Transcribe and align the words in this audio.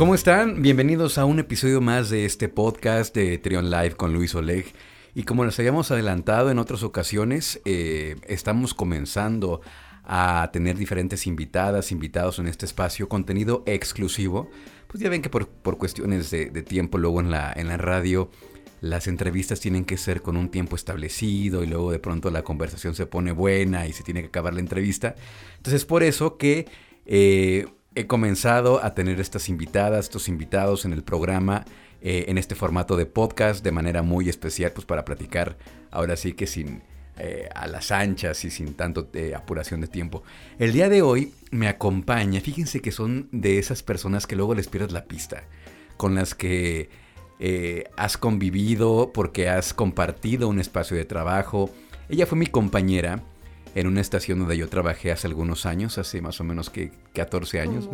¿Cómo 0.00 0.14
están? 0.14 0.62
Bienvenidos 0.62 1.18
a 1.18 1.26
un 1.26 1.40
episodio 1.40 1.82
más 1.82 2.08
de 2.08 2.24
este 2.24 2.48
podcast 2.48 3.14
de 3.14 3.36
Trion 3.36 3.68
Live 3.68 3.96
con 3.96 4.14
Luis 4.14 4.34
Oleg. 4.34 4.64
Y 5.14 5.24
como 5.24 5.44
les 5.44 5.58
habíamos 5.58 5.90
adelantado 5.90 6.50
en 6.50 6.58
otras 6.58 6.82
ocasiones, 6.82 7.60
eh, 7.66 8.16
estamos 8.26 8.72
comenzando 8.72 9.60
a 10.04 10.48
tener 10.54 10.78
diferentes 10.78 11.26
invitadas, 11.26 11.92
invitados 11.92 12.38
en 12.38 12.46
este 12.46 12.64
espacio, 12.64 13.10
contenido 13.10 13.62
exclusivo. 13.66 14.48
Pues 14.86 15.02
ya 15.02 15.10
ven 15.10 15.20
que 15.20 15.28
por, 15.28 15.50
cuestiones 15.76 16.30
de, 16.30 16.46
tiempo 16.62 16.96
luego 16.96 17.20
en 17.20 17.30
la, 17.30 17.52
en 17.54 17.68
la 17.68 17.76
radio 17.76 18.30
las 18.80 19.06
entrevistas 19.06 19.60
tienen 19.60 19.84
que 19.84 19.98
ser 19.98 20.22
con 20.22 20.38
un 20.38 20.48
tiempo 20.48 20.76
establecido 20.76 21.62
y 21.62 21.66
luego 21.66 21.92
de 21.92 21.98
pronto 21.98 22.30
la 22.30 22.42
conversación 22.42 22.94
se 22.94 23.04
pone 23.04 23.32
buena 23.32 23.86
y 23.86 23.92
se 23.92 24.02
tiene 24.02 24.22
que 24.22 24.28
acabar 24.28 24.54
la 24.54 24.60
entrevista. 24.60 25.14
Entonces 25.58 25.84
por 25.84 26.02
eso 26.02 26.38
que 26.38 26.66
eh, 27.04 27.66
he 27.94 28.06
comenzado 28.06 28.84
a 28.84 28.94
tener 28.94 29.20
estas 29.20 29.48
invitadas, 29.48 30.06
estos 30.06 30.28
invitados 30.28 30.84
en 30.84 30.92
el 30.92 31.02
programa, 31.02 31.64
eh, 32.00 32.26
en 32.28 32.38
este 32.38 32.54
formato 32.54 32.96
de 32.96 33.06
podcast 33.06 33.64
de 33.64 33.72
manera 33.72 34.02
muy 34.02 34.28
especial, 34.28 34.72
pues 34.72 34.86
para 34.86 35.04
platicar 35.04 35.56
ahora 35.90 36.16
sí 36.16 36.32
que 36.32 36.46
sin... 36.46 36.82
Eh, 37.22 37.50
a 37.54 37.66
las 37.66 37.90
anchas 37.90 38.46
y 38.46 38.50
sin 38.50 38.72
tanto 38.72 39.10
apuración 39.36 39.82
de 39.82 39.88
tiempo. 39.88 40.22
El 40.58 40.72
día 40.72 40.88
de 40.88 41.02
hoy 41.02 41.34
me 41.50 41.68
acompaña, 41.68 42.40
fíjense 42.40 42.80
que 42.80 42.92
son 42.92 43.28
de 43.30 43.58
esas 43.58 43.82
personas 43.82 44.26
que 44.26 44.36
luego 44.36 44.54
les 44.54 44.68
pierdes 44.68 44.92
la 44.92 45.04
pista, 45.04 45.42
con 45.98 46.14
las 46.14 46.34
que 46.34 46.88
eh, 47.38 47.84
has 47.98 48.16
convivido, 48.16 49.12
porque 49.12 49.50
has 49.50 49.74
compartido 49.74 50.48
un 50.48 50.60
espacio 50.60 50.96
de 50.96 51.04
trabajo. 51.04 51.68
Ella 52.08 52.24
fue 52.24 52.38
mi 52.38 52.46
compañera 52.46 53.22
en 53.74 53.86
una 53.86 54.00
estación 54.00 54.38
donde 54.38 54.56
yo 54.56 54.68
trabajé 54.68 55.12
hace 55.12 55.26
algunos 55.26 55.66
años, 55.66 55.98
hace 55.98 56.20
más 56.20 56.40
o 56.40 56.44
menos 56.44 56.70
que 56.70 56.90
14 57.14 57.60
años. 57.60 57.88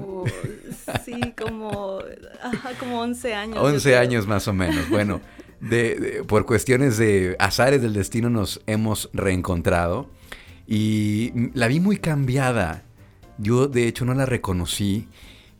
sí, 1.04 1.20
como, 1.38 1.98
como 2.80 3.00
11 3.00 3.34
años. 3.34 3.58
11 3.60 3.96
años 3.96 4.26
más 4.26 4.48
o 4.48 4.52
menos. 4.52 4.88
Bueno, 4.88 5.20
por 6.26 6.46
cuestiones 6.46 6.96
de 6.98 7.36
azares 7.38 7.82
del 7.82 7.92
destino 7.92 8.30
nos 8.30 8.60
hemos 8.66 9.10
reencontrado 9.12 10.08
y 10.66 11.50
la 11.54 11.68
vi 11.68 11.80
muy 11.80 11.98
cambiada. 11.98 12.82
Yo 13.38 13.68
de 13.68 13.86
hecho 13.86 14.04
no 14.04 14.14
la 14.14 14.26
reconocí 14.26 15.08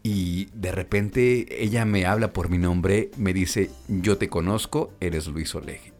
y 0.02 0.46
de 0.54 0.72
repente 0.72 1.62
ella 1.62 1.84
me 1.84 2.06
habla 2.06 2.32
por 2.32 2.48
mi 2.48 2.58
nombre, 2.58 3.10
me 3.16 3.32
dice, 3.32 3.70
yo 3.88 4.16
te 4.16 4.28
conozco, 4.28 4.92
eres 5.00 5.26
Luis 5.26 5.54
Oleje. 5.54 5.95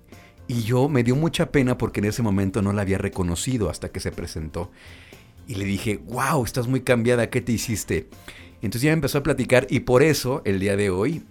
Y 0.48 0.62
yo 0.62 0.88
me 0.88 1.02
dio 1.02 1.16
mucha 1.16 1.50
pena 1.50 1.76
porque 1.76 2.00
en 2.00 2.06
ese 2.06 2.22
momento 2.22 2.62
no 2.62 2.72
la 2.72 2.82
había 2.82 2.98
reconocido 2.98 3.68
hasta 3.68 3.88
que 3.88 4.00
se 4.00 4.12
presentó. 4.12 4.70
Y 5.48 5.56
le 5.56 5.64
dije, 5.64 6.00
wow, 6.06 6.44
estás 6.44 6.68
muy 6.68 6.80
cambiada, 6.80 7.30
¿qué 7.30 7.40
te 7.40 7.52
hiciste? 7.52 8.08
Entonces 8.62 8.82
ya 8.82 8.90
me 8.90 8.94
empezó 8.94 9.18
a 9.18 9.22
platicar 9.22 9.66
y 9.70 9.80
por 9.80 10.02
eso 10.02 10.42
el 10.44 10.60
día 10.60 10.76
de 10.76 10.90
hoy 10.90 11.24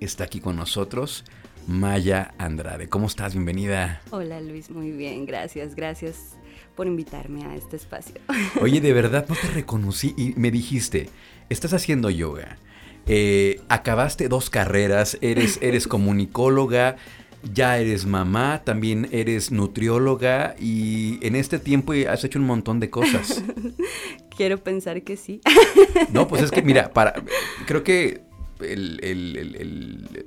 está 0.00 0.24
aquí 0.24 0.40
con 0.40 0.56
nosotros 0.56 1.24
Maya 1.66 2.34
Andrade. 2.38 2.88
¿Cómo 2.88 3.06
estás? 3.06 3.34
Bienvenida. 3.34 4.02
Hola 4.10 4.40
Luis, 4.40 4.70
muy 4.70 4.90
bien, 4.90 5.26
gracias, 5.26 5.74
gracias 5.74 6.36
por 6.74 6.86
invitarme 6.86 7.44
a 7.44 7.54
este 7.54 7.76
espacio. 7.76 8.16
Oye, 8.60 8.80
de 8.80 8.92
verdad 8.92 9.26
no 9.28 9.34
te 9.34 9.48
reconocí 9.48 10.14
y 10.16 10.34
me 10.36 10.50
dijiste, 10.50 11.08
estás 11.48 11.72
haciendo 11.72 12.10
yoga, 12.10 12.58
eh, 13.06 13.60
acabaste 13.68 14.28
dos 14.28 14.50
carreras, 14.50 15.18
eres, 15.20 15.58
eres 15.62 15.86
comunicóloga, 15.88 16.96
ya 17.42 17.78
eres 17.78 18.06
mamá, 18.06 18.62
también 18.64 19.08
eres 19.12 19.50
nutrióloga 19.50 20.54
y 20.58 21.18
en 21.26 21.36
este 21.36 21.58
tiempo 21.58 21.92
has 22.08 22.24
hecho 22.24 22.38
un 22.38 22.46
montón 22.46 22.80
de 22.80 22.90
cosas. 22.90 23.42
Quiero 24.36 24.58
pensar 24.58 25.02
que 25.02 25.16
sí. 25.16 25.40
No, 26.12 26.28
pues 26.28 26.42
es 26.42 26.50
que 26.50 26.62
mira, 26.62 26.92
para, 26.92 27.14
creo 27.66 27.82
que 27.82 28.22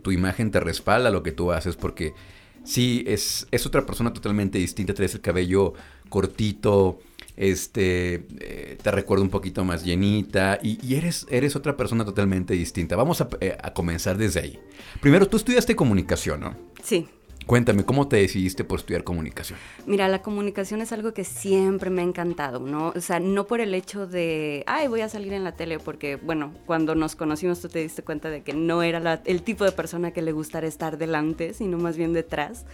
tu 0.01 0.11
imagen 0.11 0.51
te 0.51 0.59
respalda 0.59 1.09
lo 1.09 1.23
que 1.23 1.31
tú 1.31 1.51
haces 1.51 1.75
porque 1.75 2.13
sí, 2.63 3.03
es, 3.07 3.47
es 3.51 3.65
otra 3.65 3.85
persona 3.85 4.13
totalmente 4.13 4.57
distinta, 4.57 4.93
traes 4.93 5.13
el 5.15 5.21
cabello 5.21 5.73
cortito, 6.09 6.99
este, 7.35 8.25
eh, 8.39 8.77
te 8.81 8.91
recuerdo 8.91 9.23
un 9.23 9.29
poquito 9.29 9.63
más 9.63 9.83
llenita 9.83 10.59
y, 10.61 10.95
eres, 10.95 11.25
eres 11.29 11.55
otra 11.55 11.75
persona 11.75 12.05
totalmente 12.05 12.53
distinta. 12.53 12.95
Vamos 12.95 13.23
eh, 13.39 13.57
a, 13.61 13.73
comenzar 13.73 14.17
desde 14.17 14.39
ahí. 14.39 14.59
Primero, 15.01 15.27
tú 15.27 15.37
estudiaste 15.37 15.75
comunicación, 15.75 16.41
¿no? 16.41 16.55
Sí. 16.83 17.07
Cuéntame, 17.45 17.83
¿cómo 17.83 18.07
te 18.07 18.17
decidiste 18.17 18.63
por 18.63 18.79
estudiar 18.79 19.03
comunicación? 19.03 19.59
Mira, 19.85 20.07
la 20.07 20.21
comunicación 20.21 20.81
es 20.81 20.91
algo 20.91 21.13
que 21.13 21.23
siempre 21.23 21.89
me 21.89 22.01
ha 22.01 22.05
encantado, 22.05 22.59
¿no? 22.59 22.93
O 22.95 23.01
sea, 23.01 23.19
no 23.19 23.45
por 23.45 23.59
el 23.59 23.73
hecho 23.73 24.07
de, 24.07 24.63
ay, 24.65 24.87
voy 24.87 25.01
a 25.01 25.09
salir 25.09 25.33
en 25.33 25.43
la 25.43 25.53
tele, 25.53 25.79
porque, 25.79 26.15
bueno, 26.15 26.53
cuando 26.65 26.95
nos 26.95 27.15
conocimos 27.15 27.59
tú 27.59 27.67
te 27.67 27.79
diste 27.79 28.01
cuenta 28.01 28.29
de 28.29 28.43
que 28.43 28.53
no 28.53 28.81
era 28.81 29.21
el 29.25 29.43
tipo 29.43 29.65
de 29.65 29.71
persona 29.71 30.11
que 30.11 30.21
le 30.21 30.31
gustara 30.31 30.67
estar 30.67 30.97
delante, 30.97 31.53
sino 31.53 31.77
más 31.77 31.97
bien 31.97 32.13
detrás. 32.13 32.65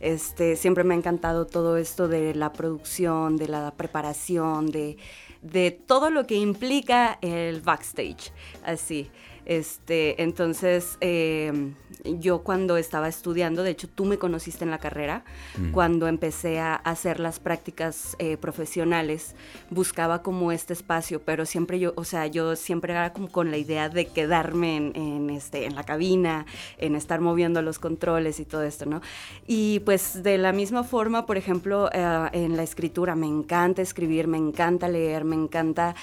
Este, 0.00 0.56
siempre 0.56 0.84
me 0.84 0.94
ha 0.94 0.96
encantado 0.96 1.46
todo 1.46 1.76
esto 1.76 2.08
de 2.08 2.34
la 2.34 2.52
producción, 2.52 3.36
de 3.36 3.48
la 3.48 3.72
preparación, 3.76 4.70
de, 4.70 4.96
de 5.42 5.70
todo 5.70 6.10
lo 6.10 6.26
que 6.26 6.36
implica 6.36 7.18
el 7.22 7.60
backstage, 7.60 8.32
así. 8.64 9.10
Este, 9.48 10.22
entonces, 10.22 10.98
em, 11.00 11.72
yo 12.04 12.42
cuando 12.42 12.76
estaba 12.76 13.08
estudiando, 13.08 13.62
de 13.62 13.70
hecho 13.70 13.88
tú 13.88 14.04
me 14.04 14.18
conociste 14.18 14.62
en 14.62 14.70
la 14.70 14.76
carrera, 14.76 15.24
mm. 15.56 15.70
cuando 15.70 16.06
empecé 16.06 16.60
a 16.60 16.74
hacer 16.74 17.18
las 17.18 17.40
prácticas 17.40 18.14
eh, 18.18 18.36
profesionales, 18.36 19.34
buscaba 19.70 20.22
como 20.22 20.52
este 20.52 20.74
espacio, 20.74 21.22
pero 21.22 21.46
siempre 21.46 21.78
yo, 21.78 21.94
o 21.96 22.04
sea, 22.04 22.26
yo 22.26 22.56
siempre 22.56 22.92
era 22.92 23.14
como 23.14 23.28
con 23.28 23.50
la 23.50 23.56
idea 23.56 23.88
de 23.88 24.04
quedarme 24.04 24.76
en, 24.76 25.30
este, 25.30 25.64
en 25.64 25.74
la 25.74 25.82
cabina, 25.82 26.44
en 26.76 26.94
estar 26.94 27.22
moviendo 27.22 27.62
los 27.62 27.78
controles 27.78 28.40
y 28.40 28.44
todo 28.44 28.64
esto, 28.64 28.84
¿no? 28.84 29.00
Y 29.46 29.80
pues 29.80 30.22
de 30.22 30.36
la 30.36 30.52
misma 30.52 30.84
forma, 30.84 31.24
por 31.24 31.38
ejemplo, 31.38 31.88
eh, 31.90 32.28
en 32.32 32.54
la 32.58 32.64
escritura, 32.64 33.14
me 33.14 33.26
encanta 33.26 33.80
escribir, 33.80 34.26
me 34.26 34.36
encanta 34.36 34.88
leer, 34.88 35.24
me 35.24 35.36
encanta 35.36 35.94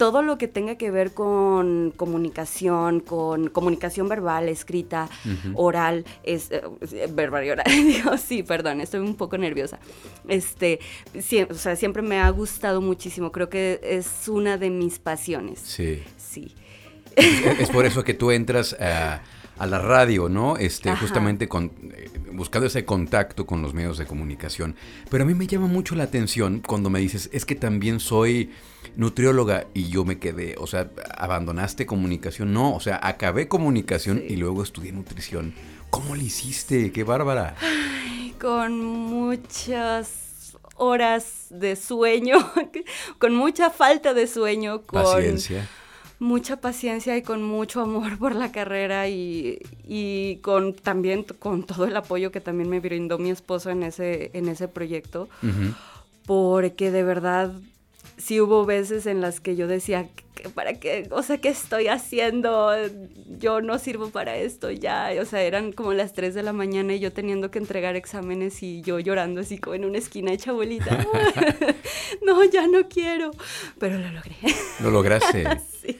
todo 0.00 0.22
lo 0.22 0.38
que 0.38 0.48
tenga 0.48 0.76
que 0.76 0.90
ver 0.90 1.12
con 1.12 1.92
comunicación, 1.94 3.00
con 3.00 3.50
comunicación 3.50 4.08
verbal, 4.08 4.48
escrita, 4.48 5.10
oral, 5.52 6.06
es, 6.22 6.50
eh, 6.52 6.62
verbal 7.12 7.44
y 7.44 7.50
oral, 7.50 7.66
digo, 7.70 8.16
sí, 8.16 8.42
perdón, 8.42 8.80
estoy 8.80 9.00
un 9.00 9.14
poco 9.14 9.36
nerviosa. 9.36 9.78
Este, 10.26 10.80
o 11.50 11.52
sea, 11.54 11.76
siempre 11.76 12.00
me 12.00 12.18
ha 12.18 12.30
gustado 12.30 12.80
muchísimo, 12.80 13.30
creo 13.30 13.50
que 13.50 13.78
es 13.82 14.26
una 14.26 14.56
de 14.56 14.70
mis 14.70 14.98
pasiones. 14.98 15.58
Sí. 15.58 16.02
Sí. 16.16 16.54
Es, 17.14 17.68
por 17.68 17.84
eso 17.84 18.02
que 18.02 18.14
tú 18.14 18.30
entras 18.30 18.74
a, 18.80 19.20
la 19.66 19.78
radio, 19.80 20.30
¿no? 20.30 20.56
Este, 20.56 20.96
justamente 20.96 21.46
con, 21.46 21.72
eh, 21.94 22.08
buscando 22.32 22.68
ese 22.68 22.86
contacto 22.86 23.44
con 23.44 23.60
los 23.60 23.74
medios 23.74 23.98
de 23.98 24.06
comunicación. 24.06 24.76
Pero 25.10 25.24
a 25.24 25.26
mí 25.26 25.34
me 25.34 25.46
llama 25.46 25.66
mucho 25.66 25.94
la 25.94 26.04
atención 26.04 26.62
cuando 26.66 26.88
me 26.88 27.00
dices, 27.00 27.28
es 27.34 27.44
que 27.44 27.54
también 27.54 28.00
soy 28.00 28.50
nutrióloga 28.96 29.66
y 29.74 29.88
yo 29.88 30.04
me 30.04 30.18
quedé, 30.18 30.54
o 30.58 30.66
sea, 30.66 30.90
abandonaste 31.16 31.86
comunicación, 31.86 32.52
no, 32.52 32.74
o 32.74 32.80
sea, 32.80 33.00
acabé 33.02 33.48
comunicación 33.48 34.22
y 34.26 34.36
luego 34.36 34.62
estudié 34.62 34.92
nutrición. 34.92 35.54
¿Cómo 35.90 36.14
le 36.14 36.24
hiciste? 36.24 36.92
¡Qué 36.92 37.04
bárbara! 37.04 37.56
con 38.40 38.82
muchas 38.82 40.56
horas 40.76 41.46
de 41.50 41.76
sueño, 41.76 42.38
con 43.18 43.34
mucha 43.34 43.70
falta 43.70 44.14
de 44.14 44.26
sueño, 44.26 44.82
con 44.82 45.02
paciencia. 45.02 45.68
Mucha 46.18 46.60
paciencia 46.60 47.16
y 47.16 47.22
con 47.22 47.42
mucho 47.42 47.80
amor 47.80 48.18
por 48.18 48.34
la 48.34 48.52
carrera 48.52 49.08
y, 49.08 49.58
y 49.86 50.36
con 50.36 50.74
también 50.74 51.24
con 51.38 51.64
todo 51.64 51.86
el 51.86 51.96
apoyo 51.96 52.30
que 52.30 52.40
también 52.40 52.68
me 52.68 52.80
brindó 52.80 53.18
mi 53.18 53.30
esposo 53.30 53.70
en 53.70 53.82
ese, 53.82 54.30
en 54.34 54.48
ese 54.48 54.68
proyecto. 54.68 55.28
Porque 56.26 56.90
de 56.90 57.02
verdad 57.02 57.52
sí 58.20 58.40
hubo 58.40 58.64
veces 58.64 59.06
en 59.06 59.20
las 59.20 59.40
que 59.40 59.56
yo 59.56 59.66
decía, 59.66 60.08
¿para 60.54 60.74
qué? 60.74 61.08
O 61.10 61.22
sea, 61.22 61.38
¿qué 61.38 61.48
estoy 61.48 61.88
haciendo? 61.88 62.70
Yo 63.38 63.60
no 63.60 63.78
sirvo 63.78 64.10
para 64.10 64.36
esto 64.36 64.70
ya. 64.70 65.10
O 65.20 65.24
sea, 65.24 65.42
eran 65.42 65.72
como 65.72 65.92
las 65.92 66.12
3 66.12 66.34
de 66.34 66.42
la 66.42 66.52
mañana 66.52 66.94
y 66.94 67.00
yo 67.00 67.12
teniendo 67.12 67.50
que 67.50 67.58
entregar 67.58 67.96
exámenes 67.96 68.62
y 68.62 68.82
yo 68.82 68.98
llorando 68.98 69.40
así 69.40 69.58
como 69.58 69.74
en 69.74 69.84
una 69.84 69.98
esquina 69.98 70.32
hecha 70.32 70.50
abuelita. 70.50 70.98
no, 72.24 72.44
ya 72.44 72.66
no 72.66 72.88
quiero. 72.88 73.30
Pero 73.78 73.98
lo 73.98 74.10
logré. 74.10 74.36
Lo 74.82 74.90
lograste. 74.90 75.44
sí. 75.82 75.96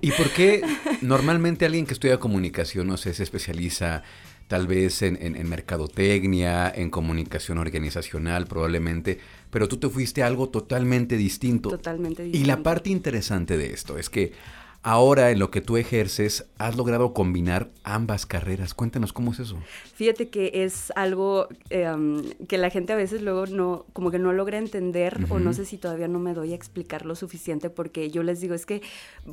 ¿Y, 0.00 0.10
por 0.12 0.30
qué 0.30 0.62
normalmente 1.00 1.64
alguien 1.64 1.86
que 1.86 1.94
estudia 1.94 2.18
comunicación, 2.18 2.86
no 2.88 2.96
sé, 2.96 3.14
se 3.14 3.22
especializa 3.22 4.02
tal 4.48 4.66
vez 4.66 5.02
en, 5.02 5.16
en, 5.20 5.48
mercadotecnia, 5.48 6.72
en 6.74 6.90
comunicación 6.90 7.58
organizacional 7.58 8.46
probablemente, 8.46 9.18
pero 9.50 9.68
tú 9.68 9.78
te 9.78 9.88
fuiste 9.88 10.22
a 10.22 10.26
algo 10.26 10.48
totalmente 10.48 11.16
distinto. 11.16 11.70
Totalmente 11.70 12.22
distinto. 12.24 12.44
Y 12.44 12.48
la 12.48 12.62
parte 12.62 12.90
interesante 12.90 13.56
de 13.56 13.72
esto 13.72 13.98
es 13.98 14.10
que 14.10 14.32
ahora 14.82 15.30
en 15.30 15.38
lo 15.38 15.50
que 15.50 15.60
tú 15.60 15.76
ejerces 15.76 16.46
has 16.58 16.76
logrado 16.76 17.14
combinar 17.14 17.70
ambas 17.84 18.26
carreras. 18.26 18.74
Cuéntanos 18.74 19.12
cómo 19.12 19.32
es 19.32 19.38
eso. 19.38 19.56
Fíjate 19.94 20.28
que 20.28 20.50
es 20.64 20.92
algo 20.96 21.48
em, 21.70 22.22
que 22.48 22.58
la 22.58 22.68
gente 22.70 22.92
a 22.92 22.96
veces 22.96 23.22
luego 23.22 23.46
no, 23.46 23.86
como 23.92 24.10
que 24.10 24.18
no 24.18 24.32
logra 24.32 24.58
entender 24.58 25.18
o 25.28 25.38
no 25.38 25.52
sé 25.52 25.64
si 25.64 25.78
todavía 25.78 26.08
no 26.08 26.18
me 26.18 26.34
doy 26.34 26.52
a 26.52 26.56
explicar 26.56 27.06
lo 27.06 27.14
suficiente 27.14 27.70
porque 27.70 28.10
yo 28.10 28.24
les 28.24 28.40
digo, 28.40 28.54
es 28.54 28.66
que, 28.66 28.82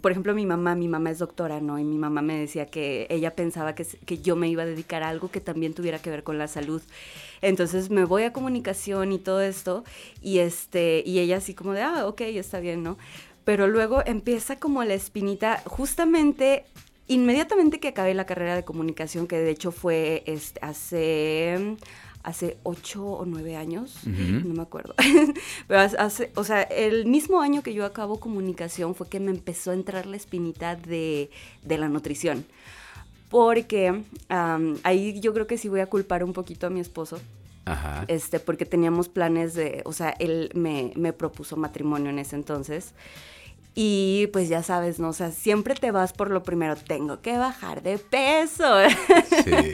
por 0.02 0.12
ejemplo, 0.12 0.36
mi 0.36 0.46
mamá, 0.46 0.76
mi 0.76 0.88
mamá 0.88 1.10
es 1.10 1.20
doctora, 1.20 1.60
¿no? 1.62 1.80
Y 1.80 1.84
mi 1.84 1.98
mamá 1.98 2.22
me 2.22 2.38
decía 2.38 2.68
que 2.68 3.08
ella 3.10 3.36
pensaba 3.36 3.74
que, 3.74 3.86
que 3.86 4.20
yo 4.20 4.36
me 4.36 4.50
iba 4.50 4.64
a 4.64 4.68
dedicar 4.68 5.02
a 5.02 5.10
algo 5.10 5.32
que 5.32 5.42
también 5.42 5.74
tuviera 5.74 6.00
que 6.00 6.12
ver 6.12 6.24
con 6.24 6.38
la 6.38 6.48
salud. 6.48 6.82
Entonces 7.42 7.90
me 7.90 8.06
voy 8.06 8.24
a 8.24 8.34
comunicación 8.34 9.12
y 9.12 9.18
todo 9.18 9.42
esto 9.42 9.84
y 10.22 10.40
este, 10.40 11.02
y 11.06 11.20
ella 11.20 11.38
así 11.38 11.56
como 11.56 11.74
de, 11.74 11.82
ah, 11.82 12.06
ok, 12.06 12.22
está 12.22 12.60
bien, 12.60 12.84
¿no? 12.84 12.98
Pero 13.50 13.68
luego 13.68 14.04
empieza 14.06 14.60
como 14.60 14.84
la 14.84 14.94
espinita, 14.94 15.64
justamente 15.66 16.66
inmediatamente 17.08 17.80
que 17.80 17.88
acabé 17.88 18.14
la 18.14 18.28
carrera 18.28 18.56
de 18.56 18.64
comunicación, 18.64 19.26
que 19.26 19.40
de 19.40 19.50
hecho 19.50 19.72
fue 19.72 20.22
este, 20.28 20.60
hace 20.64 21.76
hace 22.22 22.60
ocho 22.62 23.04
o 23.04 23.26
nueve 23.26 23.56
años, 23.56 24.02
no 24.06 24.54
me 24.54 24.62
acuerdo. 24.62 24.94
Pero 25.68 25.80
hace, 25.80 26.32
o 26.36 26.44
sea, 26.44 26.62
el 26.62 27.08
mismo 27.08 27.42
año 27.42 27.64
que 27.64 27.74
yo 27.74 27.86
acabo 27.86 28.20
comunicación 28.20 28.94
fue 28.94 29.10
que 29.10 29.20
me 29.20 29.32
empezó 29.32 29.72
a 29.72 29.74
entrar 29.74 30.06
la 30.06 30.16
espinita 30.18 30.76
de, 30.76 31.32
la 31.66 31.90
nutrición. 31.90 32.46
Porque 33.30 34.04
ahí 34.84 35.20
yo 35.22 35.34
creo 35.34 35.48
que 35.48 35.58
sí 35.58 35.70
voy 35.70 35.80
a 35.80 35.88
culpar 35.88 36.24
un 36.24 36.34
poquito 36.34 36.68
a 36.68 36.70
mi 36.70 36.82
esposo. 36.82 37.20
Ajá. 37.66 38.06
Este, 38.08 38.40
porque 38.40 38.66
teníamos 38.66 39.10
planes 39.10 39.56
de, 39.56 39.82
o 39.86 39.92
sea, 39.92 40.12
él 40.20 40.52
me, 40.54 40.92
me 40.96 41.14
propuso 41.14 41.58
matrimonio 41.58 42.12
en 42.12 42.20
ese 42.20 42.36
entonces. 42.36 42.94
Y 43.82 44.28
pues 44.34 44.50
ya 44.50 44.62
sabes, 44.62 45.00
¿no? 45.00 45.08
O 45.08 45.14
sea, 45.14 45.32
siempre 45.32 45.74
te 45.74 45.92
vas 45.92 46.12
por 46.12 46.32
lo 46.32 46.44
primero, 46.44 46.76
tengo 46.76 47.22
que 47.22 47.38
bajar 47.38 47.82
de 47.82 47.98
peso. 47.98 48.66
Sí. 49.30 49.72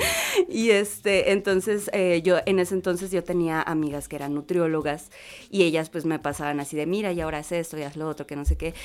y 0.47 0.69
este, 0.69 1.31
entonces 1.31 1.89
eh, 1.91 2.21
yo, 2.23 2.37
en 2.45 2.59
ese 2.59 2.75
entonces 2.75 3.09
yo 3.09 3.23
tenía 3.23 3.63
amigas 3.63 4.07
que 4.07 4.17
eran 4.17 4.35
nutriólogas 4.35 5.09
y 5.49 5.63
ellas 5.63 5.89
pues 5.89 6.05
me 6.05 6.19
pasaban 6.19 6.59
así 6.59 6.77
de, 6.77 6.85
mira, 6.85 7.13
y 7.13 7.21
ahora 7.21 7.39
haz 7.39 7.51
esto 7.51 7.79
y 7.79 7.81
haz 7.81 7.95
lo 7.95 8.07
otro, 8.07 8.27
que 8.27 8.35
no 8.35 8.45
sé 8.45 8.57
qué. 8.57 8.75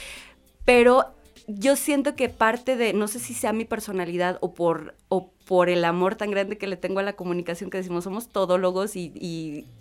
Pero 0.65 1.13
yo 1.47 1.77
siento 1.77 2.17
que 2.17 2.31
parte 2.31 2.77
de, 2.77 2.95
no 2.95 3.07
sé 3.07 3.19
si 3.19 3.35
sea 3.35 3.53
mi 3.53 3.67
personalidad 3.67 4.39
o 4.41 4.55
por, 4.55 4.95
o 5.11 5.35
por 5.47 5.69
el 5.69 5.85
amor 5.85 6.15
tan 6.15 6.31
grande 6.31 6.59
que 6.59 6.67
le 6.67 6.77
tengo 6.77 7.01
a 7.01 7.03
la 7.03 7.15
comunicación, 7.15 7.71
que 7.71 7.79
decimos 7.79 8.05
somos 8.05 8.29
todólogos 8.29 8.95
y, 8.95 9.13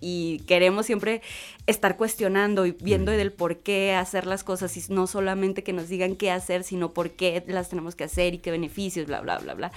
y, 0.01 0.39
queremos 0.47 0.87
siempre 0.87 1.21
estar 1.67 1.95
cuestionando 1.95 2.65
y 2.65 2.71
viendo 2.71 3.11
del 3.11 3.31
por 3.31 3.57
qué 3.57 3.93
hacer 3.93 4.25
las 4.25 4.43
cosas 4.43 4.75
y 4.75 4.91
no 4.91 5.05
solamente 5.05 5.63
que 5.63 5.73
nos 5.73 5.87
digan 5.87 6.15
qué 6.15 6.31
hacer, 6.31 6.63
sino 6.63 6.91
por 6.91 7.11
qué 7.11 7.43
las 7.47 7.69
tenemos 7.69 7.95
que 7.95 8.05
hacer 8.05 8.33
y 8.33 8.39
qué 8.39 8.49
beneficios, 8.49 9.05
bla, 9.05 9.21
bla, 9.21 9.37
bla, 9.37 9.53
bla. 9.53 9.71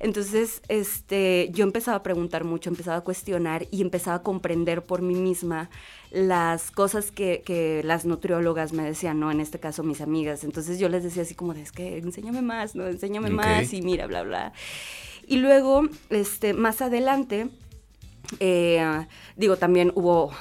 Entonces, 0.00 0.62
este, 0.68 1.50
yo 1.52 1.64
empezaba 1.64 1.98
a 1.98 2.02
preguntar 2.02 2.44
mucho, 2.44 2.70
empezaba 2.70 2.98
a 2.98 3.02
cuestionar 3.02 3.66
y 3.70 3.82
empezaba 3.82 4.16
a 4.16 4.22
comprender 4.22 4.82
por 4.82 5.02
mí 5.02 5.14
misma 5.14 5.68
las 6.10 6.70
cosas 6.70 7.10
que, 7.10 7.42
que, 7.44 7.82
las 7.84 8.04
nutriólogas 8.06 8.72
me 8.72 8.84
decían, 8.84 9.18
¿no? 9.18 9.30
En 9.30 9.40
este 9.40 9.58
caso 9.58 9.82
mis 9.82 10.00
amigas. 10.00 10.44
Entonces 10.44 10.78
yo 10.78 10.88
les 10.88 11.02
decía 11.02 11.22
así 11.22 11.34
como, 11.34 11.52
es 11.52 11.72
que 11.72 11.98
enséñame 11.98 12.40
más, 12.40 12.76
¿no? 12.76 12.86
Enséñame 12.86 13.30
más 13.30 13.72
y 13.72 13.82
mira, 13.82 14.06
bla, 14.06 14.22
bla. 14.22 14.52
Y 15.26 15.36
luego, 15.36 15.82
este, 16.10 16.54
más 16.54 16.82
adelante, 16.82 17.48
eh, 18.40 19.06
digo, 19.36 19.56
también 19.56 19.92
hubo 19.94 20.32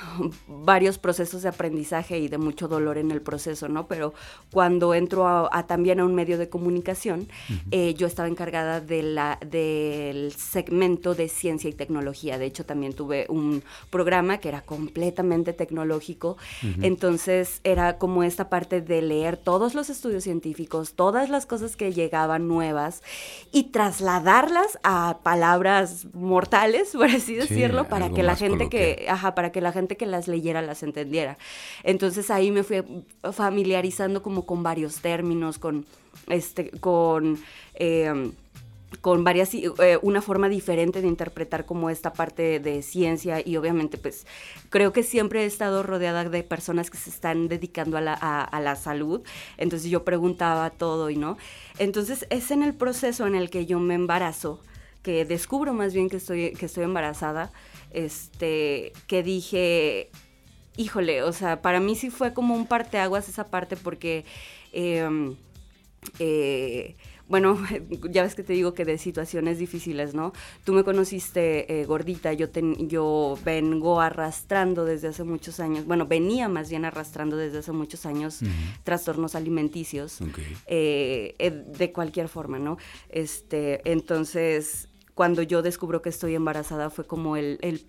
varios 0.47 0.97
procesos 0.97 1.43
de 1.43 1.49
aprendizaje 1.49 2.19
y 2.19 2.27
de 2.27 2.37
mucho 2.37 2.67
dolor 2.67 2.97
en 2.97 3.11
el 3.11 3.21
proceso, 3.21 3.67
¿no? 3.67 3.87
Pero 3.87 4.13
cuando 4.51 4.93
entro 4.93 5.27
a, 5.27 5.67
también 5.67 5.99
a 5.99 6.05
un 6.05 6.15
medio 6.15 6.37
de 6.37 6.49
comunicación, 6.49 7.27
eh, 7.71 7.93
yo 7.95 8.07
estaba 8.07 8.27
encargada 8.27 8.81
de 8.81 9.03
la, 9.03 9.39
del 9.45 10.31
segmento 10.33 11.15
de 11.15 11.29
ciencia 11.29 11.69
y 11.69 11.73
tecnología. 11.73 12.37
De 12.37 12.45
hecho, 12.45 12.65
también 12.65 12.93
tuve 12.93 13.25
un 13.29 13.63
programa 13.89 14.37
que 14.37 14.49
era 14.49 14.61
completamente 14.61 15.53
tecnológico. 15.53 16.37
Entonces, 16.81 17.59
era 17.63 17.97
como 17.97 18.23
esta 18.23 18.49
parte 18.49 18.81
de 18.81 19.01
leer 19.01 19.37
todos 19.37 19.75
los 19.75 19.89
estudios 19.89 20.23
científicos, 20.23 20.93
todas 20.93 21.29
las 21.29 21.45
cosas 21.45 21.75
que 21.75 21.93
llegaban 21.93 22.47
nuevas 22.47 23.03
y 23.51 23.65
trasladarlas 23.65 24.79
a 24.83 25.19
palabras 25.23 26.07
mortales, 26.13 26.91
por 26.93 27.07
así 27.07 27.35
decirlo, 27.35 27.72
para 27.87 28.09
que 28.09 28.23
la 28.23 28.35
gente 28.35 28.69
que, 28.69 29.05
ajá, 29.09 29.35
para 29.35 29.51
que 29.51 29.61
la 29.61 29.71
gente 29.71 29.97
que 29.97 30.05
las 30.05 30.27
leyera 30.27 30.61
las 30.61 30.83
entendiera. 30.83 31.37
Entonces 31.83 32.29
ahí 32.31 32.51
me 32.51 32.63
fui 32.63 32.83
familiarizando 33.31 34.21
como 34.21 34.45
con 34.45 34.63
varios 34.63 34.97
términos, 35.01 35.59
con 35.59 35.85
este, 36.27 36.69
con 36.79 37.39
em, 37.75 38.33
con 39.01 39.23
varias, 39.23 39.53
eh, 39.53 39.99
una 40.01 40.21
forma 40.21 40.49
diferente 40.49 41.01
de 41.01 41.07
interpretar 41.07 41.65
como 41.65 41.89
esta 41.89 42.13
parte 42.13 42.59
de 42.59 42.81
ciencia 42.81 43.41
y 43.43 43.57
obviamente 43.57 43.97
pues 43.97 44.25
creo 44.69 44.93
que 44.93 45.03
siempre 45.03 45.43
he 45.43 45.45
estado 45.45 45.83
rodeada 45.83 46.29
de 46.29 46.43
personas 46.43 46.89
que 46.89 46.97
se 46.97 47.09
están 47.09 47.47
dedicando 47.47 47.97
a 47.97 48.01
la, 48.01 48.13
a 48.13 48.59
la 48.59 48.75
salud, 48.75 49.21
entonces 49.57 49.89
yo 49.89 50.03
preguntaba 50.03 50.69
todo 50.69 51.09
y 51.09 51.17
no. 51.17 51.37
Entonces 51.79 52.27
es 52.29 52.51
en 52.51 52.63
el 52.63 52.73
proceso 52.73 53.27
en 53.27 53.35
el 53.35 53.49
que 53.49 53.65
yo 53.65 53.79
me 53.79 53.95
embarazo, 53.95 54.59
que 55.03 55.25
descubro 55.25 55.73
más 55.73 55.93
bien 55.93 56.09
que 56.09 56.17
estoy, 56.17 56.53
que 56.53 56.65
estoy 56.65 56.85
embarazada, 56.85 57.51
este, 57.91 58.93
que 59.07 59.21
dije, 59.21 60.09
híjole, 60.77 61.23
o 61.23 61.33
sea, 61.33 61.61
para 61.61 61.79
mí 61.79 61.95
sí 61.95 62.09
fue 62.09 62.33
como 62.33 62.55
un 62.55 62.65
parteaguas 62.65 63.29
esa 63.29 63.47
parte 63.47 63.75
porque, 63.75 64.25
em, 64.71 65.35
eh, 66.19 66.95
bueno, 67.27 67.57
ya 68.09 68.23
ves 68.23 68.35
que 68.35 68.43
te 68.43 68.53
digo 68.53 68.73
que 68.73 68.85
de 68.85 68.97
situaciones 68.97 69.59
difíciles, 69.59 70.13
¿no? 70.13 70.33
Tú 70.63 70.73
me 70.73 70.83
conociste 70.83 71.81
eh, 71.81 71.85
gordita, 71.85 72.33
yo, 72.33 72.47
yo 72.79 73.37
vengo 73.45 74.01
arrastrando 74.01 74.85
desde 74.85 75.09
hace 75.09 75.23
muchos 75.23 75.59
años, 75.59 75.85
bueno, 75.85 76.05
venía 76.05 76.49
más 76.49 76.69
bien 76.69 76.85
arrastrando 76.85 77.37
desde 77.37 77.59
hace 77.59 77.71
muchos 77.71 78.05
años 78.05 78.39
trastornos 78.83 79.35
alimenticios, 79.35 80.19
eh, 80.67 81.63
de 81.77 81.91
cualquier 81.91 82.27
forma, 82.27 82.57
¿no? 82.57 82.77
Este, 83.09 83.81
entonces, 83.89 84.89
cuando 85.15 85.41
yo 85.41 85.61
descubro 85.61 86.01
que 86.01 86.09
estoy 86.09 86.35
embarazada 86.35 86.89
fue 86.89 87.05
como 87.05 87.37
el, 87.37 87.85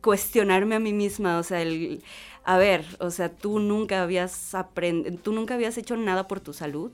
cuestionarme 0.00 0.76
a 0.76 0.78
mí 0.78 0.92
misma, 0.92 1.38
o 1.38 1.42
sea, 1.42 1.62
el, 1.62 2.02
a 2.44 2.56
ver, 2.56 2.84
o 3.00 3.10
sea, 3.10 3.30
tú 3.30 3.58
nunca 3.58 4.02
habías 4.02 4.54
aprend 4.54 5.20
tú 5.20 5.32
nunca 5.32 5.54
habías 5.54 5.76
hecho 5.76 5.96
nada 5.96 6.28
por 6.28 6.40
tu 6.40 6.52
salud, 6.52 6.92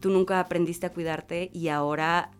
tú 0.00 0.10
nunca 0.10 0.40
aprendiste 0.40 0.86
a 0.86 0.92
cuidarte 0.92 1.50
y 1.52 1.68
ahora 1.68 2.30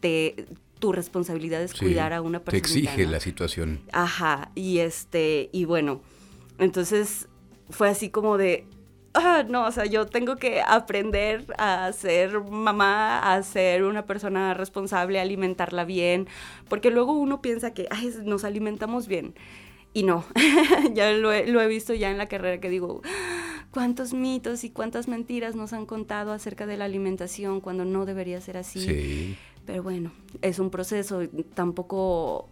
te 0.00 0.46
tu 0.78 0.92
responsabilidad 0.92 1.60
es 1.62 1.74
cuidar 1.74 2.12
a 2.12 2.22
una 2.22 2.38
persona. 2.38 2.62
Te 2.62 2.78
exige 2.80 3.06
la 3.06 3.20
situación. 3.20 3.80
Ajá, 3.92 4.52
y 4.54 4.78
este, 4.78 5.50
y 5.52 5.64
bueno, 5.64 6.02
entonces 6.58 7.28
fue 7.70 7.88
así 7.88 8.10
como 8.10 8.38
de, 8.38 8.66
ah, 9.14 9.44
no, 9.48 9.66
o 9.66 9.72
sea, 9.72 9.86
yo 9.86 10.06
tengo 10.06 10.36
que 10.36 10.60
aprender 10.60 11.46
a 11.58 11.92
ser 11.92 12.40
mamá, 12.40 13.34
a 13.34 13.42
ser 13.42 13.84
una 13.84 14.06
persona 14.06 14.54
responsable, 14.54 15.18
a 15.18 15.22
alimentarla 15.22 15.84
bien, 15.84 16.28
porque 16.68 16.90
luego 16.90 17.12
uno 17.12 17.40
piensa 17.40 17.72
que 17.72 17.88
Ay, 17.90 18.14
nos 18.24 18.44
alimentamos 18.44 19.08
bien. 19.08 19.34
Y 19.94 20.02
no, 20.02 20.24
ya 20.94 21.12
lo 21.12 21.32
he, 21.32 21.66
visto 21.66 21.94
ya 21.94 22.10
en 22.10 22.18
la 22.18 22.26
carrera 22.26 22.60
que 22.60 22.68
digo, 22.68 23.02
cuántos 23.70 24.12
mitos 24.12 24.62
y 24.64 24.70
cuántas 24.70 25.08
mentiras 25.08 25.56
nos 25.56 25.72
han 25.72 25.86
contado 25.86 26.32
acerca 26.32 26.66
de 26.66 26.76
la 26.76 26.84
alimentación 26.84 27.60
cuando 27.60 27.84
no 27.84 28.04
debería 28.04 28.40
ser 28.40 28.58
así. 28.58 28.80
Sí. 28.80 29.36
Pero 29.66 29.82
bueno, 29.82 30.12
es 30.40 30.58
un 30.58 30.70
proceso, 30.70 31.22
tampoco 31.54 32.48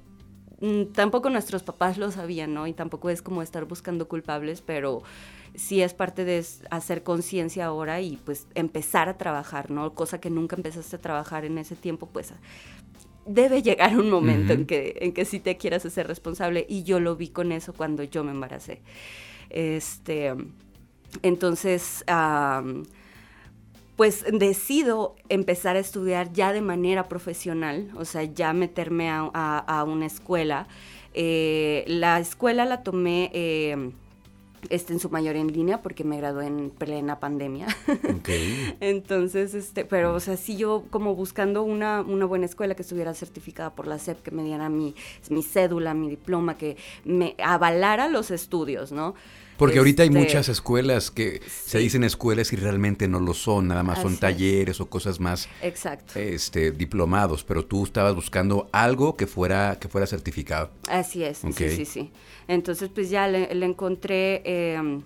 mm, 0.61 0.93
tampoco 0.95 1.31
nuestros 1.31 1.63
papás 1.63 1.99
lo 1.99 2.11
sabían, 2.11 2.53
¿no? 2.53 2.67
Y 2.67 2.73
tampoco 2.73 3.11
es 3.11 3.23
como 3.23 3.43
estar 3.43 3.65
buscando 3.67 4.09
culpables, 4.09 4.61
pero 4.61 5.03
sí 5.55 5.83
es 5.83 5.95
parte 5.95 6.25
de 6.25 6.45
hacer 6.71 7.03
conciencia 7.03 7.67
ahora 7.67 8.01
y 8.01 8.17
pues 8.17 8.47
empezar 8.55 9.09
a 9.09 9.17
trabajar, 9.17 9.71
¿no? 9.71 9.95
Cosa 9.95 10.21
que 10.21 10.31
nunca 10.31 10.57
empezaste 10.57 10.97
a 10.97 11.01
trabajar 11.01 11.45
en 11.45 11.59
ese 11.59 11.77
tiempo, 11.77 12.07
pues 12.07 12.33
debe 13.27 13.63
llegar 13.63 13.99
un 13.99 14.09
momento 14.11 14.53
en, 14.53 14.67
que, 14.67 14.97
en 15.01 15.13
que 15.13 15.25
sí 15.25 15.41
te 15.41 15.57
quieras 15.57 15.85
hacer 15.85 16.07
responsable 16.07 16.65
y 16.69 16.85
yo 16.85 17.01
lo 17.01 17.17
vi 17.17 17.29
con 17.29 17.53
eso 17.53 17.73
cuando 17.73 18.03
yo 18.05 18.25
me 18.25 18.31
embaracé. 18.31 18.81
Este, 19.51 20.35
entonces, 21.23 22.05
pues 23.97 24.25
decido 24.33 25.17
empezar 25.29 25.77
a 25.77 25.81
estudiar 25.81 26.33
ya 26.33 26.53
de 26.53 26.61
manera 26.61 27.09
profesional, 27.09 27.91
o 27.97 28.05
sea, 28.05 28.23
ya 28.25 28.53
meterme 28.53 29.09
a, 29.11 29.85
una 29.87 30.07
escuela. 30.07 30.69
Eh, 31.15 31.85
la 31.89 32.19
escuela 32.21 32.65
la 32.65 32.83
tomé... 32.83 33.31
Eh, 33.35 33.93
este, 34.71 34.93
en 34.93 35.01
su 35.01 35.11
mayoría 35.11 35.41
en 35.41 35.53
línea 35.53 35.83
porque 35.83 36.05
me 36.05 36.17
gradué 36.17 36.47
en 36.47 36.71
plena 36.71 37.21
pandemia. 37.21 37.67
Entonces, 38.81 39.55
este, 39.55 39.85
pero, 39.85 40.15
o 40.15 40.21
sea, 40.21 40.37
sí 40.37 40.57
yo 40.57 40.85
como 40.91 41.15
buscando 41.15 41.63
una, 41.63 42.03
una, 42.03 42.27
buena 42.27 42.47
escuela 42.47 42.75
que 42.75 42.83
estuviera 42.83 43.15
certificada 43.15 43.75
por 43.75 43.87
la 43.87 43.99
SEP, 43.99 44.23
que 44.23 44.31
me 44.31 44.43
diera 44.43 44.69
mi, 44.69 44.95
mi 45.31 45.43
cédula, 45.43 45.95
mi 45.95 46.09
diploma, 46.09 46.57
que 46.57 46.77
me 47.05 47.35
avalara 47.43 48.09
los 48.09 48.31
estudios, 48.31 48.93
¿no? 48.93 49.15
Porque 49.57 49.79
ahorita 49.79 50.03
hay 50.03 50.09
Este, 50.09 50.19
muchas 50.21 50.49
escuelas 50.49 51.11
que 51.11 51.41
se 51.65 51.79
dicen 51.79 52.05
escuelas 52.05 52.53
y 52.53 52.57
realmente 52.57 53.09
no 53.09 53.21
lo 53.21 53.35
son, 53.35 53.69
nada 53.69 53.83
más 53.83 54.01
son 54.01 54.15
es. 54.15 54.21
talleres 54.21 54.81
o 54.81 54.87
cosas 54.91 55.19
más 55.21 55.49
Exacto. 55.63 56.19
este 56.19 56.71
diplomados, 56.73 57.43
pero 57.45 57.65
tú 57.65 57.85
estabas 57.85 58.15
buscando 58.15 58.69
algo 58.73 59.17
que 59.17 59.27
fuera 59.27 59.79
que 59.81 59.89
fuera 59.89 60.07
certificado. 60.07 60.71
Así 60.89 61.25
es, 61.25 61.43
Ok. 61.45 61.57
sí, 61.57 61.71
sí, 61.71 61.85
sí. 61.85 62.11
Entonces, 62.49 62.91
pues 62.95 63.11
ya 63.11 63.27
le, 63.29 63.55
le 63.55 63.67
encontré, 63.67 64.43
eh, 64.45 65.01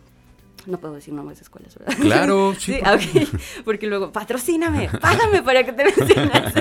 no 0.67 0.79
puedo 0.79 0.95
decir 0.95 1.15
nombres 1.15 1.39
de 1.39 1.43
escuelas, 1.45 1.75
¿verdad? 1.79 1.97
Claro, 2.01 2.55
sí, 2.59 2.75
sí, 2.75 2.81
¿por 2.81 2.95
ok. 2.95 3.41
porque 3.65 3.87
luego, 3.87 4.13
patrocíname, 4.13 4.89
págame 5.01 5.43
para 5.43 5.65
que 5.65 5.73
te 5.73 5.85
menciones. 5.85 6.55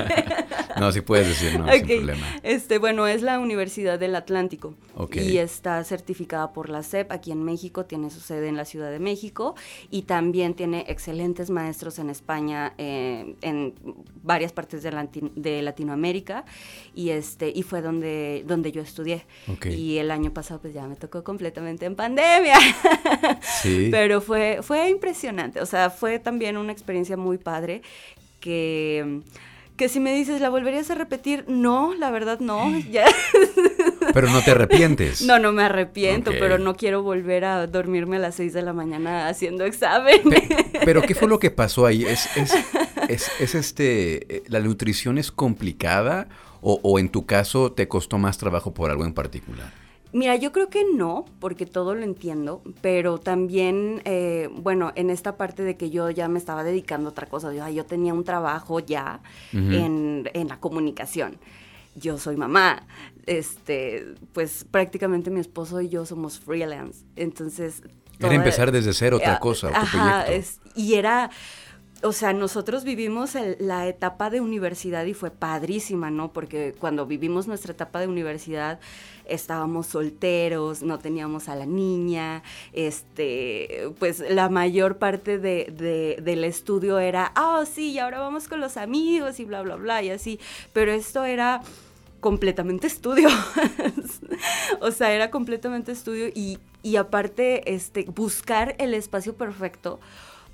No, 0.78 0.92
sí 0.92 1.00
puedes 1.02 1.28
decir, 1.28 1.58
no, 1.58 1.70
sin 1.72 1.86
problema. 1.86 2.26
Este, 2.42 2.78
bueno, 2.78 3.06
es 3.06 3.22
la 3.22 3.38
Universidad 3.38 3.98
del 3.98 4.14
Atlántico 4.14 4.74
Ok. 4.94 5.16
y 5.16 5.38
está 5.38 5.82
certificada 5.84 6.52
por 6.52 6.68
la 6.70 6.82
SEP 6.82 7.10
aquí 7.12 7.32
en 7.32 7.42
México, 7.42 7.84
tiene 7.84 8.08
su 8.10 8.20
sede 8.20 8.48
en 8.48 8.56
la 8.56 8.64
Ciudad 8.64 8.90
de 8.90 8.98
México 9.00 9.54
y 9.90 10.02
también 10.02 10.54
tiene 10.54 10.84
excelentes 10.88 11.50
maestros 11.50 11.98
en 11.98 12.08
España, 12.08 12.72
eh, 12.78 13.34
en 13.42 13.74
varias 14.22 14.52
partes 14.52 14.82
de, 14.82 14.92
Lati- 14.92 15.32
de 15.34 15.60
Latinoamérica 15.62 16.44
y 16.94 17.10
este 17.10 17.52
y 17.54 17.62
fue 17.62 17.82
donde 17.82 18.44
donde 18.46 18.72
yo 18.72 18.80
estudié. 18.80 19.26
Y 19.68 19.98
el 19.98 20.10
año 20.10 20.32
pasado 20.32 20.60
pues 20.60 20.72
ya 20.72 20.86
me 20.86 20.96
tocó 20.96 21.22
completamente 21.24 21.84
en 21.84 21.96
pandemia. 21.96 22.56
Sí. 23.62 23.89
Pero 23.90 24.20
fue, 24.20 24.60
fue 24.62 24.88
impresionante, 24.90 25.60
o 25.60 25.66
sea, 25.66 25.90
fue 25.90 26.18
también 26.18 26.56
una 26.56 26.72
experiencia 26.72 27.16
muy 27.16 27.38
padre 27.38 27.82
que, 28.40 29.20
que 29.76 29.88
si 29.88 30.00
me 30.00 30.14
dices, 30.14 30.40
¿la 30.40 30.48
volverías 30.50 30.90
a 30.90 30.94
repetir? 30.94 31.44
No, 31.48 31.94
la 31.94 32.10
verdad 32.10 32.40
no, 32.40 32.72
ya. 32.90 33.04
Pero 34.12 34.28
no 34.30 34.42
te 34.42 34.50
arrepientes. 34.52 35.22
No, 35.26 35.38
no 35.38 35.52
me 35.52 35.62
arrepiento, 35.62 36.32
pero 36.38 36.58
no 36.58 36.74
quiero 36.76 37.02
volver 37.02 37.44
a 37.44 37.66
dormirme 37.66 38.16
a 38.16 38.20
las 38.20 38.34
6 38.36 38.52
de 38.52 38.62
la 38.62 38.72
mañana 38.72 39.28
haciendo 39.28 39.64
examen. 39.64 40.20
Pe- 40.28 40.48
pero 40.84 41.02
¿qué 41.02 41.14
fue 41.14 41.28
lo 41.28 41.38
que 41.40 41.50
pasó 41.50 41.86
ahí? 41.86 42.04
¿Es, 42.04 42.34
es, 42.36 42.52
es- 43.08 43.30
es 43.40 43.54
este, 43.54 44.36
eh, 44.36 44.42
la 44.48 44.60
nutrición 44.60 45.18
es 45.18 45.30
complicada 45.30 46.28
o, 46.62 46.80
o 46.82 46.98
en 46.98 47.08
tu 47.08 47.26
caso 47.26 47.72
te 47.72 47.88
costó 47.88 48.18
más 48.18 48.38
trabajo 48.38 48.72
por 48.74 48.90
algo 48.90 49.04
en 49.04 49.12
particular? 49.12 49.72
Mira, 50.12 50.34
yo 50.36 50.50
creo 50.50 50.68
que 50.68 50.84
no, 50.92 51.24
porque 51.38 51.66
todo 51.66 51.94
lo 51.94 52.02
entiendo, 52.02 52.62
pero 52.80 53.18
también, 53.18 54.02
eh, 54.04 54.48
bueno, 54.52 54.92
en 54.96 55.08
esta 55.08 55.36
parte 55.36 55.62
de 55.62 55.76
que 55.76 55.90
yo 55.90 56.10
ya 56.10 56.26
me 56.28 56.38
estaba 56.38 56.64
dedicando 56.64 57.08
a 57.08 57.12
otra 57.12 57.26
cosa, 57.26 57.52
yo, 57.70 57.84
tenía 57.86 58.12
un 58.12 58.24
trabajo 58.24 58.80
ya 58.80 59.20
en, 59.52 60.28
en 60.34 60.48
la 60.48 60.58
comunicación. 60.58 61.38
Yo 61.94 62.18
soy 62.18 62.36
mamá, 62.36 62.86
este, 63.26 64.14
pues 64.32 64.64
prácticamente 64.68 65.30
mi 65.30 65.40
esposo 65.40 65.80
y 65.80 65.88
yo 65.88 66.04
somos 66.06 66.40
freelance, 66.40 67.04
entonces... 67.16 67.82
Era 68.18 68.34
empezar 68.34 68.70
desde 68.70 68.92
cero 68.92 69.16
otra 69.16 69.36
Eh, 69.36 69.40
cosa, 69.40 69.68
otro 69.68 69.80
Ajá, 69.80 70.24
proyecto. 70.24 70.32
es- 70.32 70.60
y 70.74 70.94
era, 70.94 71.30
o 72.02 72.12
sea, 72.12 72.32
nosotros 72.32 72.84
vivimos 72.84 73.34
el- 73.34 73.56
la 73.60 73.86
etapa 73.86 74.30
de 74.30 74.40
universidad 74.40 75.04
y 75.04 75.14
fue 75.14 75.30
padrísima, 75.30 76.10
¿no? 76.10 76.32
Porque 76.32 76.74
cuando 76.78 77.06
vivimos 77.06 77.46
nuestra 77.46 77.72
etapa 77.72 78.00
de 78.00 78.06
universidad 78.08 78.80
estábamos 79.26 79.86
solteros, 79.86 80.82
no 80.82 80.98
teníamos 80.98 81.48
a 81.48 81.54
la 81.56 81.66
niña, 81.66 82.42
este, 82.72 83.90
pues 83.98 84.24
la 84.28 84.48
mayor 84.48 84.98
parte 84.98 85.38
de, 85.38 85.66
de- 85.76 86.18
del 86.22 86.44
estudio 86.44 86.98
era, 86.98 87.32
ah, 87.36 87.64
sí, 87.70 87.92
y 87.92 87.98
ahora 87.98 88.18
vamos 88.20 88.48
con 88.48 88.60
los 88.60 88.76
amigos 88.76 89.38
y 89.38 89.44
bla, 89.44 89.62
bla, 89.62 89.76
bla, 89.76 90.02
y 90.02 90.10
así, 90.10 90.40
pero 90.72 90.92
esto 90.92 91.24
era 91.24 91.60
completamente 92.20 92.86
estudio. 92.86 93.28
o 94.80 94.90
sea, 94.90 95.12
era 95.12 95.30
completamente 95.30 95.92
estudio 95.92 96.28
y, 96.34 96.58
y 96.82 96.96
aparte, 96.96 97.72
este, 97.74 98.04
buscar 98.04 98.74
el 98.78 98.94
espacio 98.94 99.34
perfecto 99.34 100.00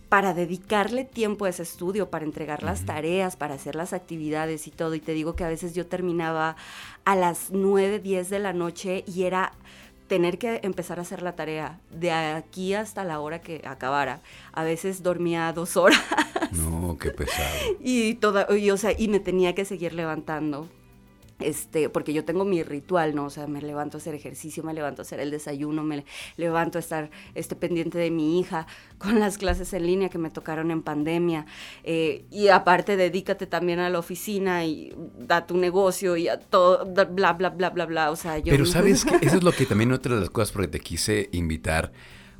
para 0.08 0.34
dedicarle 0.34 1.04
tiempo 1.04 1.44
a 1.44 1.48
ese 1.48 1.62
estudio, 1.62 2.10
para 2.10 2.24
entregar 2.24 2.62
las 2.62 2.86
tareas, 2.86 3.36
para 3.36 3.54
hacer 3.54 3.74
las 3.74 3.92
actividades 3.92 4.66
y 4.66 4.70
todo. 4.70 4.94
Y 4.94 5.00
te 5.00 5.12
digo 5.12 5.34
que 5.34 5.44
a 5.44 5.48
veces 5.48 5.74
yo 5.74 5.86
terminaba 5.86 6.56
a 7.04 7.16
las 7.16 7.50
9, 7.50 7.98
10 7.98 8.30
de 8.30 8.38
la 8.38 8.52
noche 8.52 9.04
y 9.06 9.24
era 9.24 9.52
tener 10.06 10.38
que 10.38 10.60
empezar 10.62 10.98
a 10.98 11.02
hacer 11.02 11.22
la 11.22 11.34
tarea 11.34 11.80
de 11.90 12.12
aquí 12.12 12.74
hasta 12.74 13.04
la 13.04 13.20
hora 13.20 13.40
que 13.40 13.62
acabara. 13.66 14.20
A 14.52 14.62
veces 14.62 15.02
dormía 15.02 15.52
dos 15.52 15.76
horas 15.76 16.00
No, 16.52 16.96
qué 16.98 17.10
pesado. 17.10 17.54
y 17.80 18.14
toda, 18.14 18.46
y, 18.56 18.70
o 18.70 18.76
sea, 18.76 18.92
y 18.96 19.08
me 19.08 19.20
tenía 19.20 19.54
que 19.54 19.64
seguir 19.64 19.92
levantando. 19.92 20.68
Este, 21.38 21.90
porque 21.90 22.14
yo 22.14 22.24
tengo 22.24 22.44
mi 22.44 22.62
ritual, 22.62 23.14
¿no? 23.14 23.26
O 23.26 23.30
sea, 23.30 23.46
me 23.46 23.60
levanto 23.60 23.98
a 23.98 24.00
hacer 24.00 24.14
ejercicio, 24.14 24.62
me 24.62 24.72
levanto 24.72 25.02
a 25.02 25.04
hacer 25.04 25.20
el 25.20 25.30
desayuno, 25.30 25.82
me 25.82 26.04
levanto 26.36 26.78
a 26.78 26.80
estar 26.80 27.10
este, 27.34 27.56
pendiente 27.56 27.98
de 27.98 28.10
mi 28.10 28.40
hija, 28.40 28.66
con 28.98 29.20
las 29.20 29.36
clases 29.36 29.72
en 29.74 29.86
línea 29.86 30.08
que 30.08 30.18
me 30.18 30.30
tocaron 30.30 30.70
en 30.70 30.82
pandemia. 30.82 31.46
eh, 31.84 32.24
y 32.30 32.48
aparte, 32.48 32.96
dedícate 32.96 33.46
también 33.46 33.80
a 33.80 33.90
la 33.90 33.98
oficina 33.98 34.64
y 34.64 34.94
a 35.28 35.46
tu 35.46 35.56
negocio 35.56 36.16
y 36.16 36.28
a 36.28 36.40
todo, 36.40 36.86
bla, 36.86 37.32
bla, 37.32 37.50
bla, 37.50 37.70
bla, 37.70 37.86
bla. 37.86 38.10
O 38.10 38.16
sea, 38.16 38.38
yo. 38.38 38.50
Pero 38.50 38.64
sabes 38.64 39.04
que 39.04 39.16
eso 39.26 39.36
es 39.36 39.42
lo 39.42 39.52
que 39.52 39.66
también 39.66 39.92
otra 39.92 40.14
de 40.14 40.20
las 40.20 40.30
cosas 40.30 40.52
por 40.52 40.62
que 40.62 40.68
te 40.68 40.80
quise 40.80 41.28
invitar, 41.32 41.92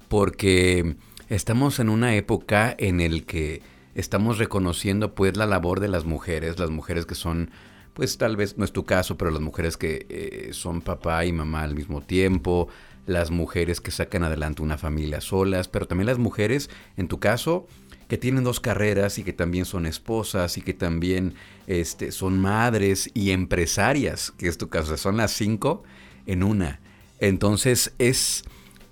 porque 0.08 0.96
estamos 1.28 1.80
en 1.80 1.88
una 1.88 2.14
época 2.14 2.74
en 2.78 3.00
el 3.00 3.26
que 3.26 3.62
estamos 3.94 4.38
reconociendo 4.38 5.14
pues 5.14 5.36
la 5.36 5.46
labor 5.46 5.80
de 5.80 5.88
las 5.88 6.04
mujeres, 6.04 6.58
las 6.58 6.70
mujeres 6.70 7.06
que 7.06 7.14
son, 7.14 7.50
pues 7.96 8.18
tal 8.18 8.36
vez 8.36 8.58
no 8.58 8.64
es 8.66 8.72
tu 8.72 8.84
caso, 8.84 9.16
pero 9.16 9.30
las 9.30 9.40
mujeres 9.40 9.78
que 9.78 10.04
eh, 10.10 10.50
son 10.52 10.82
papá 10.82 11.24
y 11.24 11.32
mamá 11.32 11.62
al 11.62 11.74
mismo 11.74 12.02
tiempo, 12.02 12.68
las 13.06 13.30
mujeres 13.30 13.80
que 13.80 13.90
sacan 13.90 14.22
adelante 14.22 14.60
una 14.60 14.76
familia 14.76 15.22
solas, 15.22 15.66
pero 15.66 15.86
también 15.86 16.06
las 16.06 16.18
mujeres, 16.18 16.68
en 16.98 17.08
tu 17.08 17.18
caso, 17.20 17.66
que 18.06 18.18
tienen 18.18 18.44
dos 18.44 18.60
carreras 18.60 19.16
y 19.16 19.24
que 19.24 19.32
también 19.32 19.64
son 19.64 19.86
esposas 19.86 20.58
y 20.58 20.60
que 20.60 20.74
también 20.74 21.36
este, 21.66 22.12
son 22.12 22.38
madres 22.38 23.10
y 23.14 23.30
empresarias, 23.30 24.30
que 24.36 24.46
es 24.46 24.58
tu 24.58 24.68
caso, 24.68 24.94
son 24.98 25.16
las 25.16 25.32
cinco 25.32 25.82
en 26.26 26.42
una. 26.42 26.80
Entonces, 27.18 27.94
es 27.98 28.44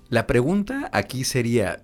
la 0.09 0.25
pregunta 0.25 0.89
aquí 0.93 1.25
sería, 1.25 1.83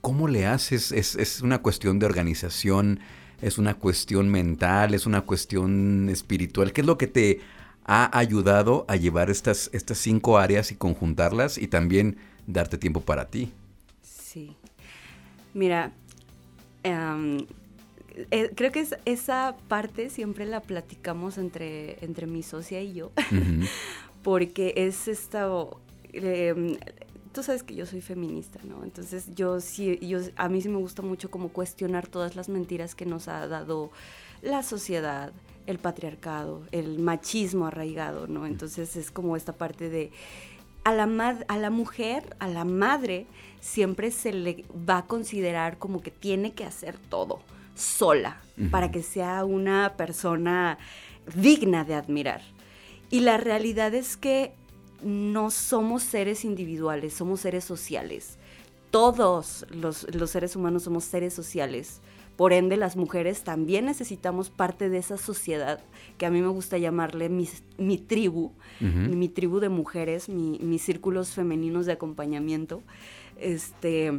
¿cómo 0.00 0.28
le 0.28 0.46
haces? 0.46 0.92
Es, 0.92 1.16
es 1.16 1.40
una 1.40 1.62
cuestión 1.62 1.98
de 1.98 2.06
organización, 2.06 3.00
es 3.42 3.58
una 3.58 3.74
cuestión 3.74 4.28
mental, 4.28 4.94
es 4.94 5.06
una 5.06 5.22
cuestión 5.22 6.08
espiritual. 6.10 6.72
¿Qué 6.72 6.80
es 6.82 6.86
lo 6.86 6.98
que 6.98 7.06
te 7.06 7.40
ha 7.84 8.16
ayudado 8.16 8.84
a 8.88 8.96
llevar 8.96 9.30
estas, 9.30 9.68
estas 9.72 9.98
cinco 9.98 10.38
áreas 10.38 10.70
y 10.72 10.76
conjuntarlas 10.76 11.58
y 11.58 11.66
también 11.68 12.16
darte 12.46 12.78
tiempo 12.78 13.00
para 13.00 13.26
ti? 13.28 13.52
Sí. 14.02 14.56
Mira, 15.52 15.92
em, 16.82 17.46
eh, 18.30 18.50
creo 18.54 18.72
que 18.72 18.80
es- 18.80 18.96
esa 19.04 19.56
parte 19.68 20.08
siempre 20.10 20.46
la 20.46 20.60
platicamos 20.60 21.38
entre, 21.38 22.02
entre 22.04 22.26
mi 22.26 22.42
socia 22.42 22.80
y 22.82 22.94
yo, 22.94 23.12
porque 24.22 24.72
es 24.76 25.08
esta... 25.08 25.48
em, 26.12 26.76
tú 27.34 27.42
sabes 27.42 27.62
que 27.62 27.74
yo 27.74 27.84
soy 27.84 28.00
feminista, 28.00 28.58
¿no? 28.64 28.82
Entonces 28.84 29.34
yo 29.34 29.60
sí, 29.60 29.98
yo, 30.00 30.20
a 30.36 30.48
mí 30.48 30.62
sí 30.62 30.70
me 30.70 30.78
gusta 30.78 31.02
mucho 31.02 31.30
como 31.30 31.50
cuestionar 31.50 32.06
todas 32.06 32.36
las 32.36 32.48
mentiras 32.48 32.94
que 32.94 33.04
nos 33.04 33.28
ha 33.28 33.46
dado 33.46 33.90
la 34.40 34.62
sociedad, 34.62 35.32
el 35.66 35.78
patriarcado, 35.78 36.62
el 36.72 36.98
machismo 36.98 37.66
arraigado, 37.66 38.26
¿no? 38.26 38.46
Entonces 38.46 38.96
es 38.96 39.10
como 39.10 39.36
esta 39.36 39.52
parte 39.52 39.90
de 39.90 40.10
a 40.84 40.92
la, 40.94 41.06
mad- 41.06 41.44
a 41.48 41.56
la 41.58 41.70
mujer, 41.70 42.36
a 42.38 42.48
la 42.48 42.64
madre, 42.64 43.26
siempre 43.60 44.10
se 44.10 44.32
le 44.32 44.64
va 44.88 44.98
a 44.98 45.06
considerar 45.06 45.78
como 45.78 46.00
que 46.02 46.10
tiene 46.10 46.52
que 46.52 46.64
hacer 46.64 46.98
todo 46.98 47.40
sola 47.74 48.40
para 48.70 48.90
que 48.92 49.02
sea 49.02 49.44
una 49.44 49.94
persona 49.96 50.78
digna 51.34 51.84
de 51.84 51.94
admirar. 51.94 52.42
Y 53.10 53.20
la 53.20 53.36
realidad 53.38 53.94
es 53.94 54.16
que 54.16 54.52
no 55.04 55.50
somos 55.50 56.02
seres 56.02 56.44
individuales, 56.44 57.14
somos 57.14 57.40
seres 57.40 57.64
sociales. 57.64 58.38
Todos 58.90 59.66
los, 59.70 60.06
los 60.14 60.30
seres 60.30 60.54
humanos 60.56 60.84
somos 60.84 61.04
seres 61.04 61.34
sociales. 61.34 62.00
Por 62.36 62.52
ende, 62.52 62.76
las 62.76 62.96
mujeres 62.96 63.44
también 63.44 63.84
necesitamos 63.84 64.50
parte 64.50 64.88
de 64.88 64.98
esa 64.98 65.16
sociedad 65.18 65.80
que 66.18 66.26
a 66.26 66.30
mí 66.30 66.40
me 66.40 66.48
gusta 66.48 66.78
llamarle 66.78 67.28
mis- 67.28 67.62
mi 67.78 67.96
tribu, 67.98 68.52
mi 68.80 69.28
tribu 69.28 69.60
de 69.60 69.68
mujeres, 69.68 70.28
mi- 70.28 70.58
mis 70.60 70.82
círculos 70.82 71.30
femeninos 71.30 71.86
de 71.86 71.92
acompañamiento. 71.92 72.82
Este, 73.36 74.12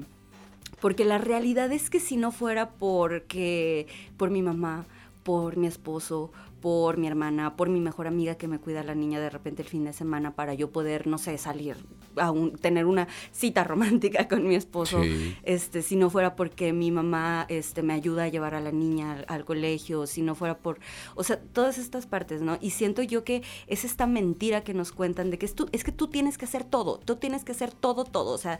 porque 0.81 1.03
la 1.05 1.17
realidad 1.17 1.71
es 1.71 1.89
que 1.89 1.99
si 1.99 2.15
no 2.17 2.31
fuera 2.31 2.71
porque 2.71 3.87
por 4.17 4.29
mi 4.29 4.41
mamá, 4.41 4.85
por 5.25 5.57
mi 5.57 5.65
esposo, 5.65 6.31
por 6.61 6.97
mi 6.97 7.07
hermana, 7.07 7.55
por 7.55 7.67
mi 7.67 7.79
mejor 7.79 8.05
amiga 8.05 8.35
que 8.35 8.47
me 8.47 8.59
cuida 8.59 8.81
a 8.81 8.83
la 8.83 8.93
niña 8.93 9.19
de 9.19 9.31
repente 9.31 9.63
el 9.63 9.67
fin 9.67 9.83
de 9.83 9.91
semana 9.91 10.35
para 10.35 10.53
yo 10.53 10.69
poder, 10.71 11.07
no 11.07 11.17
sé, 11.17 11.37
salir 11.39 11.75
a 12.15 12.29
un- 12.29 12.51
tener 12.51 12.85
una 12.85 13.07
cita 13.31 13.63
romántica 13.73 14.27
con 14.27 14.47
mi 14.47 14.53
esposo, 14.53 15.01
Sí. 15.01 15.35
este, 15.41 15.81
si 15.81 15.95
no 15.95 16.11
fuera 16.11 16.35
porque 16.35 16.73
mi 16.73 16.91
mamá 16.91 17.47
este, 17.49 17.81
me 17.81 17.93
ayuda 17.93 18.25
a 18.25 18.27
llevar 18.27 18.53
a 18.53 18.61
la 18.61 18.71
niña 18.71 19.13
al, 19.13 19.25
al 19.27 19.45
colegio, 19.45 20.05
si 20.05 20.21
no 20.21 20.35
fuera 20.35 20.59
por, 20.59 20.77
o 21.15 21.23
sea, 21.23 21.39
todas 21.41 21.79
estas 21.79 22.05
partes, 22.05 22.41
¿no? 22.43 22.59
Y 22.61 22.69
siento 22.69 23.01
yo 23.01 23.23
que 23.23 23.41
es 23.65 23.83
esta 23.83 24.05
mentira 24.05 24.63
que 24.63 24.75
nos 24.75 24.91
cuentan 24.91 25.31
de 25.31 25.39
que 25.39 25.47
es, 25.47 25.55
tú, 25.55 25.67
es 25.71 25.83
que 25.83 25.91
tú 25.91 26.07
tienes 26.07 26.37
que 26.37 26.45
hacer 26.45 26.63
todo, 26.65 26.99
tú 26.99 27.15
tienes 27.15 27.43
que 27.43 27.51
hacer 27.53 27.71
todo, 27.71 28.03
todo, 28.05 28.31
o 28.31 28.37
sea, 28.37 28.59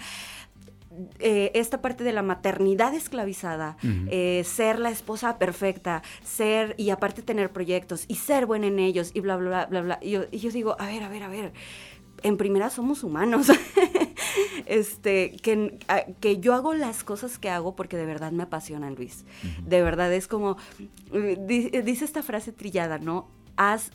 eh, 1.20 1.52
esta 1.54 1.82
parte 1.82 2.04
de 2.04 2.14
la 2.14 2.22
maternidad 2.22 2.94
esclavizada, 2.94 3.78
eh, 3.84 4.44
ser 4.46 4.80
la 4.80 4.90
esposa 4.90 5.38
perfecta, 5.38 6.04
ser 6.24 6.76
y 6.78 6.90
aparte 6.90 7.22
tener 7.22 7.52
proyectos 7.52 8.06
y 8.08 8.16
ser 8.16 8.46
buena 8.46 8.68
en 8.68 8.80
ellos 8.80 9.12
y 9.14 9.20
bla, 9.20 9.38
bla, 9.38 9.66
bla, 9.66 9.82
bla. 9.82 10.00
Y 10.02 10.12
yo, 10.12 10.24
y 10.32 10.40
yo 10.40 10.52
digo, 10.52 10.76
a 10.80 10.88
ver, 10.88 11.04
a 11.04 11.10
ver, 11.10 11.24
a 11.24 11.28
ver, 11.28 11.54
en 12.24 12.38
primera 12.38 12.70
somos 12.70 13.04
humanos. 13.04 13.52
este, 14.66 15.38
que, 15.42 15.78
que, 16.20 16.40
yo 16.40 16.54
hago 16.54 16.74
las 16.74 17.04
cosas 17.04 17.38
que 17.38 17.50
hago 17.50 17.76
porque 17.76 17.98
de 17.98 18.06
verdad 18.06 18.32
me 18.32 18.44
apasionan, 18.44 18.96
Luis. 18.96 19.26
De 19.66 19.82
verdad 19.82 20.12
es 20.14 20.28
como, 20.28 20.58
dice 21.12 22.06
esta 22.06 22.24
frase 22.24 22.52
trillada, 22.52 22.98
¿no? 22.98 23.30
Haz 23.58 23.92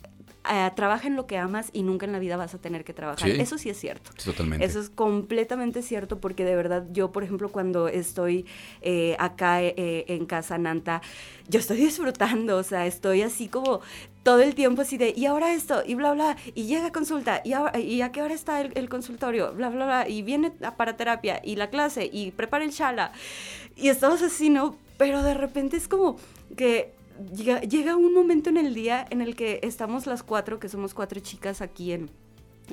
eh, 0.49 0.71
trabaja 0.75 1.07
en 1.07 1.15
lo 1.15 1.27
que 1.27 1.37
amas 1.37 1.69
y 1.71 1.83
nunca 1.83 2.05
en 2.05 2.11
la 2.11 2.19
vida 2.19 2.35
vas 2.35 2.55
a 2.55 2.57
tener 2.57 2.83
que 2.83 2.93
trabajar. 2.93 3.29
Eso 3.29 3.57
sí 3.57 3.69
es 3.69 3.77
cierto. 3.77 4.11
totalmente. 4.23 4.65
Eso 4.65 4.79
es 4.79 4.89
completamente 4.89 5.83
cierto 5.83 6.19
porque 6.19 6.45
de 6.45 6.55
verdad 6.55 6.87
yo, 6.91 7.11
por 7.11 7.23
ejemplo, 7.23 7.49
cuando 7.49 7.87
estoy 7.87 8.45
eh, 8.81 9.15
acá 9.19 9.61
eh, 9.61 10.05
en 10.07 10.25
casa 10.25 10.57
Nanta, 10.57 11.01
yo 11.47 11.59
estoy 11.59 11.77
disfrutando, 11.77 12.57
o 12.57 12.63
sea, 12.63 12.87
estoy 12.87 13.21
así 13.21 13.47
como 13.49 13.81
todo 14.23 14.41
el 14.41 14.55
tiempo 14.55 14.81
así 14.81 14.97
de, 14.97 15.13
y 15.15 15.25
ahora 15.25 15.53
esto, 15.53 15.83
y 15.85 15.95
bla, 15.95 16.13
bla, 16.13 16.37
y 16.53 16.65
llega 16.65 16.91
consulta, 16.91 17.41
y, 17.43 17.53
y 17.79 18.01
a 18.01 18.11
qué 18.11 18.21
hora 18.21 18.33
está 18.33 18.61
el, 18.61 18.89
consultorio, 18.89 19.53
bla, 19.53 19.69
bla, 19.69 19.85
bla, 19.85 20.09
y 20.09 20.21
viene 20.21 20.51
para 20.77 20.95
terapia, 20.95 21.41
y 21.43 21.55
la 21.55 21.69
clase, 21.69 22.09
y 22.11 22.31
prepara 22.31 22.63
el 22.63 22.71
chala. 22.71 23.11
Y 23.75 23.89
estamos 23.89 24.21
así, 24.21 24.49
¿no? 24.49 24.75
Pero 24.97 25.23
de 25.23 25.33
repente 25.33 25.77
es 25.77 25.87
como 25.87 26.17
que 26.55 26.93
llega, 27.33 27.95
un 27.95 28.13
momento 28.13 28.49
en 28.49 28.57
el 28.57 28.73
día 28.73 29.05
en 29.09 29.21
el 29.21 29.35
que 29.35 29.59
estamos 29.63 30.05
las 30.05 30.23
cuatro, 30.23 30.59
que 30.59 30.69
somos 30.69 30.93
cuatro 30.93 31.19
chicas 31.19 31.61
aquí 31.61 31.91
en, 31.91 32.09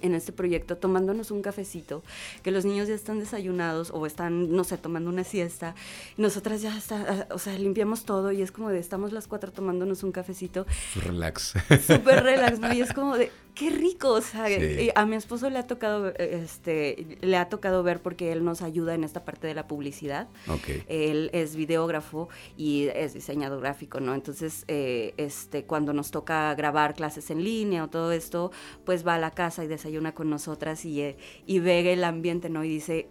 en 0.03 0.15
este 0.15 0.33
proyecto 0.33 0.77
tomándonos 0.77 1.31
un 1.31 1.43
cafecito, 1.43 2.03
que 2.43 2.51
los 2.51 2.65
niños 2.65 2.89
ya 2.89 2.95
están 2.95 3.19
desayunados 3.19 3.91
o 3.91 4.07
están, 4.07 4.53
no 4.53 4.65
sé, 4.65 4.79
tomando 4.79 5.11
una 5.11 5.25
siesta. 5.25 5.75
nosotras 6.17 6.63
ya 6.63 6.77
está, 6.77 7.27
o 7.31 7.39
sea, 7.39 7.59
limpiamos 7.59 8.05
todo 8.05 8.33
y 8.33 8.43
es 8.43 8.53
como 8.53 8.71
de, 8.71 8.79
estamos 8.79 9.13
las 9.13 9.27
cuatro 9.27 9.53
tomándonos 9.53 10.03
un 10.03 10.13
cafecito. 10.13 10.67
Relax. 10.97 11.55
Súper 11.87 12.23
relax, 12.25 12.59
¿no? 12.59 12.73
Y 12.73 12.81
es 12.81 12.93
como 12.93 13.17
de, 13.17 13.31
qué 13.59 13.71
rico, 13.71 14.11
o 14.11 14.21
sea, 14.21 14.49
eh, 14.49 14.93
a 14.95 15.05
mi 15.05 15.17
esposo 15.17 15.51
le 15.51 15.59
ha 15.59 15.67
tocado, 15.67 16.11
eh, 16.11 16.41
este, 16.45 17.19
le 17.21 17.37
ha 17.37 17.49
tocado 17.49 17.83
ver 17.83 18.01
porque 18.01 18.31
él 18.31 18.45
nos 18.45 18.63
ayuda 18.63 18.95
en 18.95 19.03
esta 19.03 19.25
parte 19.25 19.49
de 19.49 19.55
la 19.55 19.67
publicidad. 19.67 20.29
Okay. 20.47 20.85
Él 20.87 21.29
es 21.33 21.57
videógrafo 21.57 22.29
y 22.57 22.87
es 22.95 23.15
diseñador 23.15 23.61
gráfico, 23.61 23.99
¿no? 23.99 24.15
Entonces, 24.15 24.65
eh, 24.69 25.13
este, 25.17 25.65
cuando 25.65 25.93
nos 25.93 26.13
toca 26.13 26.55
grabar 26.55 26.95
clases 26.95 27.31
en 27.31 27.43
línea 27.43 27.83
o 27.83 27.89
todo 27.89 28.13
esto, 28.13 28.53
pues 28.85 29.05
va 29.05 29.17
a 29.17 29.19
la 29.19 29.33
casa 29.33 29.65
y 29.65 29.67
desayuna 29.67 30.15
con 30.15 30.31
nosotras 30.31 30.85
y, 30.85 31.17
y 31.45 31.59
ve 31.59 31.93
el 31.93 32.05
ambiente, 32.05 32.49
¿no? 32.51 32.63
Y 32.63 32.69
dice, 32.69 33.09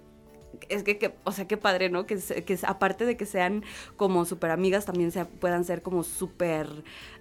es 0.70 0.84
que, 0.84 1.16
o 1.24 1.32
sea, 1.32 1.48
qué 1.48 1.58
padre, 1.58 1.90
¿no? 1.90 2.06
Que, 2.06 2.18
que 2.18 2.60
aparte 2.64 3.06
de 3.06 3.18
que 3.18 3.26
sean 3.26 3.64
como 3.96 4.26
súper 4.26 4.52
amigas, 4.52 4.86
también 4.86 5.12
se, 5.12 5.26
puedan 5.26 5.64
ser 5.64 5.82
como 5.82 6.04
súper, 6.04 6.68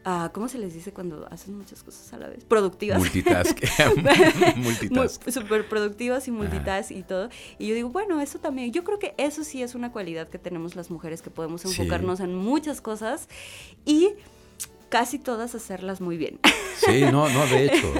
uh, 0.04 0.30
¿cómo 0.32 0.48
se 0.48 0.58
les 0.58 0.74
dice 0.74 0.92
cuando 0.92 1.26
hacen 1.30 1.56
muchas 1.56 1.82
cosas 1.82 2.12
a 2.12 2.18
la 2.18 2.28
vez? 2.28 2.44
Productivas. 2.44 2.98
Multitask. 2.98 3.58
multitask. 4.56 5.30
Súper 5.30 5.68
productivas 5.68 6.26
y 6.28 6.30
multitask 6.30 6.90
y 6.90 7.02
todo. 7.02 7.28
Y 7.58 7.68
yo 7.68 7.74
digo, 7.74 7.90
bueno, 7.90 8.20
eso 8.20 8.38
también, 8.38 8.72
yo 8.72 8.84
creo 8.84 8.98
que 8.98 9.14
eso 9.18 9.44
sí 9.44 9.62
es 9.62 9.74
una 9.74 9.92
cualidad 9.92 10.28
que 10.28 10.38
tenemos 10.38 10.76
las 10.76 10.90
mujeres, 10.90 11.22
que 11.22 11.30
podemos 11.30 11.64
enfocarnos 11.64 12.20
en 12.20 12.34
muchas 12.34 12.80
cosas 12.80 13.28
y 13.84 14.10
casi 14.88 15.18
todas 15.18 15.54
hacerlas 15.54 16.00
muy 16.00 16.16
bien. 16.16 16.40
Sí, 16.78 17.02
no, 17.02 17.28
no, 17.28 17.46
de 17.46 17.66
hecho. 17.66 17.92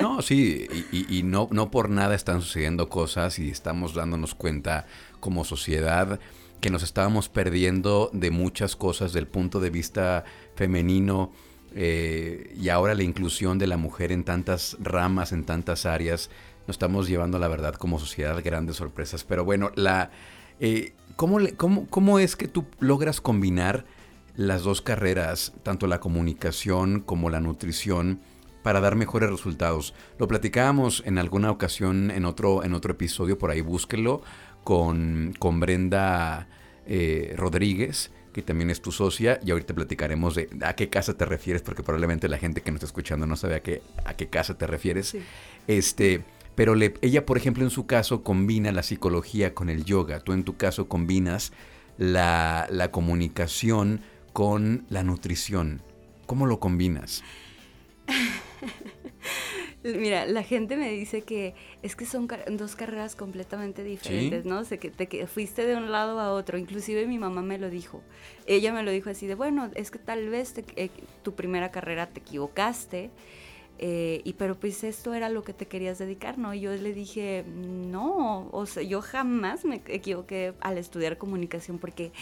No, 0.00 0.22
sí, 0.22 0.66
y, 0.92 1.22
no, 1.22 1.48
no 1.50 1.70
por 1.70 1.88
nada 1.88 2.14
están 2.14 2.42
sucediendo 2.42 2.88
cosas 2.88 3.38
y 3.38 3.48
estamos 3.50 3.94
dándonos 3.94 4.34
cuenta 4.34 4.86
como 5.20 5.44
sociedad 5.44 6.20
que 6.60 6.70
nos 6.70 6.82
estábamos 6.82 7.28
perdiendo 7.28 8.10
de 8.12 8.30
muchas 8.30 8.76
cosas 8.76 9.12
del 9.12 9.26
punto 9.26 9.60
de 9.60 9.70
vista 9.70 10.24
femenino 10.56 11.32
eh, 11.74 12.54
y 12.58 12.68
ahora 12.68 12.94
la 12.94 13.02
inclusión 13.02 13.58
de 13.58 13.66
la 13.66 13.76
mujer 13.76 14.12
en 14.12 14.24
tantas 14.24 14.76
ramas, 14.80 15.32
en 15.32 15.44
tantas 15.44 15.86
áreas, 15.86 16.30
nos 16.66 16.74
estamos 16.76 17.08
llevando, 17.08 17.38
la 17.38 17.48
verdad, 17.48 17.74
como 17.74 17.98
sociedad 17.98 18.40
grandes 18.42 18.76
sorpresas. 18.76 19.24
Pero 19.24 19.44
bueno, 19.44 19.72
la, 19.74 20.10
eh, 20.60 20.94
¿cómo, 21.16 21.38
cómo, 21.56 21.86
¿cómo 21.88 22.18
es 22.18 22.36
que 22.36 22.48
tú 22.48 22.64
logras 22.78 23.20
combinar 23.20 23.84
las 24.36 24.62
dos 24.62 24.82
carreras, 24.82 25.52
tanto 25.62 25.86
la 25.86 26.00
comunicación 26.00 27.00
como 27.00 27.30
la 27.30 27.40
nutrición, 27.40 28.20
para 28.62 28.80
dar 28.80 28.96
mejores 28.96 29.30
resultados. 29.30 29.94
Lo 30.18 30.26
platicábamos 30.26 31.02
en 31.06 31.18
alguna 31.18 31.50
ocasión 31.50 32.10
en 32.10 32.24
otro, 32.24 32.64
en 32.64 32.72
otro 32.74 32.92
episodio, 32.92 33.38
por 33.38 33.50
ahí 33.50 33.60
búsquelo, 33.60 34.22
con, 34.64 35.34
con 35.38 35.60
Brenda 35.60 36.48
eh, 36.86 37.34
Rodríguez, 37.36 38.10
que 38.32 38.42
también 38.42 38.70
es 38.70 38.80
tu 38.80 38.90
socia, 38.90 39.38
y 39.44 39.50
ahorita 39.50 39.74
platicaremos 39.74 40.34
de 40.34 40.48
a 40.62 40.74
qué 40.74 40.88
casa 40.88 41.14
te 41.14 41.26
refieres, 41.26 41.62
porque 41.62 41.82
probablemente 41.82 42.26
la 42.28 42.38
gente 42.38 42.62
que 42.62 42.70
nos 42.70 42.78
está 42.78 42.86
escuchando 42.86 43.26
no 43.26 43.36
sabe 43.36 43.56
a 43.56 43.60
qué, 43.60 43.82
a 44.04 44.14
qué 44.14 44.28
casa 44.28 44.56
te 44.56 44.66
refieres. 44.66 45.14
Este, 45.68 46.24
pero 46.54 46.74
le, 46.74 46.94
ella, 47.02 47.26
por 47.26 47.36
ejemplo, 47.36 47.64
en 47.64 47.70
su 47.70 47.86
caso, 47.86 48.22
combina 48.22 48.72
la 48.72 48.82
psicología 48.82 49.54
con 49.54 49.68
el 49.68 49.84
yoga. 49.84 50.20
Tú 50.20 50.32
en 50.32 50.42
tu 50.42 50.56
caso 50.56 50.88
combinas 50.88 51.52
la, 51.98 52.66
la 52.70 52.90
comunicación 52.90 54.00
con 54.34 54.84
la 54.90 55.02
nutrición. 55.04 55.80
¿Cómo 56.26 56.44
lo 56.46 56.58
combinas? 56.58 57.22
Mira, 59.84 60.26
la 60.26 60.42
gente 60.42 60.76
me 60.76 60.90
dice 60.90 61.22
que 61.22 61.54
es 61.82 61.94
que 61.94 62.04
son 62.04 62.26
dos 62.50 62.74
carreras 62.74 63.14
completamente 63.14 63.84
diferentes, 63.84 64.44
¿no? 64.44 64.60
O 64.60 64.64
que, 64.66 64.90
te, 64.90 65.26
fuiste 65.28 65.64
de 65.66 65.76
un 65.76 65.92
lado 65.92 66.18
a 66.18 66.32
otro. 66.32 66.58
Inclusive 66.58 67.06
mi 67.06 67.18
mamá 67.18 67.42
me 67.42 67.58
lo 67.58 67.70
dijo. 67.70 68.02
Ella 68.46 68.72
me 68.72 68.82
lo 68.82 68.90
dijo 68.90 69.08
así 69.08 69.28
de, 69.28 69.36
bueno, 69.36 69.70
es 69.74 69.92
que 69.92 70.00
tal 70.00 70.28
vez 70.30 70.54
eh, 70.74 70.90
tu 71.22 71.34
primera 71.34 71.70
carrera 71.70 72.08
te 72.08 72.18
equivocaste, 72.18 73.10
eh, 73.78 74.20
y 74.24 74.34
pero 74.34 74.58
pues 74.58 74.84
esto 74.84 75.14
era 75.14 75.28
lo 75.28 75.42
que 75.42 75.52
te 75.52 75.66
querías 75.66 75.98
dedicar, 75.98 76.38
¿no? 76.38 76.54
Y 76.54 76.60
yo 76.60 76.72
le 76.72 76.92
dije, 76.92 77.44
no, 77.54 78.48
o 78.52 78.66
sea, 78.66 78.82
yo 78.82 79.02
jamás 79.02 79.64
me 79.64 79.82
equivoqué 79.88 80.54
al 80.60 80.78
estudiar 80.78 81.18
comunicación 81.18 81.78
porque 81.78 82.12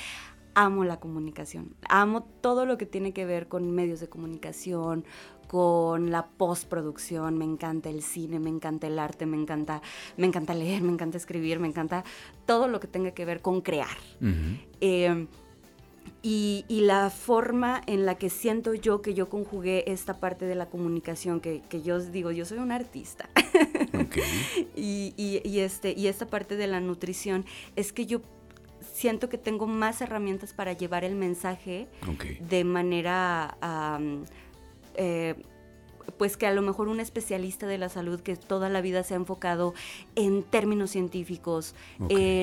amo 0.55 0.85
la 0.85 1.01
comunicación, 1.01 1.75
amo 1.89 2.23
todo 2.23 2.67
lo 2.67 2.79
que 2.79 2.87
tiene 2.87 3.13
que 3.13 3.25
ver 3.25 3.49
con 3.49 3.71
medios 3.71 4.01
de 4.01 4.09
comunicación, 4.09 5.05
con 5.53 6.11
la 6.11 6.29
postproducción, 6.29 7.37
me 7.37 7.45
encanta 7.45 7.91
el 7.91 8.03
cine, 8.03 8.41
me 8.41 8.49
encanta 8.49 8.87
el 8.87 8.99
arte, 8.99 9.27
me 9.27 9.37
encanta, 9.37 9.83
me 10.17 10.27
encanta 10.27 10.55
leer, 10.55 10.81
me 10.81 10.91
encanta 10.93 11.19
escribir, 11.19 11.59
me 11.59 11.69
encanta 11.69 12.05
todo 12.47 12.69
lo 12.69 12.81
que 12.81 12.87
tenga 12.87 13.11
que 13.11 13.27
ver 13.27 13.43
con 13.43 13.61
crear. 13.61 13.99
Em, 14.81 15.27
y, 16.23 16.65
la 16.69 17.11
forma 17.11 17.83
en 17.87 18.07
la 18.07 18.15
que 18.15 18.31
siento 18.31 18.75
yo 18.75 19.03
que 19.03 19.13
yo 19.13 19.29
conjugué 19.29 19.85
esta 19.93 20.19
parte 20.19 20.47
de 20.47 20.55
la 20.55 20.71
comunicación, 20.71 21.41
que, 21.41 21.63
yo 21.85 22.01
digo, 22.01 22.31
yo 22.31 22.47
soy 22.47 22.59
un 22.59 22.73
artista. 22.73 23.29
y, 24.75 25.43
este, 25.59 25.93
y 25.97 26.07
esta 26.07 26.27
parte 26.27 26.57
de 26.57 26.67
la 26.67 26.81
nutrición, 26.81 27.45
es 27.77 27.93
que 27.93 28.07
yo 28.07 28.23
siento 29.03 29.29
que 29.29 29.37
tengo 29.37 29.67
más 29.67 30.01
herramientas 30.01 30.53
para 30.53 30.75
llevar 30.75 31.03
el 31.03 31.17
mensaje 31.17 31.89
de 32.39 32.63
manera, 32.63 33.57
eh, 34.95 35.35
pues 36.19 36.37
que 36.37 36.47
a 36.47 36.53
lo 36.53 36.63
mejor 36.63 36.87
un 36.87 37.01
especialista 37.01 37.67
de 37.67 37.79
la 37.79 37.89
salud 37.89 38.21
que 38.21 38.37
toda 38.37 38.69
la 38.69 38.81
vida 38.81 39.03
se 39.03 39.15
ha 39.15 39.17
enfocado 39.17 39.75
en 40.15 40.45
términos 40.45 40.93
científicos, 40.93 41.75
eh, 42.11 42.43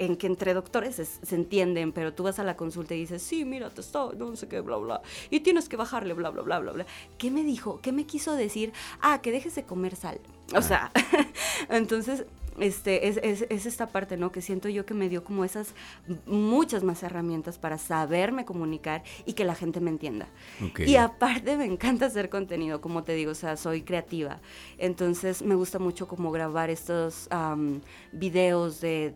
en, 0.00 0.16
que 0.16 0.26
entre 0.26 0.54
doctores 0.54 0.96
se, 0.96 1.34
entienden, 1.36 1.92
pero 1.92 2.12
tú 2.12 2.24
vas 2.24 2.40
a 2.40 2.42
la 2.42 2.56
consulta 2.56 2.96
y 2.96 2.98
dices, 2.98 3.22
sí, 3.22 3.44
mira, 3.44 3.70
te 3.70 3.80
está, 3.80 4.08
no 4.18 4.34
sé 4.34 4.48
qué, 4.48 4.58
bla, 4.62 4.78
bla, 4.78 5.02
y 5.30 5.38
tienes 5.38 5.68
que 5.68 5.76
bajarle, 5.76 6.14
bla, 6.14 6.30
bla, 6.30 6.42
bla, 6.42 6.58
bla, 6.58 6.72
bla. 6.72 6.86
¿Qué 7.16 7.30
me 7.30 7.44
dijo? 7.44 7.80
¿Qué 7.80 7.92
me 7.92 8.06
quiso 8.06 8.32
decir? 8.34 8.72
Ah, 9.00 9.22
que 9.22 9.30
dejes 9.30 9.54
de 9.54 9.62
comer 9.62 9.94
sal. 9.94 10.18
O 10.52 10.58
ah. 10.58 10.62
sea, 10.62 10.90
entonces 11.70 12.26
este, 12.60 13.08
es, 13.08 13.18
es, 13.22 13.66
esta 13.66 13.88
parte, 13.88 14.16
¿no? 14.16 14.32
Que 14.32 14.40
siento 14.40 14.68
yo 14.68 14.86
que 14.86 14.94
me 14.94 15.08
dio 15.08 15.24
como 15.24 15.44
esas 15.44 15.74
muchas 16.26 16.82
más 16.82 17.02
herramientas 17.02 17.58
para 17.58 17.78
saberme 17.78 18.44
comunicar 18.44 19.02
y 19.24 19.34
que 19.34 19.44
la 19.44 19.54
gente 19.54 19.80
me 19.80 19.90
entienda. 19.90 20.28
Y 20.78 20.96
aparte 20.96 21.56
me 21.56 21.64
encanta 21.64 22.06
hacer 22.06 22.28
contenido, 22.28 22.80
como 22.80 23.04
te 23.04 23.14
digo, 23.14 23.32
o 23.32 23.34
sea, 23.34 23.56
soy 23.56 23.82
creativa. 23.82 24.40
Entonces 24.78 25.42
me 25.42 25.54
gusta 25.54 25.78
mucho 25.78 26.08
como 26.08 26.30
grabar 26.30 26.70
estos 26.70 27.28
videos 28.12 28.80
de 28.80 29.14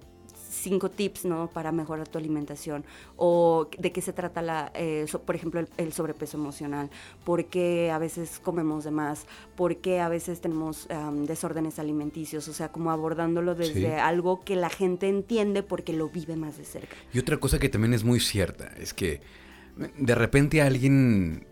cinco 0.51 0.91
tips, 0.91 1.25
¿no? 1.25 1.49
Para 1.49 1.73
mejorar 1.73 2.09
tu 2.09 2.19
alimentación. 2.19 2.85
O 3.17 3.69
de 3.79 3.93
qué 3.93 4.03
se 4.03 4.13
trata, 4.13 4.43
la, 4.43 4.73
eh, 4.75 5.07
por 5.25 5.35
ejemplo, 5.35 5.65
el, 5.77 5.93
sobrepeso 5.93 6.37
emocional. 6.37 6.91
¿Por 7.25 7.47
qué 7.47 7.91
a 7.91 7.99
veces 7.99 8.41
comemos 8.43 8.85
de 8.85 8.91
más? 8.91 9.27
¿Por 9.57 9.77
qué 9.77 10.01
a 10.01 10.09
veces 10.09 10.41
tenemos 10.41 10.89
desórdenes 11.27 11.79
alimenticios? 11.79 12.49
O 12.49 12.53
sea, 12.53 12.71
como 12.71 12.91
abordándolo 12.91 13.55
desde 13.55 13.97
algo 13.97 14.43
que 14.45 14.57
la 14.57 14.71
gente 14.71 15.09
entiende 15.09 15.63
porque 15.63 15.93
lo 15.93 16.09
vive 16.09 16.37
más 16.37 16.59
de 16.59 16.65
cerca. 16.65 16.97
Y 17.13 17.19
otra 17.19 17.39
cosa 17.39 17.59
que 17.59 17.69
también 17.69 17.95
es 17.95 18.05
muy 18.05 18.21
cierta 18.21 18.73
es 18.79 18.95
que 18.95 19.21
de 19.77 20.15
repente 20.15 20.63
alguien 20.63 21.47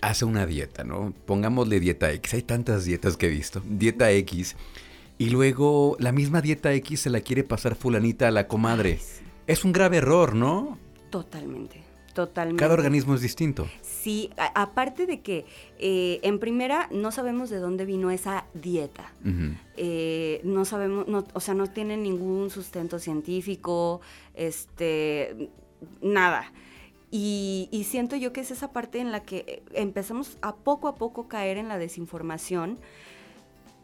hace 0.00 0.24
una 0.24 0.46
dieta, 0.46 0.84
¿no? 0.84 1.12
Pongámosle 1.26 1.80
dieta 1.80 2.12
X. 2.12 2.34
Hay 2.34 2.42
tantas 2.42 2.84
dietas 2.84 3.16
que 3.16 3.26
he 3.26 3.30
visto. 3.30 3.62
Dieta 3.64 4.10
X 4.12 4.56
y 5.18 5.30
luego 5.30 5.96
la 5.98 6.12
misma 6.12 6.40
dieta 6.40 6.72
X 6.72 7.00
se 7.00 7.10
la 7.10 7.20
quiere 7.20 7.44
pasar 7.44 7.76
fulanita 7.76 8.28
a 8.28 8.30
la 8.30 8.48
comadre. 8.48 8.98
Es 9.46 9.64
un 9.64 9.72
grave 9.72 9.98
error, 9.98 10.34
¿no? 10.34 10.78
Totalmente, 11.10 11.82
totalmente. 12.14 12.60
Cada 12.60 12.74
organismo 12.74 13.14
es 13.14 13.20
distinto. 13.20 13.68
Sí, 13.82 14.30
aparte 14.36 15.06
de 15.06 15.20
que 15.20 15.44
eh, 15.78 16.18
en 16.22 16.38
primera 16.38 16.88
no 16.90 17.12
sabemos 17.12 17.50
de 17.50 17.58
dónde 17.58 17.84
vino 17.84 18.10
esa 18.10 18.46
dieta. 18.54 19.12
Eh, 19.76 20.40
no 20.42 20.64
sabemos, 20.64 21.06
o 21.32 21.40
sea, 21.40 21.54
no 21.54 21.68
tiene 21.68 21.96
ningún 21.96 22.50
sustento 22.50 22.98
científico, 22.98 24.00
este, 24.34 25.50
nada. 26.02 26.52
Y, 27.16 27.86
siento 27.88 28.16
yo 28.16 28.32
que 28.32 28.40
es 28.40 28.50
esa 28.50 28.72
parte 28.72 28.98
en 28.98 29.12
la 29.12 29.22
que 29.22 29.62
empezamos 29.72 30.36
a 30.42 30.56
poco 30.56 30.88
a 30.88 30.96
poco 30.96 31.28
caer 31.28 31.58
en 31.58 31.68
la 31.68 31.78
desinformación 31.78 32.76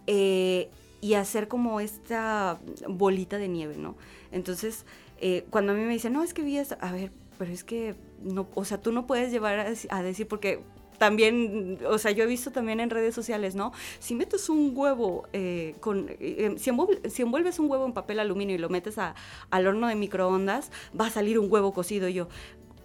eh, 0.09 0.69
y 1.01 1.15
hacer 1.15 1.49
como 1.49 1.81
esta 1.81 2.59
bolita 2.89 3.39
de 3.39 3.49
nieve, 3.49 3.77
¿no? 3.77 3.97
Entonces, 4.33 4.85
eh, 5.21 5.47
cuando 5.51 5.73
a 5.73 5.75
mí 5.75 5.83
me 5.83 5.93
dicen, 5.93 6.13
no, 6.13 6.23
es 6.23 6.35
que 6.35 6.43
vi 6.43 6.59
esto, 6.59 6.77
a 6.81 6.93
ver, 6.93 7.13
pero 7.39 7.53
es 7.53 7.65
que, 7.65 7.95
no, 8.23 8.49
o 8.55 8.65
sea, 8.65 8.81
tú 8.81 8.93
no 8.93 9.07
puedes 9.07 9.31
llevar 9.31 9.75
a, 9.91 10.03
decir, 10.03 10.29
porque 10.29 10.61
también, 10.99 11.79
o 11.89 11.97
sea, 11.97 12.11
yo 12.11 12.25
he 12.25 12.27
visto 12.27 12.51
también 12.51 12.81
en 12.81 12.91
redes 12.91 13.15
sociales, 13.15 13.55
¿no? 13.55 13.73
Si 13.99 14.15
metes 14.15 14.51
un 14.51 14.73
huevo 14.75 15.27
eh, 15.33 15.75
con, 15.81 16.11
si, 16.59 16.69
envuelves 16.69 17.59
un 17.59 17.71
huevo 17.71 17.87
en 17.87 17.95
papel 17.95 18.21
aluminio 18.21 18.55
y 18.55 18.59
lo 18.59 18.69
metes 18.69 18.97
al 18.99 19.67
horno 19.67 19.89
de 19.89 19.95
microondas, 19.95 20.71
va 20.99 21.07
a 21.07 21.11
salir 21.11 21.39
un 21.39 21.51
huevo 21.51 21.73
cocido. 21.73 22.09
Y 22.09 22.15
yo, 22.15 22.29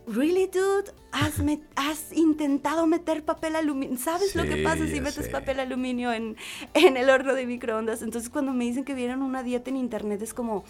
really, 0.08 0.48
dude, 0.48 0.92
has, 1.12 1.42
has 1.76 2.12
intentado 2.12 2.88
meter 2.88 3.24
papel 3.24 3.56
aluminio. 3.56 3.98
¿Sabes 3.98 4.36
lo 4.36 4.44
que 4.44 4.58
pasa 4.64 4.88
si 4.88 5.02
metes 5.02 5.30
papel 5.30 5.60
aluminio 5.60 6.12
en, 6.14 6.36
en 6.74 6.98
el 6.98 7.10
horno 7.10 7.34
de 7.34 7.46
microondas? 7.46 8.02
Entonces, 8.02 8.30
cuando 8.30 8.54
me 8.54 8.66
dicen 8.66 8.84
que 8.84 8.94
vieron 8.94 9.22
una 9.22 9.44
dieta 9.44 9.70
en 9.70 9.78
internet, 9.78 10.22
es 10.22 10.34
como, 10.34 10.64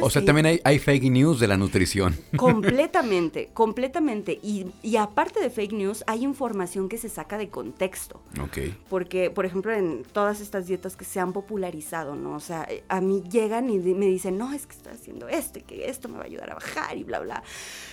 o 0.00 0.10
sea, 0.10 0.24
también 0.24 0.60
hay, 0.64 0.78
fake 0.78 1.04
news 1.04 1.40
de 1.40 1.48
la 1.48 1.56
nutrición. 1.56 2.16
Completamente, 2.36 3.50
completamente. 3.54 4.38
Y, 4.42 4.66
y, 4.82 4.96
aparte 4.96 5.40
de 5.40 5.50
fake 5.50 5.72
news, 5.72 6.04
hay 6.06 6.24
información 6.24 6.88
que 6.88 6.98
se 6.98 7.08
saca 7.08 7.38
de 7.38 7.48
contexto. 7.48 8.20
Ok. 8.40 8.58
Porque, 8.88 9.30
por 9.30 9.46
ejemplo, 9.46 9.72
en 9.72 10.02
todas 10.04 10.40
estas 10.40 10.66
dietas 10.66 10.96
que 10.96 11.04
se 11.04 11.20
han 11.20 11.32
popularizado, 11.32 12.14
¿no? 12.14 12.34
O 12.34 12.40
sea, 12.40 12.66
a 12.88 13.00
mí 13.00 13.22
llegan 13.30 13.70
y 13.70 13.78
me 13.78 14.06
dicen, 14.06 14.38
no, 14.38 14.52
es 14.52 14.66
que 14.66 14.76
estoy 14.76 14.92
haciendo 14.92 15.28
esto 15.28 15.58
y 15.58 15.62
que 15.62 15.88
esto 15.88 16.08
me 16.08 16.16
va 16.16 16.22
a 16.22 16.26
ayudar 16.26 16.50
a 16.50 16.54
bajar 16.54 16.96
y 16.96 17.04
bla, 17.04 17.20
bla. 17.20 17.42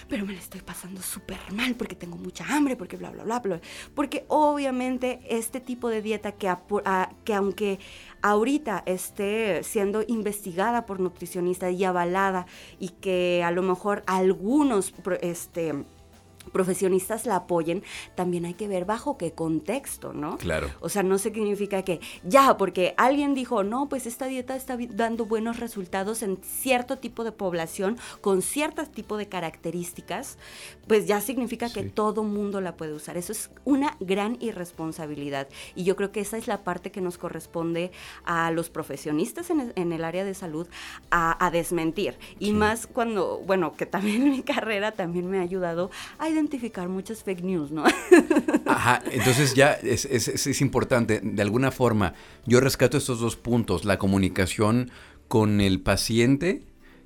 Pero 0.10 0.26
me 0.26 0.34
la 0.34 0.40
estoy 0.40 0.62
pasando 0.62 1.02
súper 1.02 1.40
mal 1.54 1.76
porque 1.76 1.96
tengo 1.96 2.18
mucha 2.18 2.46
hambre, 2.46 2.76
porque 2.76 2.98
bla, 2.98 3.12
bla, 3.12 3.24
bla, 3.24 3.40
bla. 3.40 3.62
Porque 3.96 4.26
obviamente 4.28 5.22
este 5.30 5.60
tipo 5.60 5.90
de 5.90 6.02
dieta 6.02 6.34
que, 6.34 6.54
que 7.24 7.34
aunque 7.34 7.80
ahorita 8.22 8.84
esté 8.86 9.64
siendo 9.64 10.04
investigada 10.08 10.86
por 10.86 11.00
nutricionistas 11.00 11.74
y 11.74 11.84
avalada 11.84 12.46
y 12.80 12.90
que 12.90 13.44
a 13.44 13.52
lo 13.52 13.62
mejor 13.62 14.04
algunos 14.06 14.94
este, 15.22 15.86
profesionistas 16.44 17.26
la 17.26 17.38
apoyen, 17.38 17.84
también 18.16 18.46
hay 18.46 18.54
que 18.54 18.68
ver 18.68 18.86
bajo 18.86 19.18
qué 19.18 19.34
contexto, 19.34 20.14
¿no? 20.14 20.38
Claro. 20.38 20.70
O 20.80 20.90
sea, 20.90 21.04
no 21.04 21.18
significa 21.18 21.84
que 21.84 22.00
ya, 22.24 22.58
porque 22.58 22.94
alguien 22.98 23.34
dijo, 23.34 23.64
no, 23.64 23.90
pues 23.90 24.06
esta 24.06 24.26
dieta 24.26 24.56
está 24.56 24.78
dando 24.90 25.26
buenos 25.26 25.60
resultados 25.60 26.24
en 26.24 26.40
cierto 26.44 26.98
tipo 26.98 27.24
de 27.24 27.32
población, 27.32 27.98
con 28.22 28.42
cierto 28.42 28.86
tipo 28.86 29.18
de 29.18 29.28
características, 29.28 30.38
pues 30.88 31.08
ya 31.08 31.22
significa 31.22 31.72
que 31.72 31.84
todo 31.84 32.24
mundo 32.24 32.62
la 32.62 32.76
puede 32.76 32.94
usar. 32.94 33.18
Eso 33.18 33.32
es 33.32 33.52
una 33.66 33.98
gran 34.00 34.38
irresponsabilidad. 34.40 35.48
Y 35.76 35.84
yo 35.84 35.96
creo 35.96 36.12
que 36.12 36.22
esa 36.22 36.38
es 36.38 36.48
la 36.48 36.64
parte 36.64 36.92
que 36.92 37.02
nos 37.02 37.18
corresponde 37.18 37.92
a 38.24 38.52
los 38.52 38.70
profesionistas 38.70 39.50
en, 39.50 39.92
el 39.92 40.04
área 40.04 40.26
de 40.26 40.34
salud 40.34 40.68
a, 41.10 41.50
desmentir. 41.52 42.18
Y 42.40 42.54
más 42.54 42.88
cuando, 42.88 43.40
bueno, 43.46 43.74
que 43.74 43.86
también 43.86 44.24
mi 44.32 44.42
carrera 44.42 44.92
también 44.92 45.30
me 45.30 45.40
ha 45.40 45.42
ayudado 45.42 45.92
a 46.18 46.30
identificar 46.32 46.90
muchas 46.90 47.24
fake 47.24 47.44
news, 47.44 47.72
¿no? 47.72 47.84
Ajá, 48.66 49.02
entonces 49.12 49.54
ya 49.54 49.74
es, 49.74 50.06
es, 50.06 50.62
importante, 50.62 51.22
de 51.24 51.42
alguna 51.42 51.72
forma, 51.72 52.14
yo 52.46 52.60
rescato 52.60 52.98
estos 52.98 53.20
dos 53.20 53.36
puntos, 53.36 53.86
la 53.86 53.98
comunicación 53.98 54.92
con 55.28 55.62
el 55.62 55.82
paciente 55.82 56.64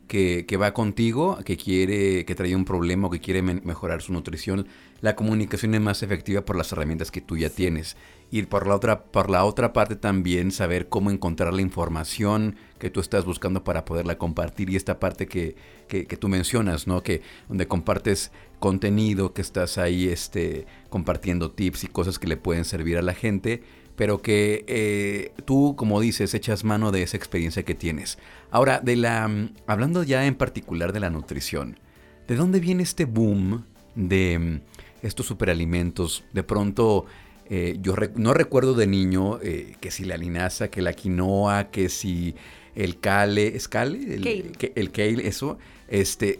que, 0.08 0.46
que, 0.46 0.58
va 0.58 0.74
contigo, 0.74 1.40
que 1.44 1.58
quiere, 1.58 2.26
que 2.26 2.36
trae 2.36 2.56
un 2.56 2.66
problema 2.66 3.08
o 3.08 3.10
que 3.10 3.20
quiere 3.20 3.42
mejorar 3.42 4.02
su 4.02 4.14
nutrición, 4.14 4.68
la 5.02 5.16
comunicación 5.16 5.76
es 5.76 5.82
más 5.82 6.04
efectiva 6.04 6.46
por 6.46 6.56
las 6.56 6.72
herramientas 6.72 7.12
que 7.12 7.22
tú 7.22 7.38
ya 7.38 7.50
tienes. 7.50 7.98
Y 8.32 8.42
por 8.44 8.68
la 8.68 8.76
otra, 8.76 9.04
por 9.04 9.30
la 9.30 9.46
otra 9.46 9.72
parte 9.72 9.96
también 9.96 10.52
saber 10.52 10.90
cómo 10.90 11.12
encontrar 11.12 11.54
la 11.54 11.62
información 11.62 12.56
que 12.80 12.90
tú 12.90 13.00
estás 13.00 13.24
buscando 13.24 13.64
para 13.64 13.86
poderla 13.86 14.18
compartir. 14.18 14.70
Y 14.70 14.76
esta 14.76 15.00
parte 15.00 15.28
que, 15.28 15.56
que, 15.88 16.06
que 16.06 16.18
tú 16.18 16.28
mencionas, 16.28 16.88
¿no? 16.88 17.04
Que 17.04 17.22
donde 17.48 17.68
compartes 17.68 18.32
contenido, 18.60 19.34
que 19.34 19.42
estás 19.42 19.78
ahí 19.78 20.08
este, 20.08 20.66
compartiendo 20.90 21.52
tips 21.52 21.84
y 21.84 21.88
cosas 21.88 22.18
que 22.18 22.28
le 22.28 22.38
pueden 22.38 22.66
servir 22.66 22.98
a 22.98 23.02
la 23.02 23.14
gente 23.14 23.62
pero 23.96 24.22
que 24.22 24.66
eh, 24.68 25.32
tú, 25.46 25.76
como 25.76 26.00
dices, 26.02 26.34
echas 26.34 26.64
mano 26.64 26.92
de 26.92 27.04
esa 27.04 27.18
experiencia 27.18 27.64
que 27.64 27.76
tienes. 27.76 28.18
Ahora, 28.52 28.80
de 28.80 28.96
la, 28.96 29.28
mm, 29.28 29.54
hablando 29.68 30.04
ya 30.04 30.26
en 30.26 30.36
particular 30.36 30.94
de 30.94 31.00
la 31.00 31.10
nutrición, 31.10 31.80
¿de 32.28 32.36
dónde 32.36 32.60
viene 32.60 32.84
este 32.84 33.06
boom 33.06 33.66
de 33.96 34.40
mm, 34.40 34.62
estos 35.02 35.26
superalimentos? 35.26 36.26
De 36.34 36.44
pronto, 36.44 37.06
eh, 37.50 37.78
yo 37.82 37.96
no 38.16 38.34
recuerdo 38.34 38.74
de 38.74 38.88
niño 38.88 39.40
eh, 39.42 39.76
que 39.80 39.92
si 39.92 40.04
la 40.04 40.18
linaza, 40.18 40.70
que 40.70 40.82
la 40.82 40.94
quinoa, 40.94 41.70
que 41.72 41.90
si 41.90 42.36
el 42.76 43.00
cale, 43.00 43.56
¿es 43.56 43.68
cale? 43.68 44.16
El 44.16 44.52
el 44.76 44.92
kale, 44.92 45.28
eso, 45.28 45.58
este, 45.88 46.40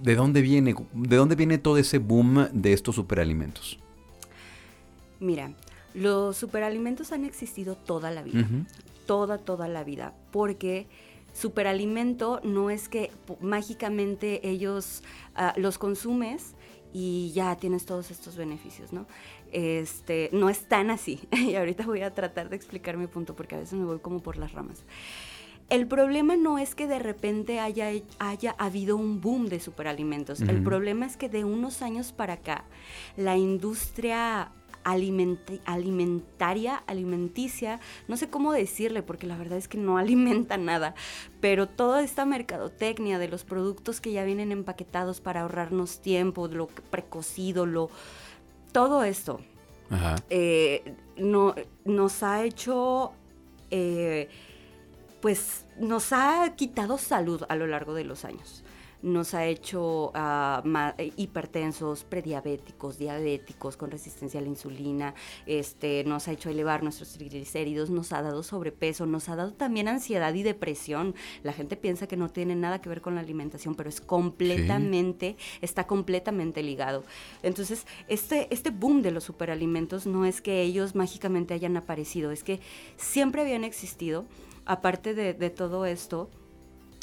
¿de 0.00 0.14
dónde 0.14 0.40
viene, 0.40 0.74
de 0.94 1.16
dónde 1.16 1.34
viene 1.34 1.58
todo 1.58 1.76
ese 1.76 1.98
boom 1.98 2.48
de 2.52 2.72
estos 2.72 2.94
superalimentos? 2.94 3.78
Mira, 5.20 5.52
los 5.98 6.36
superalimentos 6.36 7.12
han 7.12 7.24
existido 7.24 7.74
toda 7.74 8.10
la 8.10 8.22
vida, 8.22 8.46
toda, 9.06 9.38
toda 9.38 9.68
la 9.68 9.82
vida, 9.82 10.14
porque 10.30 10.86
superalimento 11.32 12.40
no 12.44 12.70
es 12.70 12.88
que 12.88 13.10
mágicamente 13.40 14.48
ellos 14.48 15.02
ah, 15.34 15.54
los 15.56 15.78
consumes 15.78 16.54
y 16.92 17.32
ya 17.34 17.56
tienes 17.56 17.84
todos 17.84 18.10
estos 18.10 18.36
beneficios, 18.36 18.92
¿no? 18.92 19.06
Este, 19.52 20.30
no 20.32 20.48
es 20.48 20.68
tan 20.68 20.90
así. 20.90 21.20
y 21.32 21.54
ahorita 21.56 21.84
voy 21.84 22.02
a 22.02 22.14
tratar 22.14 22.48
de 22.48 22.56
explicar 22.56 22.96
mi 22.96 23.06
punto 23.06 23.34
porque 23.34 23.56
a 23.56 23.58
veces 23.58 23.78
me 23.78 23.84
voy 23.84 23.98
como 23.98 24.20
por 24.20 24.36
las 24.36 24.52
ramas. 24.52 24.84
El 25.68 25.86
problema 25.86 26.36
no 26.36 26.58
es 26.58 26.74
que 26.74 26.86
de 26.86 26.98
repente 26.98 27.60
haya, 27.60 27.90
haya 28.18 28.54
habido 28.56 28.96
un 28.96 29.20
boom 29.20 29.48
de 29.50 29.60
superalimentos. 29.60 30.40
El 30.40 30.62
problema 30.62 31.04
es 31.04 31.18
que 31.18 31.28
de 31.28 31.44
unos 31.44 31.82
años 31.82 32.12
para 32.12 32.34
acá, 32.34 32.64
la 33.18 33.36
industria 33.36 34.50
alimentaria, 35.64 36.76
alimenticia, 36.86 37.80
no 38.06 38.16
sé 38.16 38.28
cómo 38.28 38.52
decirle, 38.52 39.02
porque 39.02 39.26
la 39.26 39.36
verdad 39.36 39.58
es 39.58 39.68
que 39.68 39.78
no 39.78 39.98
alimenta 39.98 40.56
nada, 40.56 40.94
pero 41.40 41.68
toda 41.68 42.02
esta 42.02 42.24
mercadotecnia 42.24 43.18
de 43.18 43.28
los 43.28 43.44
productos 43.44 44.00
que 44.00 44.12
ya 44.12 44.24
vienen 44.24 44.52
empaquetados 44.52 45.20
para 45.20 45.42
ahorrarnos 45.42 46.00
tiempo, 46.00 46.48
lo 46.48 46.66
precocido, 46.66 47.66
lo, 47.66 47.90
todo 48.72 49.04
esto, 49.04 49.40
eh, 50.30 50.94
no, 51.16 51.54
nos 51.84 52.22
ha 52.22 52.44
hecho... 52.44 53.12
Eh, 53.70 54.28
pues 55.20 55.66
nos 55.78 56.12
ha 56.12 56.54
quitado 56.56 56.96
salud 56.96 57.42
a 57.48 57.56
lo 57.56 57.66
largo 57.66 57.92
de 57.92 58.04
los 58.04 58.24
años 58.24 58.62
nos 59.02 59.34
ha 59.34 59.46
hecho 59.46 60.10
uh, 60.14 61.02
hipertensos, 61.16 62.04
prediabéticos, 62.04 62.98
diabéticos, 62.98 63.76
con 63.76 63.90
resistencia 63.90 64.40
a 64.40 64.42
la 64.42 64.48
insulina, 64.48 65.14
este, 65.46 66.04
nos 66.04 66.28
ha 66.28 66.32
hecho 66.32 66.50
elevar 66.50 66.82
nuestros 66.82 67.12
triglicéridos, 67.12 67.90
nos 67.90 68.12
ha 68.12 68.22
dado 68.22 68.42
sobrepeso, 68.42 69.06
nos 69.06 69.28
ha 69.28 69.36
dado 69.36 69.52
también 69.52 69.88
ansiedad 69.88 70.34
y 70.34 70.42
depresión. 70.42 71.14
La 71.42 71.52
gente 71.52 71.76
piensa 71.76 72.06
que 72.06 72.16
no 72.16 72.28
tiene 72.28 72.56
nada 72.56 72.80
que 72.80 72.88
ver 72.88 73.00
con 73.00 73.14
la 73.14 73.20
alimentación, 73.20 73.74
pero 73.74 73.88
es 73.88 74.00
completamente, 74.00 75.36
está 75.60 75.86
completamente 75.86 76.62
ligado. 76.62 77.04
Entonces, 77.42 77.86
este, 78.08 78.52
este 78.52 78.70
boom 78.70 79.02
de 79.02 79.12
los 79.12 79.24
superalimentos 79.24 80.06
no 80.06 80.24
es 80.24 80.40
que 80.40 80.62
ellos 80.62 80.94
mágicamente 80.94 81.54
hayan 81.54 81.76
aparecido, 81.76 82.30
es 82.30 82.42
que 82.42 82.60
siempre 82.96 83.42
habían 83.42 83.64
existido. 83.64 84.24
Aparte 84.70 85.14
de, 85.14 85.32
de 85.32 85.48
todo 85.48 85.86
esto, 85.86 86.28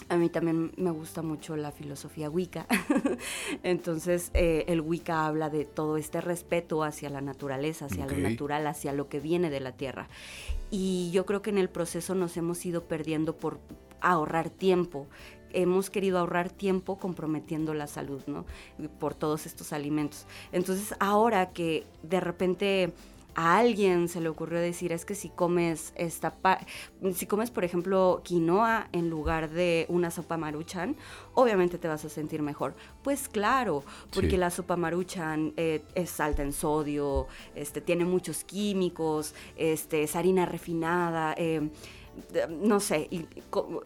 a 0.08 0.18
mí 0.18 0.30
también 0.30 0.72
me 0.78 0.92
gusta 0.92 1.22
mucho 1.22 1.56
la 1.56 1.72
filosofía 1.72 2.30
Wicca. 2.30 2.68
Entonces, 3.64 4.30
eh, 4.34 4.66
el 4.68 4.82
Wicca 4.82 5.26
habla 5.26 5.50
de 5.50 5.66
todo 5.66 5.98
este 5.98 6.22
respeto 6.22 6.84
hacia 6.84 7.10
la 7.10 7.22
naturaleza, 7.22 7.86
hacia 7.86 8.06
lo 8.06 8.18
natural, 8.18 8.68
hacia 8.68 8.94
lo 8.94 9.10
que 9.10 9.20
viene 9.20 9.50
de 9.50 9.60
la 9.60 9.72
tierra. 9.72 10.08
Y 10.70 11.10
yo 11.12 11.26
creo 11.26 11.42
que 11.42 11.50
en 11.50 11.58
el 11.58 11.70
proceso 11.70 12.16
nos 12.16 12.38
hemos 12.38 12.66
ido 12.66 12.84
perdiendo 12.84 13.36
por 13.36 13.60
ahorrar 14.02 14.50
tiempo. 14.50 15.08
Hemos 15.54 15.90
querido 15.90 16.20
ahorrar 16.20 16.50
tiempo 16.50 17.00
comprometiendo 17.00 17.74
la 17.74 17.88
salud, 17.88 18.22
¿no? 18.28 18.46
Por 19.00 19.16
todos 19.16 19.46
estos 19.46 19.74
alimentos. 19.74 20.28
Entonces, 20.52 20.96
ahora 21.00 21.52
que 21.52 21.86
de 22.04 22.20
repente 22.20 22.94
a 23.36 23.58
alguien 23.58 24.08
se 24.08 24.22
le 24.22 24.30
ocurrió 24.30 24.60
decir 24.60 24.92
es 24.92 25.06
que 25.06 25.14
si 25.14 25.30
comes 25.30 25.94
esta 25.96 26.34
si 27.14 27.28
comes 27.28 27.52
por 27.52 27.66
ejemplo 27.66 28.22
quinoa 28.24 28.88
en 28.94 29.10
lugar 29.10 29.50
de 29.50 29.86
una 29.90 30.10
sopa 30.10 30.38
maruchan 30.38 30.96
obviamente 31.34 31.78
te 31.78 31.88
vas 31.88 32.06
a 32.06 32.10
sentir 32.10 32.42
mejor 32.42 32.76
pues 33.04 33.28
claro 33.28 33.84
porque 34.14 34.38
la 34.38 34.50
sopa 34.50 34.78
maruchan 34.78 35.54
eh, 35.58 35.84
es 35.96 36.20
alta 36.20 36.44
en 36.44 36.54
sodio 36.54 37.28
este 37.56 37.82
tiene 37.82 38.06
muchos 38.06 38.44
químicos 38.46 39.36
este 39.58 40.04
es 40.04 40.16
harina 40.16 40.46
refinada 40.46 41.36
eh, 41.38 41.70
no 42.62 42.80
sé, 42.80 43.08
y, 43.12 43.26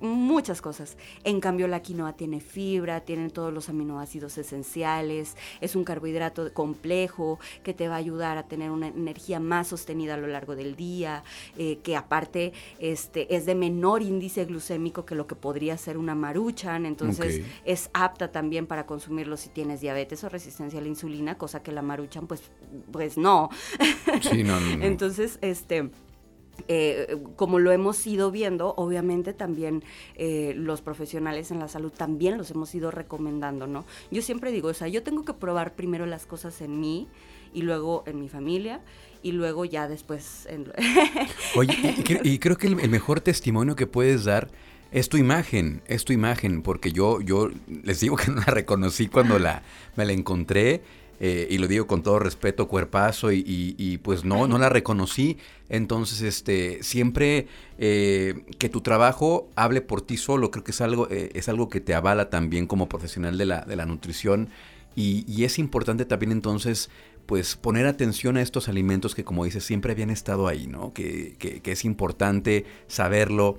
muchas 0.02 0.62
cosas. 0.62 0.98
En 1.24 1.40
cambio, 1.40 1.68
la 1.68 1.82
quinoa 1.82 2.14
tiene 2.14 2.40
fibra, 2.40 3.02
tiene 3.02 3.30
todos 3.30 3.54
los 3.54 3.70
aminoácidos 3.70 4.38
esenciales, 4.38 5.36
es 5.62 5.76
un 5.76 5.84
carbohidrato 5.84 6.54
complejo 6.54 7.40
que 7.64 7.74
te 7.74 7.88
va 7.88 7.96
a 7.96 7.98
ayudar 7.98 8.38
a 8.38 8.48
tener 8.48 8.72
una 8.72 8.88
energía 8.88 9.40
más 9.40 9.68
sostenida 9.68 10.16
a 10.16 10.18
lo 10.18 10.28
largo 10.28 10.56
del 10.56 10.76
día, 10.76 11.24
eh, 11.58 11.80
que 11.84 11.96
aparte 11.96 12.54
este, 12.80 13.36
es 13.36 13.46
de 13.46 13.56
menor 13.56 14.02
índice 14.02 14.46
glucémico 14.46 15.06
que 15.06 15.16
lo 15.16 15.28
que 15.28 15.36
podría 15.36 15.78
ser 15.78 15.98
una 15.98 16.16
maruchan, 16.16 16.86
entonces 16.86 17.42
es 17.66 17.90
apta 17.94 18.32
también 18.32 18.68
para 18.68 18.86
consumirlo 18.86 19.38
si 19.38 19.50
tienes 19.50 19.82
diabetes 19.82 20.24
o 20.24 20.30
resistencia 20.30 20.80
a 20.80 20.82
la 20.82 20.88
insulina, 20.88 21.38
cosa 21.38 21.62
que 21.62 21.72
la 21.72 21.82
maruchan 21.82 22.28
pues, 22.28 22.42
pues 22.92 23.18
no. 23.18 23.50
Sí, 24.22 24.44
no, 24.44 24.60
no. 24.60 24.70
entonces, 24.84 25.40
este 25.42 25.90
eh, 26.68 27.18
como 27.36 27.60
lo 27.60 27.72
hemos 27.72 28.06
ido 28.06 28.32
viendo, 28.32 28.74
obviamente 28.76 29.34
también 29.34 29.84
eh, 30.16 30.54
los 30.56 30.82
profesionales 30.82 31.52
en 31.52 31.60
la 31.60 31.68
salud 31.68 31.92
también 31.92 32.38
los 32.38 32.52
hemos 32.52 32.74
ido 32.76 32.92
recomendando, 32.92 33.68
¿no? 33.68 33.86
Yo 34.12 34.22
siempre 34.22 34.52
digo, 34.52 34.70
o 34.70 34.74
sea, 34.74 34.88
yo 34.88 35.04
tengo 35.04 35.24
que 35.26 35.34
probar 35.34 35.76
primero 35.76 36.06
las 36.06 36.26
cosas 36.26 36.62
en 36.62 36.80
mí 36.80 37.08
y 37.54 37.62
luego 37.62 38.04
en 38.06 38.20
mi 38.20 38.30
familia 38.30 38.82
y 39.24 39.32
luego 39.32 39.66
ya 39.66 39.88
después 39.88 40.46
en... 40.50 40.72
Oye, 41.56 41.96
y, 42.24 42.40
creo 42.40 42.58
que 42.58 42.68
el, 42.68 42.90
mejor 42.90 43.22
testimonio 43.22 43.76
que 43.76 43.88
puedes 43.88 44.24
dar 44.24 44.50
es 44.92 45.10
tu 45.10 45.18
imagen, 45.18 45.82
es 45.88 46.06
tu 46.06 46.14
imagen, 46.14 46.62
porque 46.62 46.92
yo, 46.92 47.22
yo 47.22 47.50
les 47.84 48.00
digo 48.00 48.16
que 48.16 48.32
no 48.32 48.38
la 48.38 48.54
reconocí 48.54 49.08
cuando 49.08 49.38
la, 49.38 49.64
me 49.96 50.06
la 50.06 50.14
encontré 50.14 50.82
eh, 51.20 51.48
y 51.50 51.58
lo 51.58 51.68
digo 51.68 51.86
con 51.86 52.02
todo 52.02 52.20
respeto, 52.20 52.68
cuerpazo, 52.68 53.32
y, 53.32 54.00
pues 54.04 54.24
no, 54.24 54.48
no 54.48 54.58
la 54.58 54.70
reconocí. 54.70 55.38
Entonces, 55.68 56.22
este, 56.22 56.82
siempre 56.82 57.48
eh, 57.78 58.46
que 58.58 58.70
tu 58.70 58.82
trabajo 58.82 59.50
hable 59.56 59.82
por 59.82 60.02
ti 60.02 60.18
solo, 60.18 60.50
creo 60.50 60.64
que 60.64 60.72
es 60.72 60.82
algo, 60.82 61.08
eh, 61.10 61.32
es 61.34 61.50
algo 61.50 61.70
que 61.70 61.82
te 61.82 61.94
avala 61.94 62.30
también 62.30 62.68
como 62.68 62.88
profesional 62.88 63.38
de 63.38 63.46
la, 63.46 63.62
de 63.62 63.76
la 63.76 63.86
nutrición. 63.86 64.50
Y, 64.96 65.44
es 65.44 65.60
importante 65.60 66.06
también 66.06 66.32
entonces, 66.32 66.90
pues 67.26 67.56
poner 67.56 67.86
atención 67.86 68.38
a 68.38 68.42
estos 68.42 68.68
alimentos 68.68 69.16
que 69.16 69.24
como 69.24 69.46
dices, 69.46 69.64
siempre 69.64 69.94
habían 69.94 70.10
estado 70.10 70.48
ahí, 70.48 70.68
¿no? 70.68 70.94
Que, 70.94 71.36
que, 71.38 71.62
que 71.62 71.72
es 71.72 71.86
importante 71.86 72.66
saberlo. 72.88 73.58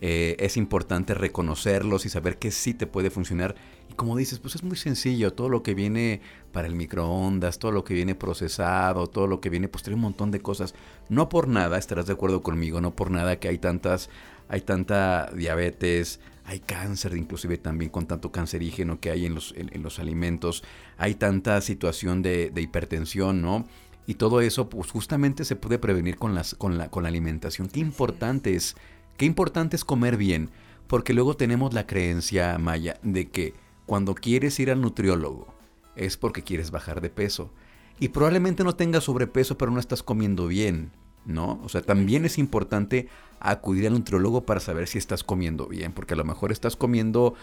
Es 0.00 0.56
importante 0.56 1.14
reconocerlos 1.14 2.06
y 2.06 2.08
saber 2.08 2.38
que 2.38 2.50
sí 2.50 2.74
te 2.74 2.86
puede 2.86 3.10
funcionar 3.10 3.54
y 3.90 3.94
como 3.94 4.16
dices, 4.16 4.38
pues 4.38 4.54
es 4.54 4.62
muy 4.62 4.76
sencillo, 4.76 5.32
todo 5.32 5.48
lo 5.48 5.62
que 5.62 5.74
viene 5.74 6.20
para 6.52 6.68
el 6.68 6.74
microondas, 6.74 7.58
todo 7.58 7.72
lo 7.72 7.82
que 7.84 7.94
viene 7.94 8.14
procesado, 8.14 9.08
todo 9.08 9.26
lo 9.26 9.40
que 9.40 9.50
viene, 9.50 9.68
pues 9.68 9.82
tiene 9.82 9.96
un 9.96 10.02
montón 10.02 10.30
de 10.30 10.40
cosas. 10.40 10.74
No 11.08 11.28
por 11.28 11.48
nada, 11.48 11.76
estarás 11.76 12.06
de 12.06 12.12
acuerdo 12.12 12.42
conmigo, 12.42 12.80
no 12.80 12.94
por 12.94 13.10
nada 13.10 13.40
que 13.40 13.48
hay 13.48 13.58
tantas, 13.58 14.08
hay 14.48 14.60
tanta 14.60 15.30
diabetes, 15.34 16.20
hay 16.44 16.60
cáncer, 16.60 17.16
inclusive 17.16 17.58
también 17.58 17.90
con 17.90 18.06
tanto 18.06 18.30
cancerígeno 18.30 19.00
que 19.00 19.10
hay 19.10 19.26
en 19.26 19.34
los, 19.34 19.54
en, 19.56 19.82
los 19.82 19.98
alimentos, 19.98 20.62
hay 20.96 21.14
tanta 21.16 21.60
situación 21.60 22.22
de, 22.22 22.52
hipertensión, 22.56 23.42
¿no? 23.42 23.66
Y 24.06 24.14
todo 24.14 24.40
eso, 24.40 24.68
pues 24.68 24.90
justamente 24.90 25.44
se 25.44 25.56
puede 25.56 25.78
prevenir 25.78 26.16
con, 26.16 26.34
las, 26.34 26.54
con, 26.54 26.78
la, 26.78 26.90
con 26.90 27.04
la 27.04 27.08
alimentación. 27.08 27.68
Qué 27.68 27.80
importante 27.80 28.54
es, 28.54 28.76
qué 29.20 29.26
importante 29.26 29.76
es 29.76 29.84
comer 29.84 30.16
bien, 30.16 30.48
porque 30.86 31.12
luego 31.12 31.36
tenemos 31.36 31.74
la 31.74 31.86
creencia, 31.86 32.56
Maya, 32.56 32.98
de 33.02 33.28
que 33.28 33.52
cuando 33.84 34.14
quieres 34.14 34.58
ir 34.60 34.70
al 34.70 34.80
nutriólogo 34.80 35.52
es 35.94 36.16
porque 36.16 36.42
quieres 36.42 36.70
bajar 36.70 37.02
de 37.02 37.10
peso. 37.10 37.50
Y 37.98 38.08
probablemente 38.08 38.64
no 38.64 38.76
tengas 38.76 39.04
sobrepeso, 39.04 39.58
pero 39.58 39.72
no 39.72 39.78
estás 39.78 40.02
comiendo 40.02 40.46
bien, 40.46 40.90
¿no? 41.26 41.60
O 41.62 41.68
sea, 41.68 41.82
también 41.82 42.24
es 42.24 42.38
importante 42.38 43.08
acudir 43.40 43.86
al 43.88 43.92
nutriólogo 43.92 44.46
para 44.46 44.58
saber 44.58 44.88
si 44.88 44.96
estás 44.96 45.22
comiendo 45.22 45.66
bien, 45.66 45.92
porque 45.92 46.14
a 46.14 46.16
lo 46.16 46.24
mejor 46.24 46.50
estás 46.50 46.74
comiendo 46.74 47.34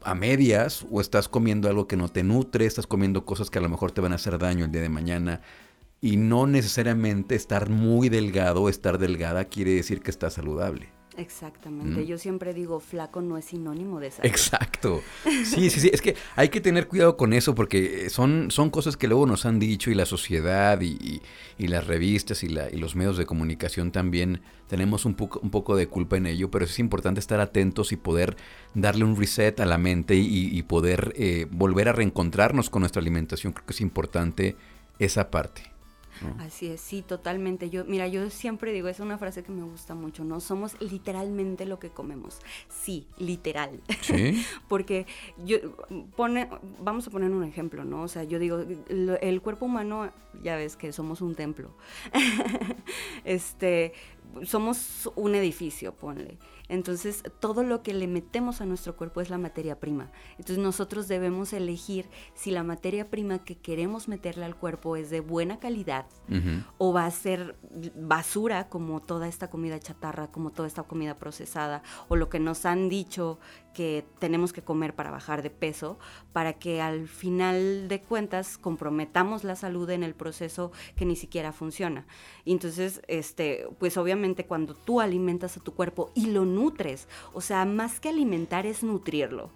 a 0.00 0.14
medias 0.14 0.86
o 0.90 1.02
estás 1.02 1.28
comiendo 1.28 1.68
algo 1.68 1.86
que 1.86 1.98
no 1.98 2.08
te 2.08 2.24
nutre, 2.24 2.64
estás 2.64 2.86
comiendo 2.86 3.26
cosas 3.26 3.50
que 3.50 3.58
a 3.58 3.62
lo 3.62 3.68
mejor 3.68 3.92
te 3.92 4.00
van 4.00 4.12
a 4.12 4.14
hacer 4.14 4.38
daño 4.38 4.64
el 4.64 4.72
día 4.72 4.80
de 4.80 4.88
mañana. 4.88 5.42
Y 6.00 6.16
no 6.16 6.46
necesariamente 6.46 7.34
estar 7.34 7.68
muy 7.68 8.08
delgado 8.08 8.62
o 8.62 8.68
estar 8.70 8.96
delgada 8.96 9.44
quiere 9.44 9.72
decir 9.72 10.00
que 10.00 10.10
estás 10.10 10.32
saludable. 10.32 10.98
Exactamente, 11.16 12.06
yo 12.06 12.18
siempre 12.18 12.54
digo, 12.54 12.78
flaco 12.78 13.20
no 13.20 13.36
es 13.36 13.46
sinónimo 13.46 13.98
de 14.00 14.10
salud. 14.10 14.28
Exacto. 14.28 15.02
Sí, 15.44 15.68
sí, 15.70 15.80
sí, 15.80 15.90
es 15.92 16.00
que 16.00 16.14
hay 16.36 16.48
que 16.48 16.60
tener 16.60 16.86
cuidado 16.86 17.16
con 17.16 17.32
eso 17.32 17.54
porque 17.54 18.08
son, 18.10 18.50
son 18.50 18.70
cosas 18.70 18.96
que 18.96 19.08
luego 19.08 19.26
nos 19.26 19.44
han 19.44 19.58
dicho 19.58 19.90
y 19.90 19.94
la 19.94 20.06
sociedad 20.06 20.80
y, 20.80 21.20
las 21.58 21.86
revistas 21.86 22.42
y, 22.42 22.48
la, 22.48 22.70
y, 22.70 22.76
los 22.76 22.94
medios 22.94 23.16
de 23.16 23.26
comunicación 23.26 23.90
también 23.92 24.40
tenemos 24.68 25.04
un 25.04 25.14
poco, 25.14 25.40
un 25.40 25.50
poco 25.50 25.76
de 25.76 25.88
culpa 25.88 26.16
en 26.16 26.26
ello, 26.26 26.50
pero 26.50 26.64
es 26.64 26.78
importante 26.78 27.20
estar 27.20 27.40
atentos 27.40 27.92
y 27.92 27.96
poder 27.96 28.36
darle 28.74 29.04
un 29.04 29.16
reset 29.16 29.58
a 29.60 29.66
la 29.66 29.78
mente 29.78 30.14
y, 30.14 30.62
poder 30.62 31.12
eh, 31.16 31.46
volver 31.50 31.88
a 31.88 31.92
reencontrarnos 31.92 32.70
con 32.70 32.80
nuestra 32.80 33.00
alimentación. 33.00 33.52
Creo 33.52 33.66
que 33.66 33.72
es 33.72 33.80
importante 33.80 34.56
esa 34.98 35.30
parte. 35.30 35.69
Así 36.38 36.68
es, 36.68 36.80
sí, 36.80 37.02
totalmente. 37.02 37.70
Yo, 37.70 37.84
mira, 37.84 38.06
yo 38.08 38.28
siempre 38.30 38.72
digo, 38.72 38.88
es 38.88 39.00
una 39.00 39.18
frase 39.18 39.42
que 39.42 39.52
me 39.52 39.62
gusta 39.62 39.94
mucho, 39.94 40.24
¿no? 40.24 40.40
Somos 40.40 40.80
literalmente 40.80 41.66
lo 41.66 41.78
que 41.78 41.90
comemos. 41.90 42.38
Sí, 42.68 43.06
literal. 43.18 43.80
¿Sí? 44.00 44.44
Porque 44.68 45.06
yo 45.44 45.58
pone, 46.16 46.48
vamos 46.80 47.06
a 47.06 47.10
poner 47.10 47.30
un 47.30 47.44
ejemplo, 47.44 47.84
¿no? 47.84 48.02
O 48.02 48.08
sea, 48.08 48.24
yo 48.24 48.38
digo, 48.38 48.64
el 48.88 49.42
cuerpo 49.42 49.66
humano, 49.66 50.12
ya 50.42 50.56
ves 50.56 50.76
que 50.76 50.92
somos 50.92 51.20
un 51.20 51.34
templo. 51.34 51.74
este, 53.24 53.92
somos 54.44 55.10
un 55.16 55.34
edificio, 55.34 55.94
ponle. 55.94 56.38
Entonces, 56.70 57.24
todo 57.40 57.64
lo 57.64 57.82
que 57.82 57.92
le 57.92 58.06
metemos 58.06 58.60
a 58.60 58.64
nuestro 58.64 58.96
cuerpo 58.96 59.20
es 59.20 59.28
la 59.28 59.38
materia 59.38 59.80
prima. 59.80 60.12
Entonces, 60.38 60.58
nosotros 60.58 61.08
debemos 61.08 61.52
elegir 61.52 62.08
si 62.34 62.52
la 62.52 62.62
materia 62.62 63.10
prima 63.10 63.40
que 63.40 63.56
queremos 63.56 64.06
meterle 64.06 64.44
al 64.44 64.54
cuerpo 64.54 64.94
es 64.94 65.10
de 65.10 65.18
buena 65.20 65.58
calidad 65.58 66.06
o 66.78 66.92
va 66.92 67.06
a 67.06 67.10
ser 67.10 67.56
basura 67.96 68.68
como 68.68 69.00
toda 69.00 69.26
esta 69.26 69.50
comida 69.50 69.80
chatarra, 69.80 70.28
como 70.28 70.50
toda 70.50 70.68
esta 70.68 70.84
comida 70.84 71.18
procesada 71.18 71.82
o 72.08 72.14
lo 72.14 72.28
que 72.28 72.38
nos 72.38 72.64
han 72.64 72.88
dicho 72.88 73.40
que 73.74 74.04
tenemos 74.18 74.52
que 74.52 74.62
comer 74.62 74.94
para 74.94 75.10
bajar 75.10 75.42
de 75.42 75.50
peso, 75.50 75.98
para 76.32 76.54
que 76.54 76.80
al 76.80 77.08
final 77.08 77.88
de 77.88 78.02
cuentas 78.02 78.58
comprometamos 78.58 79.44
la 79.44 79.56
salud 79.56 79.88
en 79.90 80.02
el 80.02 80.14
proceso 80.14 80.72
que 80.96 81.04
ni 81.04 81.16
siquiera 81.16 81.52
funciona. 81.52 82.06
entonces, 82.44 83.00
este, 83.08 83.66
pues 83.78 83.96
obviamente 83.96 84.46
cuando 84.46 84.74
tú 84.74 85.00
alimentas 85.00 85.56
a 85.56 85.60
tu 85.60 85.74
cuerpo 85.74 86.10
y 86.14 86.26
lo 86.26 86.44
nutres, 86.60 87.08
o 87.32 87.40
sea, 87.40 87.64
más 87.64 88.00
que 88.00 88.10
alimentar 88.10 88.66
es 88.66 88.82
nutrirlo, 88.82 89.50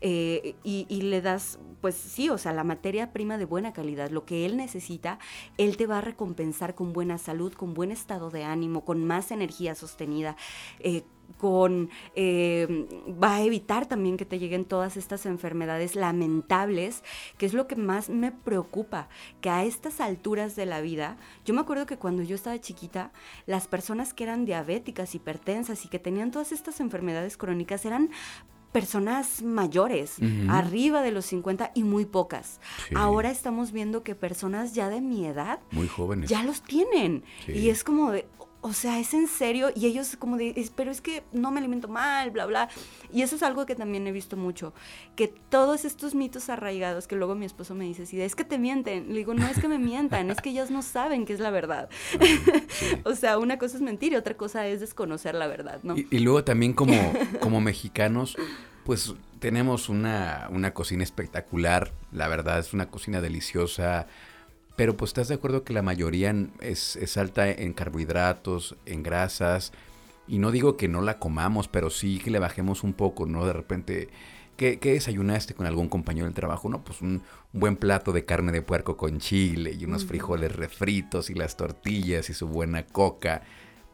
eh, 0.00 0.54
y, 0.64 0.86
y 0.88 1.02
le 1.02 1.20
das, 1.20 1.58
pues 1.80 1.94
sí, 1.94 2.30
o 2.30 2.38
sea, 2.38 2.52
la 2.52 2.64
materia 2.64 3.12
prima 3.12 3.36
de 3.36 3.44
buena 3.44 3.72
calidad, 3.72 4.10
lo 4.10 4.24
que 4.24 4.46
él 4.46 4.56
necesita, 4.56 5.18
él 5.58 5.76
te 5.76 5.86
va 5.86 5.98
a 5.98 6.00
recompensar 6.00 6.74
con 6.74 6.92
buena 6.92 7.18
salud, 7.18 7.52
con 7.52 7.74
buen 7.74 7.90
estado 7.90 8.30
de 8.30 8.44
ánimo, 8.44 8.84
con 8.84 9.04
más 9.04 9.30
energía 9.30 9.74
sostenida, 9.74 10.36
eh, 10.80 11.02
con 11.36 11.90
eh, 12.14 12.86
va 13.22 13.36
a 13.36 13.42
evitar 13.42 13.86
también 13.86 14.16
que 14.16 14.24
te 14.24 14.38
lleguen 14.38 14.64
todas 14.64 14.96
estas 14.96 15.26
enfermedades 15.26 15.94
lamentables, 15.94 17.02
que 17.36 17.46
es 17.46 17.54
lo 17.54 17.66
que 17.66 17.76
más 17.76 18.08
me 18.08 18.32
preocupa, 18.32 19.08
que 19.40 19.50
a 19.50 19.64
estas 19.64 20.00
alturas 20.00 20.56
de 20.56 20.66
la 20.66 20.80
vida, 20.80 21.16
yo 21.44 21.54
me 21.54 21.60
acuerdo 21.60 21.86
que 21.86 21.98
cuando 21.98 22.22
yo 22.22 22.34
estaba 22.34 22.60
chiquita, 22.60 23.12
las 23.46 23.68
personas 23.68 24.14
que 24.14 24.24
eran 24.24 24.44
diabéticas, 24.44 25.14
hipertensas 25.14 25.84
y 25.84 25.88
que 25.88 25.98
tenían 25.98 26.30
todas 26.30 26.52
estas 26.52 26.80
enfermedades 26.80 27.36
crónicas 27.36 27.84
eran 27.84 28.10
personas 28.72 29.42
mayores, 29.42 30.16
arriba 30.48 31.02
de 31.02 31.10
los 31.10 31.26
50 31.26 31.72
y 31.74 31.84
muy 31.84 32.04
pocas. 32.04 32.60
Ahora 32.94 33.30
estamos 33.30 33.72
viendo 33.72 34.02
que 34.02 34.14
personas 34.14 34.74
ya 34.74 34.88
de 34.88 35.00
mi 35.00 35.26
edad, 35.26 35.60
muy 35.70 35.88
jóvenes, 35.88 36.28
ya 36.28 36.42
los 36.42 36.62
tienen. 36.62 37.24
Y 37.46 37.70
es 37.70 37.82
como 37.82 38.12
de, 38.12 38.28
o 38.60 38.72
sea, 38.72 38.98
es 38.98 39.14
en 39.14 39.28
serio, 39.28 39.70
y 39.74 39.86
ellos 39.86 40.16
como 40.18 40.36
de, 40.36 40.68
pero 40.74 40.90
es 40.90 41.00
que 41.00 41.22
no 41.32 41.52
me 41.52 41.60
alimento 41.60 41.86
mal, 41.86 42.30
bla, 42.30 42.44
bla. 42.46 42.68
Y 43.12 43.22
eso 43.22 43.36
es 43.36 43.42
algo 43.44 43.66
que 43.66 43.76
también 43.76 44.06
he 44.06 44.12
visto 44.12 44.36
mucho, 44.36 44.74
que 45.14 45.28
todos 45.28 45.84
estos 45.84 46.14
mitos 46.14 46.48
arraigados 46.48 47.06
que 47.06 47.14
luego 47.14 47.36
mi 47.36 47.46
esposo 47.46 47.76
me 47.76 47.84
dice, 47.84 48.04
sí, 48.04 48.20
es 48.20 48.34
que 48.34 48.44
te 48.44 48.58
mienten. 48.58 49.08
Le 49.08 49.18
digo, 49.18 49.32
no 49.34 49.46
es 49.46 49.60
que 49.60 49.68
me 49.68 49.78
mientan, 49.78 50.30
es 50.30 50.40
que 50.40 50.50
ellos 50.50 50.70
no 50.70 50.82
saben 50.82 51.24
qué 51.24 51.34
es 51.34 51.40
la 51.40 51.50
verdad. 51.50 51.88
o 53.04 53.14
sea, 53.14 53.38
una 53.38 53.58
cosa 53.58 53.76
es 53.76 53.82
mentir 53.82 54.12
y 54.12 54.16
otra 54.16 54.36
cosa 54.36 54.66
es 54.66 54.80
desconocer 54.80 55.36
la 55.36 55.46
verdad, 55.46 55.80
¿no? 55.84 55.96
Y, 55.96 56.18
luego 56.18 56.42
también 56.42 56.72
como, 56.72 56.94
como 57.40 57.60
mexicanos, 57.60 58.36
pues 58.84 59.14
tenemos 59.38 59.88
una, 59.88 60.48
una 60.50 60.74
cocina 60.74 61.04
espectacular, 61.04 61.92
la 62.10 62.26
verdad 62.26 62.58
es 62.58 62.72
una 62.74 62.90
cocina 62.90 63.20
deliciosa, 63.20 64.08
pero 64.78 64.96
pues 64.96 65.08
estás 65.08 65.26
de 65.26 65.34
acuerdo 65.34 65.64
que 65.64 65.72
la 65.72 65.82
mayoría 65.82 66.32
es, 66.60 66.94
es 66.94 67.16
alta 67.16 67.50
en 67.50 67.72
carbohidratos, 67.72 68.76
en 68.86 69.02
grasas, 69.02 69.72
y 70.28 70.38
no 70.38 70.52
digo 70.52 70.76
que 70.76 70.86
no 70.86 71.02
la 71.02 71.18
comamos, 71.18 71.66
pero 71.66 71.90
sí 71.90 72.20
que 72.20 72.30
le 72.30 72.38
bajemos 72.38 72.84
un 72.84 72.92
poco, 72.92 73.26
¿no? 73.26 73.44
De 73.44 73.52
repente, 73.52 74.08
¿qué, 74.56 74.78
desayunaste 74.78 75.54
con 75.54 75.66
algún 75.66 75.88
compañero 75.88 76.26
del 76.26 76.34
trabajo? 76.34 76.68
No, 76.68 76.84
pues 76.84 77.02
un, 77.02 77.22
buen 77.52 77.74
plato 77.74 78.12
de 78.12 78.24
carne 78.24 78.52
de 78.52 78.62
puerco 78.62 78.96
con 78.96 79.18
chile 79.18 79.76
y 79.76 79.84
unos 79.84 80.04
frijoles 80.04 80.54
refritos 80.54 81.28
y 81.28 81.34
las 81.34 81.56
tortillas 81.56 82.30
y 82.30 82.34
su 82.34 82.46
buena 82.46 82.86
coca. 82.86 83.42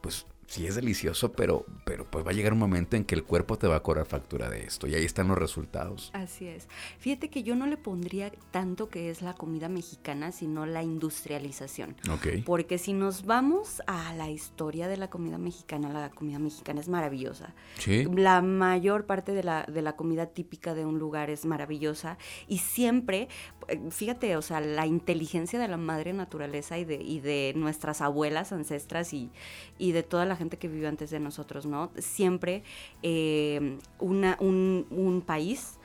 Pues 0.01 0.27
sí 0.47 0.67
es 0.67 0.75
delicioso, 0.75 1.31
pero, 1.31 1.65
pero 1.85 2.05
pues 2.05 2.25
va 2.25 2.31
a 2.31 2.33
llegar 2.33 2.53
un 2.53 2.59
momento 2.59 2.95
en 2.95 3.03
que 3.03 3.15
el 3.15 3.23
cuerpo 3.23 3.57
te 3.57 3.67
va 3.67 3.77
a 3.77 3.79
cobrar 3.83 4.05
factura 4.05 4.49
de 4.49 4.63
esto 4.63 4.87
y 4.87 4.95
ahí 4.95 5.03
están 5.03 5.27
los 5.27 5.37
resultados. 5.37 6.11
Así 6.13 6.47
es. 6.47 6.67
Fíjate 6.99 7.29
que 7.29 7.43
yo 7.43 7.55
no 7.55 7.67
le 7.67 7.77
pondría 7.77 8.31
tanto 8.51 8.89
que 8.89 9.09
es 9.09 9.21
la 9.21 9.33
comida 9.33 9.69
mexicana, 9.69 10.31
sino 10.31 10.65
la 10.65 10.83
industrialización. 10.83 11.95
Ok. 12.11 12.27
Porque 12.45 12.77
si 12.77 12.93
nos 12.93 13.25
vamos 13.25 13.81
a 13.87 14.13
la 14.13 14.29
historia 14.29 14.87
de 14.87 14.97
la 14.97 15.09
comida 15.09 15.37
mexicana, 15.37 15.91
la 15.91 16.09
comida 16.09 16.39
mexicana 16.39 16.79
es 16.79 16.87
maravillosa. 16.87 17.53
Sí. 17.79 18.05
La 18.13 18.41
mayor 18.41 19.05
parte 19.05 19.33
de 19.33 19.43
la, 19.43 19.63
de 19.63 19.81
la 19.81 19.95
comida 19.95 20.27
típica 20.27 20.73
de 20.73 20.85
un 20.85 20.99
lugar 20.99 21.29
es 21.29 21.45
maravillosa 21.45 22.17
y 22.47 22.59
siempre, 22.59 23.29
eh, 23.67 23.79
fíjate, 23.89 24.37
o 24.37 24.41
sea, 24.41 24.61
la 24.61 24.85
inteligencia 24.85 25.59
de 25.59 25.67
la 25.67 25.77
madre 25.77 26.13
naturaleza 26.13 26.77
y 26.77 26.85
de, 26.85 27.01
y 27.01 27.19
de 27.19 27.53
nuestras 27.55 28.01
abuelas, 28.01 28.51
ancestras 28.51 29.13
y, 29.13 29.31
y 29.77 29.91
de 29.91 30.03
toda 30.03 30.25
la 30.25 30.34
gente 30.35 30.57
que 30.57 30.67
vivió 30.67 30.89
antes 30.89 31.09
de 31.09 31.19
nosotros, 31.19 31.65
¿no? 31.65 31.91
Siempre 31.97 32.63
eh, 33.03 33.77
una, 33.99 34.37
un, 34.39 34.85
un 34.89 35.21
país 35.21 35.79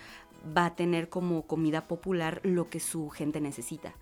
va 0.57 0.66
a 0.66 0.74
tener 0.74 1.09
como 1.09 1.42
comida 1.46 1.87
popular 1.87 2.40
lo 2.44 2.68
que 2.68 2.81
su 2.81 3.11
gente 3.11 3.40
necesita. 3.40 3.94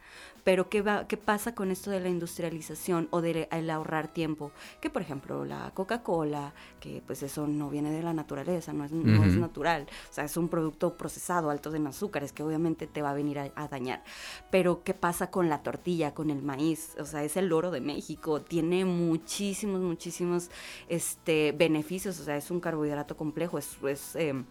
Pero 0.45 0.71
¿qué, 0.71 0.81
va, 0.81 1.07
¿qué 1.07 1.17
pasa 1.17 1.55
con 1.55 1.71
esto 1.71 1.91
de 1.91 2.01
la 2.01 2.09
industrialización 2.09 3.09
o 3.11 3.21
del 3.21 3.49
de 3.51 3.71
ahorrar 3.71 4.09
tiempo? 4.09 4.51
Que 4.81 4.89
por 4.89 5.03
ejemplo 5.03 5.45
la 5.45 5.71
Coca-Cola, 5.75 6.55
que 6.81 7.03
pues 7.07 7.23
eso 7.23 7.47
no 7.47 7.69
viene 7.69 7.91
de 7.91 8.03
la 8.03 8.15
naturaleza, 8.15 8.73
no 8.73 8.85
es, 8.85 8.93
no 8.93 9.25
es, 9.25 9.37
natural, 9.37 9.87
o 10.11 10.13
sea, 10.13 10.25
es 10.25 10.37
un 10.37 10.49
producto 10.49 10.97
procesado 10.97 11.51
alto 11.51 11.75
en 11.75 11.87
azúcares 11.87 12.33
que 12.33 12.43
obviamente 12.43 12.87
te 12.87 13.03
va 13.03 13.11
a 13.11 13.15
venir 13.15 13.39
a, 13.39 13.53
a, 13.57 13.69
dañar. 13.69 14.03
Pero 14.51 14.83
¿qué 14.85 14.95
pasa 14.95 15.31
con 15.31 15.49
la 15.49 15.63
tortilla, 15.63 16.15
con 16.15 16.31
el 16.31 16.43
maíz? 16.43 16.97
O 16.99 17.05
sea, 17.05 17.25
es 17.25 17.37
el 17.37 17.53
oro 17.53 17.71
de 17.71 17.81
México, 17.81 18.41
tiene 18.41 18.85
muchísimos, 18.87 19.81
muchísimos 19.81 20.51
este, 20.89 21.53
beneficios, 21.53 22.19
o 22.21 22.25
sea, 22.25 22.37
es 22.37 22.51
un 22.51 22.61
carbohidrato 22.61 23.17
complejo, 23.17 23.59
es... 23.59 23.77
es 23.83 24.17
eh, 24.17 24.45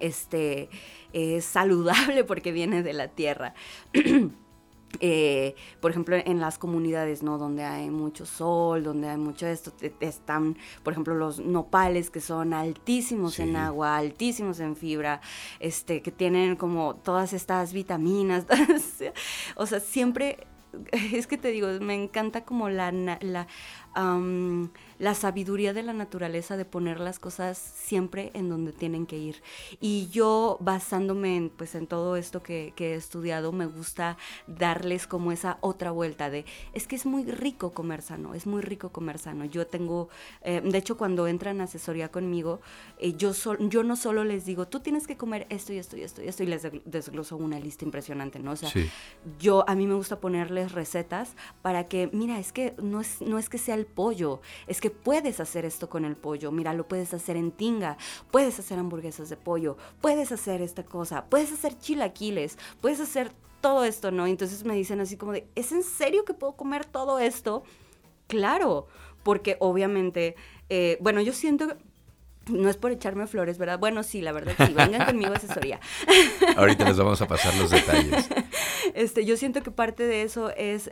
este, 0.00 0.68
es 1.12 1.44
saludable 1.44 2.24
porque 2.24 2.52
viene 2.52 2.82
de 2.82 2.92
la 2.92 3.08
tierra. 3.08 3.54
Eh, 5.00 5.54
por 5.80 5.90
ejemplo, 5.90 6.16
en 6.16 6.40
las 6.40 6.58
comunidades, 6.58 7.22
¿no? 7.22 7.38
Donde 7.38 7.62
hay 7.62 7.90
mucho 7.90 8.26
sol, 8.26 8.82
donde 8.82 9.08
hay 9.08 9.18
mucho 9.18 9.46
esto, 9.46 9.72
están, 10.00 10.56
por 10.82 10.92
ejemplo, 10.94 11.14
los 11.14 11.40
nopales 11.40 12.10
que 12.10 12.20
son 12.20 12.54
altísimos 12.54 13.38
en 13.38 13.56
agua, 13.56 13.96
altísimos 13.96 14.60
en 14.60 14.76
fibra, 14.76 15.20
este, 15.60 16.00
que 16.00 16.10
tienen 16.10 16.56
como 16.56 16.96
todas 16.96 17.32
estas 17.32 17.72
vitaminas. 17.72 18.46
o 19.56 19.66
sea, 19.66 19.80
siempre, 19.80 20.46
es 21.12 21.26
que 21.26 21.36
te 21.36 21.48
digo, 21.48 21.68
me 21.80 21.94
encanta 21.94 22.44
como 22.44 22.68
la, 22.70 22.90
la 22.90 23.46
la 23.94 25.14
sabiduría 25.14 25.72
de 25.72 25.82
la 25.82 25.92
naturaleza 25.92 26.56
de 26.56 26.64
poner 26.64 27.00
las 27.00 27.18
cosas 27.18 27.58
siempre 27.58 28.30
en 28.34 28.48
donde 28.48 28.72
tienen 28.72 29.06
que 29.06 29.18
ir. 29.18 29.42
Y 29.80 30.08
yo, 30.08 30.56
basándome 30.60 31.36
en, 31.36 31.50
pues, 31.50 31.74
en 31.74 31.86
todo 31.86 32.16
esto 32.16 32.42
que, 32.42 32.74
he 32.78 32.94
estudiado, 32.94 33.52
me 33.52 33.66
gusta 33.66 34.16
darles 34.46 35.06
como 35.06 35.32
esa 35.32 35.58
otra 35.60 35.90
vuelta 35.90 36.30
de, 36.30 36.44
es 36.72 36.86
que 36.86 36.96
es 36.96 37.06
muy 37.06 37.24
rico 37.24 37.72
comer 37.72 38.02
sano, 38.02 38.34
es 38.34 38.46
muy 38.46 38.62
rico 38.62 38.90
comer 38.90 39.18
sano. 39.18 39.44
Yo 39.44 39.66
tengo, 39.66 40.08
eh, 40.42 40.60
de 40.60 40.78
hecho, 40.78 40.96
cuando 40.96 41.26
entran 41.26 41.60
a 41.60 41.64
asesoría 41.64 42.10
conmigo, 42.10 42.60
eh, 42.98 43.14
yo, 43.16 43.32
yo 43.60 43.82
no 43.82 43.96
solo 43.96 44.24
les 44.24 44.44
digo, 44.44 44.66
tú 44.66 44.80
tienes 44.80 45.06
que 45.06 45.16
comer 45.16 45.46
esto 45.50 45.72
y 45.72 45.78
esto 45.78 45.96
y 45.96 46.02
esto 46.02 46.22
y 46.22 46.28
esto, 46.28 46.42
y 46.42 46.46
les 46.46 46.66
desgloso 46.84 47.36
una 47.36 47.60
lista 47.60 47.84
impresionante, 47.84 48.38
¿no? 48.38 48.52
O 48.52 48.56
sea, 48.56 48.70
yo, 49.38 49.68
a 49.68 49.74
mí 49.74 49.86
me 49.86 49.94
gusta 49.94 50.20
ponerles 50.20 50.72
recetas 50.72 51.34
para 51.62 51.88
que, 51.88 52.10
mira, 52.12 52.38
es 52.38 52.52
que 52.52 52.74
no 52.82 53.00
es, 53.00 53.20
no 53.20 53.38
es 53.38 53.48
que 53.48 53.58
sea 53.58 53.74
el 53.78 53.86
pollo, 53.86 54.40
es 54.66 54.80
que 54.80 54.90
puedes 54.90 55.40
hacer 55.40 55.64
esto 55.64 55.88
con 55.88 56.04
el 56.04 56.16
pollo. 56.16 56.52
Mira, 56.52 56.74
lo 56.74 56.86
puedes 56.86 57.14
hacer 57.14 57.36
en 57.36 57.50
tinga, 57.50 57.96
puedes 58.30 58.58
hacer 58.58 58.78
hamburguesas 58.78 59.28
de 59.28 59.36
pollo, 59.36 59.76
puedes 60.00 60.32
hacer 60.32 60.60
esta 60.62 60.84
cosa, 60.84 61.24
puedes 61.26 61.52
hacer 61.52 61.78
chilaquiles, 61.78 62.58
puedes 62.80 63.00
hacer 63.00 63.32
todo 63.60 63.84
esto, 63.84 64.10
¿no? 64.10 64.26
Entonces 64.26 64.64
me 64.64 64.74
dicen 64.74 65.00
así 65.00 65.16
como 65.16 65.32
de, 65.32 65.48
¿es 65.54 65.72
en 65.72 65.82
serio 65.82 66.24
que 66.24 66.34
puedo 66.34 66.54
comer 66.54 66.84
todo 66.84 67.18
esto? 67.18 67.62
Claro, 68.26 68.86
porque 69.22 69.56
obviamente, 69.60 70.36
eh, 70.68 70.98
bueno, 71.00 71.20
yo 71.20 71.32
siento 71.32 71.76
no 72.48 72.68
es 72.68 72.76
por 72.76 72.90
echarme 72.92 73.26
flores, 73.26 73.58
¿verdad? 73.58 73.78
Bueno, 73.78 74.02
sí, 74.02 74.20
la 74.20 74.32
verdad, 74.32 74.54
sí, 74.56 74.72
vengan 74.72 75.04
conmigo 75.06 75.32
a 75.32 75.36
asesoría. 75.36 75.80
Ahorita 76.56 76.84
les 76.84 76.96
vamos 76.96 77.20
a 77.20 77.26
pasar 77.26 77.54
los 77.56 77.70
detalles. 77.70 78.28
Este, 78.94 79.26
yo 79.26 79.36
siento 79.36 79.62
que 79.62 79.70
parte 79.70 80.04
de 80.04 80.22
eso 80.22 80.50
es 80.56 80.90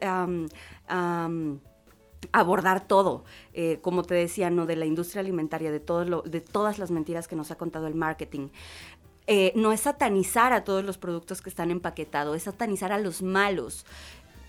abordar 2.32 2.86
todo, 2.86 3.24
eh, 3.52 3.78
como 3.82 4.02
te 4.02 4.14
decía, 4.14 4.50
¿no? 4.50 4.66
de 4.66 4.76
la 4.76 4.86
industria 4.86 5.20
alimentaria, 5.20 5.70
de, 5.70 5.80
todo 5.80 6.04
lo, 6.04 6.22
de 6.22 6.40
todas 6.40 6.78
las 6.78 6.90
mentiras 6.90 7.28
que 7.28 7.36
nos 7.36 7.50
ha 7.50 7.56
contado 7.56 7.86
el 7.86 7.94
marketing. 7.94 8.48
Eh, 9.26 9.52
no 9.56 9.72
es 9.72 9.80
satanizar 9.80 10.52
a 10.52 10.64
todos 10.64 10.84
los 10.84 10.98
productos 10.98 11.42
que 11.42 11.50
están 11.50 11.70
empaquetados, 11.70 12.36
es 12.36 12.44
satanizar 12.44 12.92
a 12.92 12.98
los 12.98 13.22
malos 13.22 13.84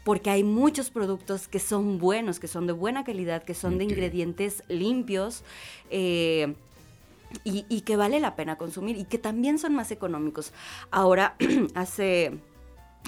porque 0.03 0.29
hay 0.29 0.41
muchos 0.41 0.89
productos 0.89 1.49
que 1.49 1.59
son 1.59 1.97
buenos, 1.97 2.39
que 2.39 2.47
son 2.47 2.65
de 2.65 2.71
buena 2.71 3.03
calidad, 3.03 3.43
que 3.43 3.53
son 3.53 3.77
de 3.77 3.83
ingredientes 3.83 4.63
limpios. 4.69 5.43
Eh, 5.89 6.55
y, 7.43 7.65
y, 7.67 7.81
que 7.81 7.97
vale 7.97 8.21
la 8.21 8.37
pena 8.37 8.57
consumir 8.57 8.95
y 8.95 9.03
que 9.03 9.17
también 9.17 9.59
son 9.59 9.75
más 9.75 9.91
económicos. 9.91 10.53
Ahora, 10.91 11.35
hace 11.75 12.39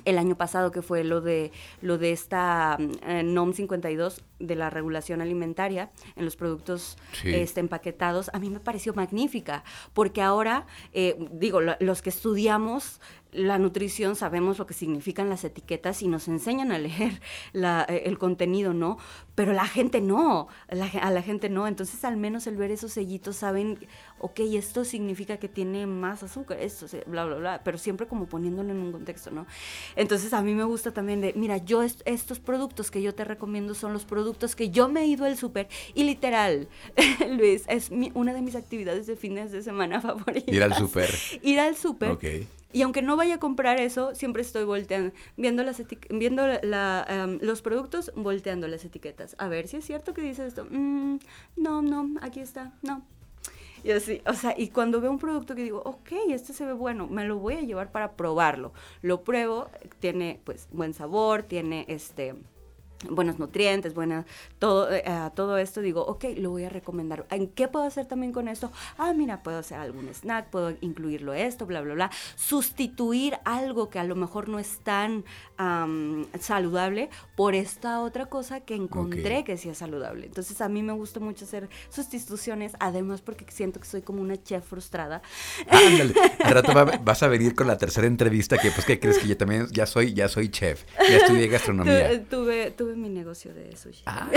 el 0.05 0.17
año 0.17 0.35
pasado 0.35 0.71
que 0.71 0.81
fue 0.81 1.03
lo 1.03 1.21
de 1.21 1.51
lo 1.81 1.97
de 1.97 2.11
esta 2.11 2.77
eh, 3.05 3.23
NOM 3.23 3.53
52 3.53 4.23
de 4.39 4.55
la 4.55 4.69
regulación 4.69 5.21
alimentaria 5.21 5.91
en 6.15 6.25
los 6.25 6.35
productos 6.35 6.97
este, 7.23 7.59
empaquetados 7.59 8.29
a 8.33 8.39
mí 8.39 8.49
me 8.49 8.59
pareció 8.59 8.93
magnífica 8.93 9.63
porque 9.93 10.21
ahora 10.21 10.65
eh, 10.93 11.17
digo 11.31 11.59
los 11.61 12.01
que 12.01 12.09
estudiamos 12.09 12.99
la 13.31 13.59
nutrición 13.59 14.15
sabemos 14.15 14.57
lo 14.57 14.65
que 14.65 14.73
significan 14.73 15.29
las 15.29 15.43
etiquetas 15.43 16.01
y 16.01 16.07
nos 16.07 16.27
enseñan 16.27 16.71
a 16.71 16.79
leer 16.79 17.21
eh, 17.53 18.03
el 18.05 18.17
contenido, 18.17 18.73
¿no? 18.73 18.97
Pero 19.35 19.53
la 19.53 19.65
gente 19.65 20.01
no, 20.01 20.47
a 20.67 21.11
la 21.11 21.21
gente 21.21 21.49
no. 21.49 21.67
Entonces, 21.67 22.03
al 22.03 22.17
menos 22.17 22.47
el 22.47 22.57
ver 22.57 22.71
esos 22.71 22.93
sellitos, 22.93 23.37
saben, 23.37 23.79
ok, 24.19 24.39
esto 24.53 24.85
significa 24.85 25.37
que 25.37 25.47
tiene 25.47 25.85
más 25.87 26.23
azúcar, 26.23 26.59
esto, 26.59 26.85
bla, 27.07 27.25
bla, 27.25 27.35
bla, 27.35 27.61
pero 27.63 27.77
siempre 27.77 28.07
como 28.07 28.27
poniéndolo 28.27 28.71
en 28.71 28.77
un 28.77 28.91
contexto, 28.91 29.31
¿no? 29.31 29.45
Entonces, 29.95 30.33
a 30.33 30.41
mí 30.41 30.53
me 30.53 30.63
gusta 30.63 30.91
también 30.91 31.21
de, 31.21 31.33
mira, 31.33 31.57
yo 31.57 31.81
estos 31.81 32.39
productos 32.39 32.91
que 32.91 33.01
yo 33.01 33.15
te 33.15 33.23
recomiendo 33.23 33.73
son 33.73 33.93
los 33.93 34.05
productos 34.05 34.55
que 34.55 34.69
yo 34.69 34.89
me 34.89 35.01
he 35.01 35.07
ido 35.07 35.25
al 35.25 35.37
súper 35.37 35.67
y 35.93 36.03
literal, 36.03 36.67
Luis, 37.29 37.63
es 37.67 37.89
una 38.13 38.33
de 38.33 38.41
mis 38.41 38.55
actividades 38.55 39.07
de 39.07 39.15
fines 39.15 39.51
de 39.51 39.61
semana 39.61 40.01
favoritas. 40.01 40.53
Ir 40.53 40.63
al 40.63 40.73
súper. 40.73 41.09
Ir 41.41 41.59
al 41.59 41.75
súper. 41.75 42.11
Ok 42.11 42.25
y 42.71 42.83
aunque 42.83 43.01
no 43.01 43.17
vaya 43.17 43.35
a 43.35 43.39
comprar 43.39 43.79
eso, 43.79 44.13
siempre 44.13 44.41
estoy 44.43 44.63
volteando, 44.63 45.11
viendo, 45.37 45.63
las 45.63 45.81
viendo 46.09 46.45
em, 46.47 47.39
los 47.41 47.61
productos, 47.61 48.11
volteando 48.15 48.67
las 48.67 48.85
etiquetas. 48.85 49.35
A 49.39 49.47
ver 49.47 49.67
si 49.67 49.77
es 49.77 49.85
cierto 49.85 50.13
que 50.13 50.21
dice 50.21 50.45
esto. 50.45 50.67
Mm, 50.69 51.17
no, 51.55 51.81
no, 51.81 52.11
aquí 52.21 52.39
está, 52.39 52.73
no. 52.83 53.03
Y 53.83 53.91
así, 53.91 54.21
o 54.25 54.33
sea, 54.33 54.53
y 54.57 54.69
cuando 54.69 54.99
veo 54.99 55.09
un 55.09 55.19
producto 55.19 55.55
que 55.55 55.63
digo, 55.63 55.81
ok, 55.85 56.11
este 56.29 56.53
se 56.53 56.65
ve 56.65 56.73
bueno, 56.73 57.07
me 57.07 57.25
lo 57.25 57.37
voy 57.37 57.55
a 57.55 57.61
llevar 57.61 57.91
para 57.91 58.13
probarlo. 58.13 58.73
Lo 59.01 59.23
pruebo, 59.23 59.69
tiene 59.99 60.41
pues 60.43 60.67
buen 60.71 60.93
sabor, 60.93 61.43
tiene 61.43 61.85
este 61.87 62.35
buenos 63.07 63.39
nutrientes, 63.39 63.93
buena, 63.93 64.25
todo, 64.57 64.91
eh, 64.91 65.03
todo 65.35 65.57
esto, 65.57 65.81
digo, 65.81 66.05
ok, 66.05 66.25
lo 66.37 66.51
voy 66.51 66.65
a 66.65 66.69
recomendar. 66.69 67.25
¿En 67.29 67.47
qué 67.47 67.67
puedo 67.67 67.85
hacer 67.85 68.05
también 68.05 68.33
con 68.33 68.47
esto? 68.47 68.71
Ah, 68.97 69.13
mira, 69.13 69.41
puedo 69.41 69.59
hacer 69.59 69.77
algún 69.77 70.09
snack, 70.13 70.49
puedo 70.49 70.73
incluirlo 70.81 71.33
esto, 71.33 71.65
bla, 71.65 71.81
bla, 71.81 71.93
bla. 71.93 72.11
Sustituir 72.35 73.37
algo 73.45 73.89
que 73.89 73.99
a 73.99 74.03
lo 74.03 74.15
mejor 74.15 74.49
no 74.49 74.59
es 74.59 74.79
tan 74.79 75.23
saludable 76.39 77.09
por 77.35 77.53
esta 77.53 78.01
otra 78.01 78.27
cosa 78.27 78.61
que 78.61 78.75
encontré 78.75 79.43
que 79.43 79.57
sí 79.57 79.69
es 79.69 79.77
saludable. 79.77 80.25
Entonces 80.25 80.61
a 80.61 80.69
mí 80.69 80.81
me 80.83 80.93
gusta 80.93 81.19
mucho 81.19 81.45
hacer 81.45 81.69
sustituciones, 81.89 82.73
además 82.79 83.21
porque 83.21 83.45
siento 83.49 83.79
que 83.79 83.85
soy 83.85 84.01
como 84.01 84.21
una 84.21 84.41
chef 84.41 84.65
frustrada. 84.65 85.21
Ándale, 85.69 86.13
al 86.43 86.53
rato 86.53 86.73
vas 87.03 87.23
a 87.23 87.27
venir 87.27 87.55
con 87.55 87.67
la 87.67 87.77
tercera 87.77 88.07
entrevista 88.07 88.57
que 88.57 88.71
pues 88.71 88.85
que 88.85 88.99
crees 88.99 89.19
que 89.19 89.27
yo 89.27 89.37
también 89.37 89.67
ya 89.71 89.85
soy, 89.85 90.13
ya 90.13 90.27
soy 90.27 90.49
chef, 90.49 90.85
ya 90.97 91.17
estudié 91.17 91.47
gastronomía. 91.47 92.23
tuve, 92.25 92.71
tuve 92.71 92.88
mi 92.95 93.09
negocio 93.09 93.53
de 93.53 93.75
sushi. 93.75 94.03
Ah, 94.05 94.29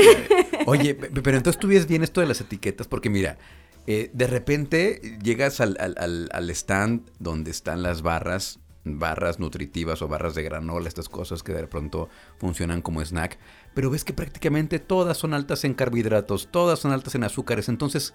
oye, 0.66 0.94
pero 0.94 1.36
entonces 1.36 1.58
tú 1.58 1.68
ves 1.68 1.86
bien 1.86 2.02
esto 2.02 2.20
de 2.20 2.26
las 2.26 2.40
etiquetas, 2.40 2.88
porque 2.88 3.10
mira, 3.10 3.38
eh, 3.86 4.10
de 4.12 4.26
repente 4.26 5.00
llegas 5.22 5.60
al, 5.60 5.76
al, 5.80 6.28
al, 6.30 6.50
stand 6.50 7.10
donde 7.18 7.50
están 7.50 7.82
las 7.82 8.02
barras 8.02 8.60
barras 8.84 9.38
nutritivas 9.38 10.02
o 10.02 10.08
barras 10.08 10.34
de 10.34 10.42
granola, 10.42 10.88
estas 10.88 11.08
cosas 11.08 11.42
que 11.42 11.52
de 11.52 11.66
pronto 11.66 12.08
funcionan 12.38 12.82
como 12.82 13.00
snack, 13.00 13.38
pero 13.74 13.90
ves 13.90 14.04
que 14.04 14.12
prácticamente 14.12 14.78
todas 14.78 15.16
son 15.16 15.34
altas 15.34 15.64
en 15.64 15.74
carbohidratos, 15.74 16.48
todas 16.50 16.80
son 16.80 16.92
altas 16.92 17.14
en 17.14 17.24
azúcares, 17.24 17.68
entonces, 17.68 18.14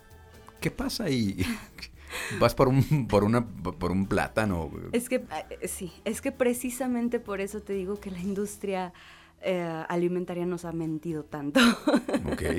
¿qué 0.59 0.71
pasa 0.71 1.05
ahí? 1.05 1.37
Vas 2.39 2.55
por 2.55 2.67
un, 2.67 3.07
por 3.07 3.23
una, 3.23 3.45
por 3.45 3.91
un 3.91 4.07
plátano. 4.07 4.71
Es 4.91 5.09
que, 5.09 5.25
eh, 5.49 5.67
sí, 5.67 5.91
es 6.05 6.21
que 6.21 6.31
precisamente 6.31 7.19
por 7.19 7.41
eso 7.41 7.61
te 7.61 7.73
digo 7.73 7.99
que 7.99 8.11
la 8.11 8.19
industria 8.19 8.93
eh, 9.41 9.85
alimentaria 9.87 10.45
nos 10.45 10.65
ha 10.65 10.71
mentido 10.71 11.23
tanto. 11.23 11.59
Ok. 12.31 12.43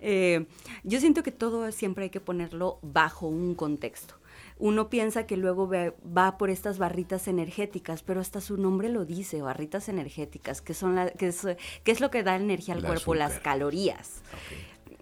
Eh, 0.00 0.46
yo 0.82 1.00
siento 1.00 1.22
que 1.22 1.30
todo 1.30 1.70
siempre 1.70 2.04
hay 2.04 2.10
que 2.10 2.20
ponerlo 2.20 2.80
bajo 2.82 3.28
un 3.28 3.54
contexto. 3.54 4.16
Uno 4.58 4.90
piensa 4.90 5.26
que 5.26 5.36
luego 5.36 5.70
va 5.70 6.38
por 6.38 6.50
estas 6.50 6.78
barritas 6.78 7.28
energéticas, 7.28 8.02
pero 8.02 8.20
hasta 8.20 8.40
su 8.40 8.56
nombre 8.56 8.88
lo 8.88 9.04
dice, 9.04 9.42
barritas 9.42 9.88
energéticas, 9.88 10.60
que 10.60 10.74
son 10.74 10.96
la, 10.96 11.10
que 11.10 11.28
es, 11.28 11.46
que 11.84 11.92
es 11.92 12.00
lo 12.00 12.10
que 12.10 12.24
da 12.24 12.36
energía 12.36 12.74
al 12.74 12.84
cuerpo, 12.84 13.14
las 13.14 13.38
calorías. 13.38 14.22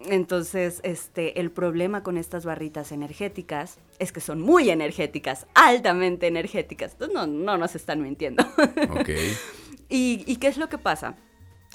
Entonces, 0.05 0.81
este, 0.83 1.39
el 1.39 1.51
problema 1.51 2.03
con 2.03 2.17
estas 2.17 2.45
barritas 2.45 2.91
energéticas 2.91 3.79
es 3.97 4.11
que 4.11 4.21
son 4.21 4.41
muy 4.41 4.69
energéticas, 4.69 5.47
altamente 5.55 6.27
energéticas. 6.27 6.93
Entonces, 6.93 7.15
no, 7.15 7.25
no 7.25 7.57
nos 7.57 7.75
están 7.75 8.01
mintiendo. 8.01 8.43
Ok. 8.91 9.09
¿Y, 9.89 10.23
¿Y 10.27 10.37
qué 10.37 10.47
es 10.47 10.57
lo 10.57 10.69
que 10.69 10.77
pasa? 10.77 11.15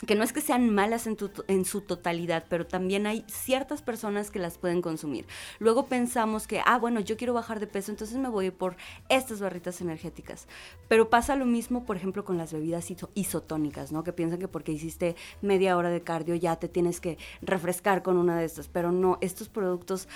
que 0.06 0.14
no 0.14 0.22
es 0.22 0.32
que 0.32 0.40
sean 0.40 0.70
malas 0.70 1.06
en, 1.06 1.64
su 1.64 1.80
totalidad, 1.82 2.44
pero 2.48 2.66
también 2.66 3.06
hay 3.06 3.24
ciertas 3.28 3.82
personas 3.82 4.30
que 4.30 4.38
las 4.38 4.56
pueden 4.56 4.80
consumir. 4.80 5.26
Luego 5.58 5.86
pensamos 5.86 6.46
que, 6.46 6.62
ah, 6.64 6.78
bueno, 6.78 7.00
yo 7.00 7.16
quiero 7.16 7.34
bajar 7.34 7.61
de 7.61 7.66
peso, 7.66 7.90
entonces 7.90 8.16
me 8.16 8.28
voy 8.28 8.50
por 8.50 8.76
estas 9.08 9.40
barritas 9.40 9.80
energéticas. 9.80 10.46
Pero 10.88 11.11
pasa 11.11 11.36
lo 11.36 11.44
mismo, 11.44 11.84
por 11.84 11.96
ejemplo, 11.96 12.24
con 12.24 12.38
las 12.38 12.52
bebidas 12.52 12.90
isotónicas, 13.14 13.92
¿no? 13.92 14.02
Que 14.02 14.12
piensan 14.12 14.38
que 14.38 14.48
porque 14.48 14.72
hiciste 14.72 15.16
media 15.42 15.76
hora 15.76 15.90
de 15.90 16.02
cardio 16.02 16.34
ya 16.34 16.56
te 16.56 16.68
tienes 16.68 17.00
que 17.00 17.18
refrescar 17.42 18.02
con 18.02 18.16
una 18.16 18.38
de 18.38 18.46
estas, 18.46 18.68
pero 18.68 18.92
no, 18.92 19.18
estos 19.20 19.48
productos 19.48 20.08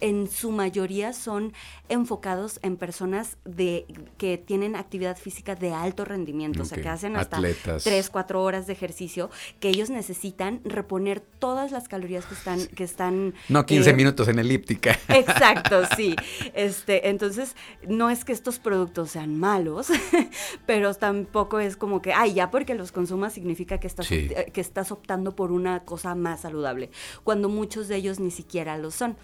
en 0.00 0.28
su 0.28 0.50
mayoría 0.52 1.12
son 1.12 1.52
enfocados 1.88 2.60
en 2.62 2.76
personas 2.76 3.36
de, 3.44 3.86
que 4.16 4.38
tienen 4.38 4.76
actividad 4.76 5.16
física 5.16 5.54
de 5.54 5.72
alto 5.72 6.04
rendimiento, 6.04 6.62
o 6.62 6.64
sea, 6.64 6.80
que 6.80 6.88
hacen 6.88 7.16
hasta 7.16 7.38
Atletas. 7.38 7.84
3, 7.84 8.10
4 8.10 8.42
horas 8.42 8.66
de 8.66 8.72
ejercicio, 8.72 9.30
que 9.60 9.68
ellos 9.68 9.90
necesitan 9.90 10.60
reponer 10.64 11.20
todas 11.20 11.72
las 11.72 11.88
calorías 11.88 12.26
que 12.26 12.34
están... 12.34 12.66
Que 12.68 12.84
están 12.84 13.34
no 13.48 13.66
15 13.66 13.90
eh, 13.90 13.92
minutos 13.94 14.28
en 14.28 14.38
elíptica. 14.38 14.98
Exacto, 15.08 15.82
sí. 15.96 16.14
Este, 16.54 17.08
entonces, 17.08 17.54
no 17.86 18.10
es 18.10 18.24
que 18.24 18.32
estos 18.32 18.58
productos 18.58 19.10
sean 19.10 19.38
malos, 19.38 19.88
pero 20.66 20.94
tampoco 20.94 21.60
es 21.60 21.76
como 21.76 22.02
que, 22.02 22.12
ay, 22.12 22.34
ya 22.34 22.50
porque 22.50 22.74
los 22.74 22.92
consumas 22.92 23.32
significa 23.32 23.78
que 23.78 23.86
estás, 23.86 24.08
que 24.08 24.60
estás 24.60 24.92
optando 24.92 25.34
por 25.34 25.52
una 25.52 25.84
cosa 25.84 26.14
más 26.14 26.40
saludable, 26.40 26.90
cuando 27.24 27.48
muchos 27.48 27.88
de 27.88 27.96
ellos 27.96 28.20
ni 28.20 28.30
siquiera 28.30 28.76
lo 28.78 28.90
son. 28.90 29.16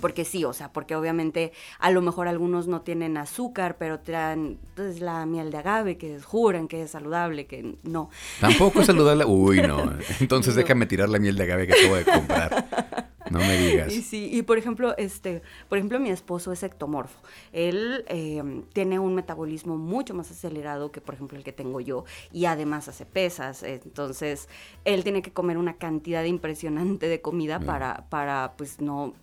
Porque 0.00 0.24
sí, 0.24 0.44
o 0.44 0.52
sea, 0.52 0.72
porque 0.72 0.96
obviamente 0.96 1.52
a 1.78 1.90
lo 1.90 2.02
mejor 2.02 2.28
algunos 2.28 2.66
no 2.66 2.82
tienen 2.82 3.16
azúcar, 3.16 3.76
pero 3.78 4.00
traen 4.00 4.58
pues, 4.74 5.00
la 5.00 5.26
miel 5.26 5.50
de 5.50 5.58
agave, 5.58 5.96
que 5.96 6.20
juran 6.20 6.68
que 6.68 6.82
es 6.82 6.90
saludable, 6.90 7.46
que 7.46 7.76
no. 7.82 8.10
Tampoco 8.40 8.80
es 8.80 8.86
saludable. 8.86 9.24
Uy, 9.26 9.60
no. 9.62 9.92
Entonces 10.20 10.54
déjame 10.54 10.86
tirar 10.86 11.08
la 11.08 11.18
miel 11.18 11.36
de 11.36 11.42
agave 11.42 11.66
que 11.66 11.72
acabo 11.74 11.96
de 11.96 12.04
comprar. 12.04 12.96
No 13.30 13.40
me 13.40 13.56
digas. 13.56 13.92
Y 13.92 14.02
sí, 14.02 14.30
y 14.32 14.42
por 14.42 14.58
ejemplo, 14.58 14.96
este, 14.96 15.42
por 15.68 15.78
ejemplo, 15.78 15.98
mi 15.98 16.10
esposo 16.10 16.52
es 16.52 16.62
ectomorfo. 16.62 17.18
Él 17.52 18.04
em, 18.08 18.62
tiene 18.72 18.98
un 18.98 19.14
metabolismo 19.14 19.76
mucho 19.76 20.14
más 20.14 20.30
acelerado 20.30 20.92
que, 20.92 21.00
por 21.00 21.14
ejemplo, 21.14 21.36
el 21.36 21.44
que 21.44 21.52
tengo 21.52 21.80
yo, 21.80 22.04
y 22.32 22.44
además 22.44 22.88
hace 22.88 23.04
pesas. 23.04 23.62
Entonces, 23.62 24.48
él 24.84 25.02
tiene 25.02 25.22
que 25.22 25.32
comer 25.32 25.58
una 25.58 25.76
cantidad 25.76 26.24
impresionante 26.24 27.08
de 27.08 27.20
comida 27.20 27.60
para, 27.60 28.08
para, 28.08 28.54
pues, 28.56 28.80
no 28.80 29.14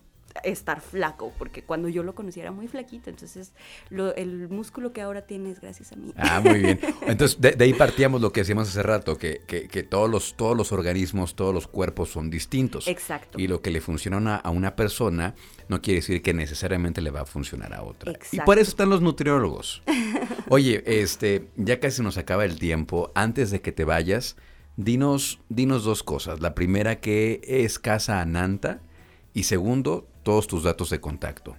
estar 0.42 0.80
flaco, 0.80 1.32
porque 1.38 1.62
cuando 1.62 1.88
yo 1.88 2.02
lo 2.02 2.14
conocí 2.14 2.40
era 2.40 2.50
muy 2.50 2.66
flaquito, 2.66 3.08
entonces 3.08 3.52
el 4.16 4.48
músculo 4.48 4.92
que 4.92 5.00
ahora 5.00 5.22
tiene 5.22 5.50
es 5.50 5.60
gracias 5.60 5.92
a 5.92 5.96
mí. 5.96 6.12
Ah, 6.16 6.40
muy 6.40 6.60
bien. 6.60 6.80
Entonces 7.06 7.40
de, 7.40 7.56
ahí 7.60 7.72
partíamos 7.72 8.20
lo 8.20 8.32
que 8.32 8.40
decíamos 8.40 8.68
hace 8.68 8.82
rato, 8.82 9.16
que, 9.16 9.42
que, 9.46 9.82
todos, 9.82 10.10
los, 10.10 10.34
todos 10.34 10.56
los 10.56 10.72
organismos, 10.72 11.36
todos 11.36 11.54
los 11.54 11.68
cuerpos 11.68 12.10
son 12.10 12.30
distintos. 12.30 12.88
Exacto. 12.88 13.38
Y 13.38 13.46
lo 13.46 13.62
que 13.62 13.70
le 13.70 13.80
funciona 13.80 14.36
a 14.36 14.50
una 14.50 14.74
persona 14.74 15.34
no 15.68 15.80
quiere 15.80 16.00
decir 16.00 16.20
que 16.20 16.34
necesariamente 16.34 17.00
le 17.00 17.10
va 17.10 17.22
a 17.22 17.26
funcionar 17.26 17.72
a 17.72 17.82
otra. 17.82 18.12
Exacto. 18.12 18.36
Y 18.36 18.40
por 18.40 18.58
eso 18.58 18.70
están 18.70 18.90
los 18.90 19.00
nutriólogos. 19.02 19.82
Oye, 20.48 20.82
este, 20.86 21.48
ya 21.56 21.80
casi 21.80 22.02
nos 22.02 22.18
acaba 22.18 22.44
el 22.44 22.58
tiempo. 22.58 23.12
Antes 23.14 23.50
de 23.50 23.60
que 23.60 23.72
te 23.72 23.84
vayas, 23.84 24.36
dinos, 24.76 25.40
dinos 25.48 25.84
dos 25.84 26.02
cosas. 26.02 26.40
La 26.40 26.54
primera 26.54 27.00
que 27.00 27.40
es 27.44 27.78
Casa 27.78 28.20
Ananta 28.20 28.80
y 29.32 29.44
segundo, 29.44 30.06
todos 30.24 30.48
tus 30.48 30.64
datos 30.64 30.90
de 30.90 31.00
contacto. 31.00 31.56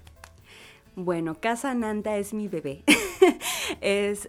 Bueno, 0.95 1.35
Casa 1.39 1.73
Nanta 1.73 2.17
es 2.17 2.33
mi 2.33 2.47
bebé. 2.47 2.83
es, 3.81 4.27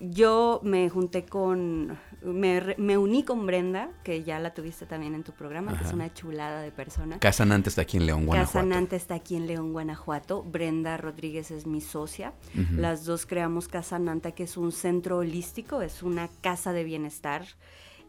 yo 0.00 0.60
me 0.62 0.88
junté 0.88 1.24
con, 1.24 1.98
me, 2.22 2.98
uní 2.98 3.22
con 3.24 3.46
Brenda, 3.46 3.90
que 4.04 4.22
ya 4.22 4.38
la 4.38 4.54
tuviste 4.54 4.86
también 4.86 5.14
en 5.14 5.24
tu 5.24 5.32
programa, 5.32 5.76
que 5.76 5.84
es 5.84 5.92
una 5.92 6.12
chulada 6.12 6.62
de 6.62 6.70
persona. 6.70 7.18
Casa 7.18 7.44
Nanta 7.44 7.68
está 7.68 7.82
aquí 7.82 7.96
en 7.96 8.06
León, 8.06 8.26
Guanajuato. 8.26 8.52
Casa 8.52 8.66
Nanta 8.66 8.96
está 8.96 9.14
aquí 9.14 9.36
en 9.36 9.46
León, 9.46 9.72
Guanajuato. 9.72 10.42
Brenda 10.42 10.96
Rodríguez 10.96 11.50
es 11.50 11.66
mi 11.66 11.80
socia. 11.80 12.32
Las 12.72 13.04
dos 13.04 13.26
creamos 13.26 13.68
Casa 13.68 13.98
Nanta, 13.98 14.32
que 14.32 14.44
es 14.44 14.56
un 14.56 14.72
centro 14.72 15.18
holístico, 15.18 15.82
es 15.82 16.02
una 16.02 16.28
casa 16.40 16.72
de 16.72 16.84
bienestar. 16.84 17.44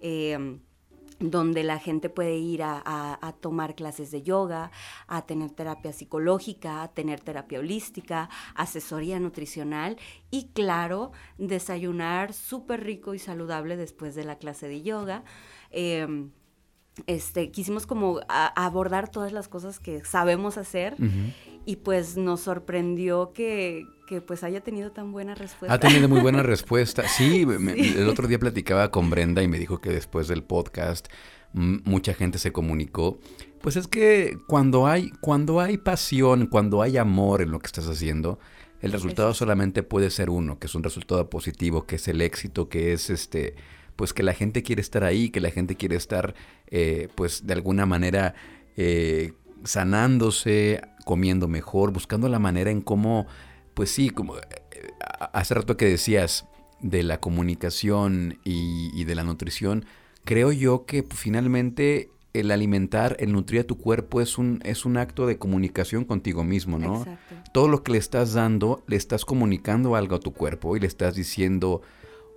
Eh, 0.02 0.60
donde 1.20 1.64
la 1.64 1.80
gente 1.80 2.10
puede 2.10 2.38
ir 2.38 2.64
a, 2.64 3.36
tomar 3.42 3.76
clases 3.76 4.12
de 4.12 4.22
yoga, 4.22 4.72
a 5.08 5.26
tener 5.26 5.52
terapia 5.52 5.94
psicológica, 5.94 6.82
a 6.82 6.88
tener 6.90 7.20
terapia 7.20 7.60
holística, 7.60 8.30
asesoría 8.56 9.20
nutricional 9.20 9.98
y 10.32 10.50
claro, 10.54 11.12
desayunar 11.38 12.34
súper 12.34 12.84
rico 12.84 13.14
y 13.14 13.20
saludable 13.20 13.78
después 13.78 14.16
de 14.16 14.24
la 14.24 14.38
clase 14.38 14.68
de 14.68 14.82
yoga. 14.82 15.24
Em, 15.72 16.32
este, 17.08 17.52
quisimos 17.52 17.86
como 17.86 18.20
abordar 18.28 19.10
todas 19.10 19.32
las 19.32 19.48
cosas 19.48 19.80
que 19.80 20.04
sabemos 20.04 20.58
hacer 20.58 20.96
y 21.66 21.78
pues 21.78 22.18
nos 22.18 22.42
sorprendió 22.42 23.32
que, 23.34 23.86
pues 24.26 24.44
haya 24.44 24.62
tenido 24.62 24.92
tan 24.92 25.12
buena 25.12 25.36
respuesta. 25.36 25.74
Ha 25.74 25.80
tenido 25.80 26.10
muy 26.10 26.22
buena 26.22 26.44
respuesta. 26.44 27.08
Sí, 27.08 27.46
el 27.98 28.10
otro 28.10 28.28
día 28.28 28.40
platicaba 28.40 28.92
con 28.92 29.10
Brenda 29.10 29.44
y 29.44 29.48
me 29.48 29.60
dijo 29.60 29.80
que 29.80 29.90
después 29.90 30.28
del 30.28 30.44
podcast 30.44 31.08
mucha 31.54 32.14
gente 32.14 32.38
se 32.40 32.52
comunicó. 32.52 33.20
Pues 33.62 33.76
es 33.76 33.88
que 33.88 34.38
cuando 34.48 34.88
hay, 34.88 35.12
cuando 35.22 35.60
hay 35.60 35.78
pasión, 35.78 36.48
cuando 36.48 36.82
hay 36.82 36.98
amor 36.98 37.42
en 37.42 37.52
lo 37.52 37.60
que 37.60 37.68
estás 37.68 37.88
haciendo, 37.88 38.40
el 38.82 38.92
resultado 38.92 39.34
solamente 39.34 39.84
puede 39.84 40.10
ser 40.10 40.30
uno, 40.30 40.58
que 40.58 40.68
es 40.68 40.76
un 40.76 40.84
resultado 40.84 41.30
positivo, 41.30 41.86
que 41.86 41.98
es 41.98 42.08
el 42.08 42.22
éxito, 42.22 42.70
que 42.70 42.94
es 42.94 43.10
este, 43.10 43.56
pues 43.96 44.14
que 44.14 44.24
la 44.24 44.34
gente 44.34 44.64
quiere 44.64 44.82
estar 44.82 45.04
ahí, 45.04 45.30
que 45.30 45.42
la 45.42 45.52
gente 45.52 45.76
quiere 45.76 45.98
estar, 45.98 46.34
eh, 46.68 47.10
pues 47.16 47.46
de 47.46 47.54
alguna 47.54 47.86
manera 47.86 48.36
eh, 48.78 49.34
sanándose, 49.64 50.82
comiendo 51.06 51.48
mejor, 51.48 51.92
buscando 51.92 52.30
la 52.30 52.40
manera 52.40 52.72
en 52.72 52.82
cómo, 52.82 53.28
pues 53.74 53.92
sí, 53.92 54.10
como 54.10 54.38
eh, 54.38 54.42
hace 55.34 55.54
rato 55.54 55.78
que 55.78 55.86
decías 55.86 56.46
de 56.82 57.04
la 57.04 57.20
comunicación 57.20 58.40
y, 58.44 59.04
de 59.04 59.16
la 59.16 59.24
nutrición, 59.24 59.86
creo 60.24 60.52
yo 60.52 60.86
que 60.86 61.04
finalmente 61.04 62.12
el 62.34 62.52
alimentar, 62.52 63.18
el 63.20 63.32
nutrir 63.32 63.62
a 63.62 63.64
tu 63.64 63.78
cuerpo 63.78 64.22
es 64.22 64.38
un, 64.38 64.62
es 64.64 64.86
un 64.86 64.98
acto 64.98 65.26
de 65.26 65.38
comunicación 65.38 66.06
contigo 66.06 66.44
mismo, 66.44 66.78
¿no? 66.78 67.06
Todo 67.54 67.68
lo 67.68 67.84
que 67.84 67.94
le 67.94 67.98
estás 67.98 68.34
dando, 68.34 68.84
le 68.88 68.96
estás 68.96 69.26
comunicando 69.26 69.96
algo 69.96 70.16
a 70.16 70.20
tu 70.20 70.32
cuerpo 70.32 70.78
y 70.78 70.80
le 70.80 70.88
estás 70.88 71.16
diciendo 71.16 71.82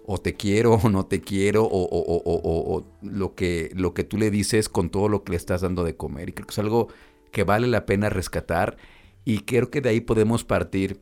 o 0.04 0.18
te 0.18 0.34
quiero 0.34 0.74
o 0.74 0.88
no 0.88 1.06
te 1.06 1.20
quiero 1.20 1.64
o, 1.64 1.88
o, 1.90 2.84
lo, 3.02 3.34
que, 3.34 3.70
lo 3.74 3.94
que 3.94 4.04
tú 4.04 4.18
le 4.18 4.30
dices 4.30 4.68
con 4.68 4.90
todo 4.90 5.08
lo 5.08 5.24
que 5.24 5.32
le 5.32 5.36
estás 5.36 5.60
dando 5.60 5.84
de 5.84 5.96
comer. 5.96 6.30
Y 6.30 6.32
creo 6.32 6.46
que 6.46 6.52
es 6.52 6.58
algo 6.58 6.88
que 7.32 7.42
vale 7.42 7.66
la 7.66 7.86
pena 7.86 8.08
rescatar 8.10 8.76
y 9.24 9.40
creo 9.40 9.70
que 9.70 9.80
de 9.80 9.88
ahí 9.88 10.00
podemos 10.00 10.44
partir 10.44 11.00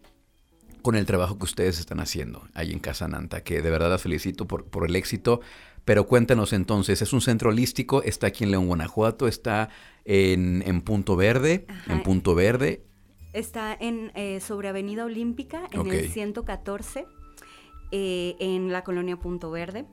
con 0.80 0.94
el 0.94 1.04
trabajo 1.04 1.38
que 1.38 1.44
ustedes 1.44 1.78
están 1.78 2.00
haciendo 2.00 2.48
ahí 2.54 2.72
en 2.72 2.78
Casa 2.78 3.06
Nanta, 3.06 3.42
que 3.42 3.60
de 3.60 3.70
verdad 3.70 3.90
las 3.90 4.02
felicito 4.02 4.46
por, 4.46 4.64
por 4.64 4.86
el 4.86 4.96
éxito. 4.96 5.40
Pero 5.84 6.06
cuéntanos 6.06 6.52
entonces, 6.52 7.02
es 7.02 7.12
un 7.12 7.20
centro 7.20 7.50
holístico, 7.50 8.02
está 8.02 8.28
aquí 8.28 8.44
en 8.44 8.50
León, 8.50 8.66
Guanajuato, 8.66 9.26
está 9.26 9.70
en, 10.04 10.82
Punto 10.82 11.16
Verde, 11.16 11.66
en 11.88 12.02
Punto 12.02 12.34
Verde. 12.34 12.84
Está 13.32 13.76
en 13.78 14.12
eh, 14.14 14.40
sobre 14.40 14.68
Avenida 14.68 15.04
Olímpica, 15.04 15.68
en 15.72 15.86
el 15.86 16.10
114, 16.10 17.06
eh, 17.92 18.36
en 18.38 18.72
la 18.72 18.84
colonia 18.84 19.16
Punto 19.16 19.50
Verde. 19.50 19.86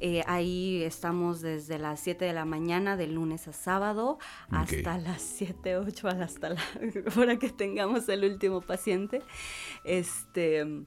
Eh, 0.00 0.22
ahí 0.26 0.82
estamos 0.82 1.42
desde 1.42 1.78
las 1.78 2.00
7 2.00 2.24
de 2.24 2.32
la 2.32 2.44
mañana, 2.44 2.96
de 2.96 3.06
lunes 3.06 3.46
a 3.48 3.52
sábado, 3.52 4.18
hasta 4.50 4.98
las 4.98 5.20
7, 5.20 5.76
8, 5.76 6.08
hasta 6.08 6.50
la 6.50 6.62
hora 7.16 7.38
que 7.38 7.50
tengamos 7.50 8.08
el 8.08 8.24
último 8.24 8.62
paciente. 8.62 9.22
Este, 9.84 10.84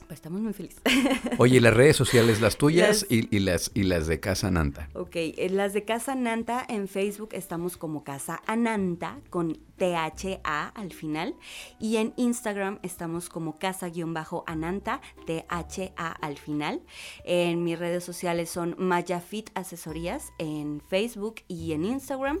Pues 0.00 0.18
estamos 0.18 0.42
muy 0.42 0.52
felices. 0.52 0.82
Oye, 1.38 1.60
las 1.60 1.72
redes 1.72 1.96
sociales, 1.96 2.40
las 2.40 2.58
tuyas 2.58 3.06
Y, 3.08 3.38
las, 3.38 3.70
y 3.74 3.84
las 3.84 4.06
de 4.06 4.20
Casa 4.20 4.50
Nanta. 4.50 4.90
Ok, 4.92 5.16
eh, 5.16 5.48
las 5.50 5.72
de 5.72 5.84
Casa 5.84 6.14
Nanta 6.14 6.64
en 6.68 6.88
Facebook 6.88 7.30
estamos 7.32 7.78
como 7.78 8.04
Casa 8.04 8.42
Ananta 8.46 9.18
con 9.30 9.58
THA 9.78 10.68
al 10.68 10.92
final. 10.92 11.34
Y 11.80 11.96
en 11.96 12.12
Instagram 12.16 12.80
estamos 12.82 13.28
como 13.28 13.58
Casa-Ananta, 13.58 15.00
THA 15.26 16.12
al 16.20 16.38
final. 16.38 16.82
En 17.24 17.64
mis 17.64 17.78
redes 17.78 18.04
sociales 18.04 18.50
son 18.50 18.76
Mayafit 18.78 19.50
Asesorías 19.54 20.32
en 20.38 20.82
Facebook 20.82 21.36
y 21.48 21.72
en 21.72 21.84
Instagram. 21.84 22.40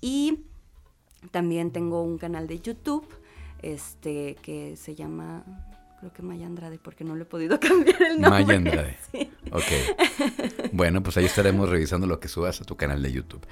Y 0.00 0.44
también 1.32 1.72
tengo 1.72 2.02
un 2.02 2.18
canal 2.18 2.46
de 2.46 2.60
YouTube 2.60 3.06
este 3.62 4.36
que 4.36 4.76
se 4.76 4.94
llama 4.94 5.44
creo 6.00 6.12
que 6.14 6.22
Maya 6.22 6.46
Andrade, 6.46 6.78
porque 6.78 7.04
no 7.04 7.14
le 7.14 7.22
he 7.22 7.26
podido 7.26 7.60
cambiar 7.60 8.02
el 8.02 8.20
nombre. 8.20 8.44
Maya 8.44 8.56
Andrade. 8.56 8.98
Ok. 9.52 10.70
Bueno, 10.72 11.02
pues 11.02 11.16
ahí 11.16 11.24
estaremos 11.24 11.68
revisando 11.68 12.06
lo 12.06 12.20
que 12.20 12.28
subas 12.28 12.60
a 12.60 12.64
tu 12.64 12.76
canal 12.76 13.02
de 13.02 13.10
YouTube. 13.10 13.44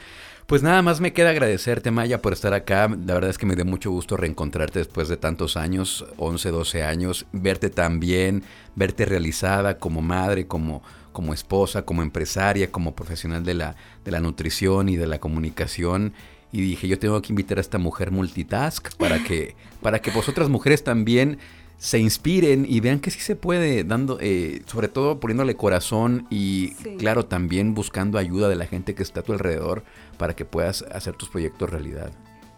Pues 0.47 0.63
nada 0.63 0.81
más 0.81 1.01
me 1.01 1.13
queda 1.13 1.31
agradecerte, 1.31 1.91
Maya, 1.91 2.23
por 2.23 2.33
estar 2.33 2.55
acá. 2.55 2.89
La 2.89 3.15
verdad 3.15 3.31
es 3.31 3.37
que 3.37 3.47
me 3.47 3.57
dio 3.57 3.65
mucho 3.65 3.91
gusto 3.91 4.17
reencontrarte 4.17 4.79
después 4.79 5.09
de 5.09 5.17
tantos 5.17 5.57
años, 5.57 6.07
11, 6.17 6.51
12 6.53 6.85
años, 6.85 7.27
verte 7.33 7.69
tan 7.69 7.99
bien, 7.99 8.45
verte 8.77 9.07
realizada 9.07 9.79
como 9.79 10.03
madre, 10.03 10.47
como, 10.47 10.85
como 11.13 11.35
esposa, 11.35 11.83
como 11.83 12.03
empresaria, 12.03 12.71
como 12.71 12.95
profesional 12.95 13.43
de 13.43 13.55
la, 13.55 13.77
de 14.05 14.13
la 14.13 14.21
nutrición 14.21 14.89
y 14.89 14.97
de 14.97 15.09
la 15.09 15.19
comunicación 15.19 16.15
y 16.51 16.63
dije, 16.63 16.89
yo 16.89 16.99
tengo 16.99 17.21
que 17.21 17.33
invitar 17.33 17.59
a 17.59 17.61
esta 17.61 17.79
mujer 17.79 18.11
multitask 18.11 18.95
para 18.97 19.23
que, 19.23 19.55
para 19.83 20.01
que 20.01 20.11
vosotras 20.11 20.49
mujeres 20.49 20.83
también 20.83 21.39
se 21.79 21.99
inspiren 22.01 22.67
y 22.69 22.81
vean 22.81 22.99
que 22.99 23.11
sí 23.11 23.21
se 23.21 23.37
puede, 23.37 23.85
dando, 23.85 24.19
eh, 24.21 24.63
sobre 24.67 24.89
todo 24.89 25.21
poniéndole 25.21 25.55
corazón 25.55 26.27
y 26.29 26.71
claro, 26.99 27.25
también 27.25 27.73
buscando 27.75 28.19
ayuda 28.19 28.49
de 28.49 28.57
la 28.57 28.67
gente 28.67 28.95
que 28.95 29.05
está 29.05 29.21
a 29.21 29.23
tu 29.23 29.33
alrededor 29.33 29.85
para 30.19 30.35
que 30.35 30.45
puedas 30.45 30.83
hacer 30.93 31.15
tus 31.15 31.29
proyectos 31.29 31.71
realidad. 31.71 32.11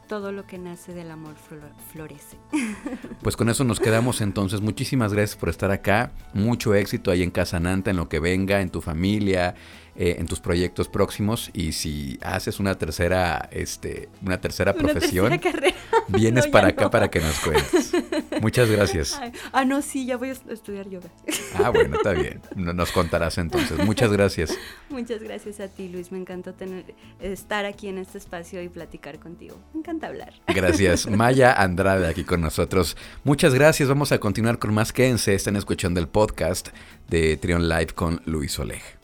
Todo 0.09 0.33
lo 0.33 0.45
que 0.45 0.59
nace 0.59 0.93
del 0.93 1.11
amor 1.11 1.35
florece. 1.93 2.37
Pues 3.23 3.37
con 3.37 3.51
eso 3.51 3.65
nos 3.65 3.79
quedamos 3.79 4.23
entonces. 4.23 4.63
Muchísimas 4.63 5.13
gracias 5.13 5.37
por 5.37 5.51
estar 5.51 5.71
acá. 5.71 6.13
Mucho 6.33 6.75
éxito 6.75 7.11
ahí 7.11 7.23
en 7.23 7.31
Casananta, 7.31 7.91
en 7.91 7.99
lo 7.99 8.09
que 8.09 8.19
venga, 8.19 8.63
en 8.63 8.71
tu 8.71 8.81
familia, 8.81 9.55
eh, 9.97 10.17
en 10.19 10.27
tus 10.27 10.41
proyectos 10.41 10.89
próximos 10.89 11.51
y 11.53 11.73
si 11.73 12.19
haces 12.23 12.61
una 12.61 12.77
tercera, 12.77 13.49
este, 13.53 14.09
una 14.25 14.41
tercera 14.41 14.75
profesión, 14.75 15.41
vienes 16.09 16.47
para 16.47 16.69
acá 16.69 16.91
para 16.91 17.11
que 17.11 17.21
nos 17.21 17.39
cuentes. 17.41 17.93
Muchas 18.41 18.71
gracias. 18.71 19.21
ah, 19.53 19.65
no, 19.65 19.83
sí, 19.83 20.07
ya 20.07 20.17
voy 20.17 20.31
a 20.31 20.53
estudiar 20.53 20.89
yoga. 20.89 21.09
Ah, 21.55 21.71
bueno, 21.71 21.97
está 21.97 22.13
bien. 22.13 22.41
Nos 22.57 22.93
contarás 22.93 23.39
entonces. 23.39 23.79
Muchas 23.85 24.13
gracias. 24.13 24.57
Muchas 24.89 25.23
gracias 25.23 25.61
a 25.61 25.69
ti, 25.69 25.89
Luis. 25.89 26.13
Me 26.13 26.19
encantó 26.19 26.55
tener, 26.55 26.95
estar 27.21 27.65
aquí 27.65 27.89
en 27.89 27.99
este 27.99 28.19
espacio 28.19 28.63
y 28.63 28.69
platicar 28.69 29.19
contigo. 29.19 29.57
Me 29.75 29.81
encanta 29.81 30.07
hablar. 30.07 30.35
Gracias. 30.47 31.09
Maya 31.09 31.53
Andrade 31.53 32.07
aquí 32.07 32.25
con 32.25 32.41
nosotros. 32.41 32.97
Muchas 33.25 33.55
gracias. 33.55 33.89
Vamos 33.89 34.13
a 34.13 34.19
continuar 34.19 34.59
con 34.59 34.73
más. 34.73 34.93
Quédense. 34.93 35.35
Están 35.35 35.57
escuchando 35.57 36.01
el 36.01 36.09
podcast 36.09 36.69
de 37.09 37.37
Trion 37.37 37.69
Live 37.69 37.89
con 37.95 38.23
Luis 38.25 38.59
Oleg. 38.59 39.00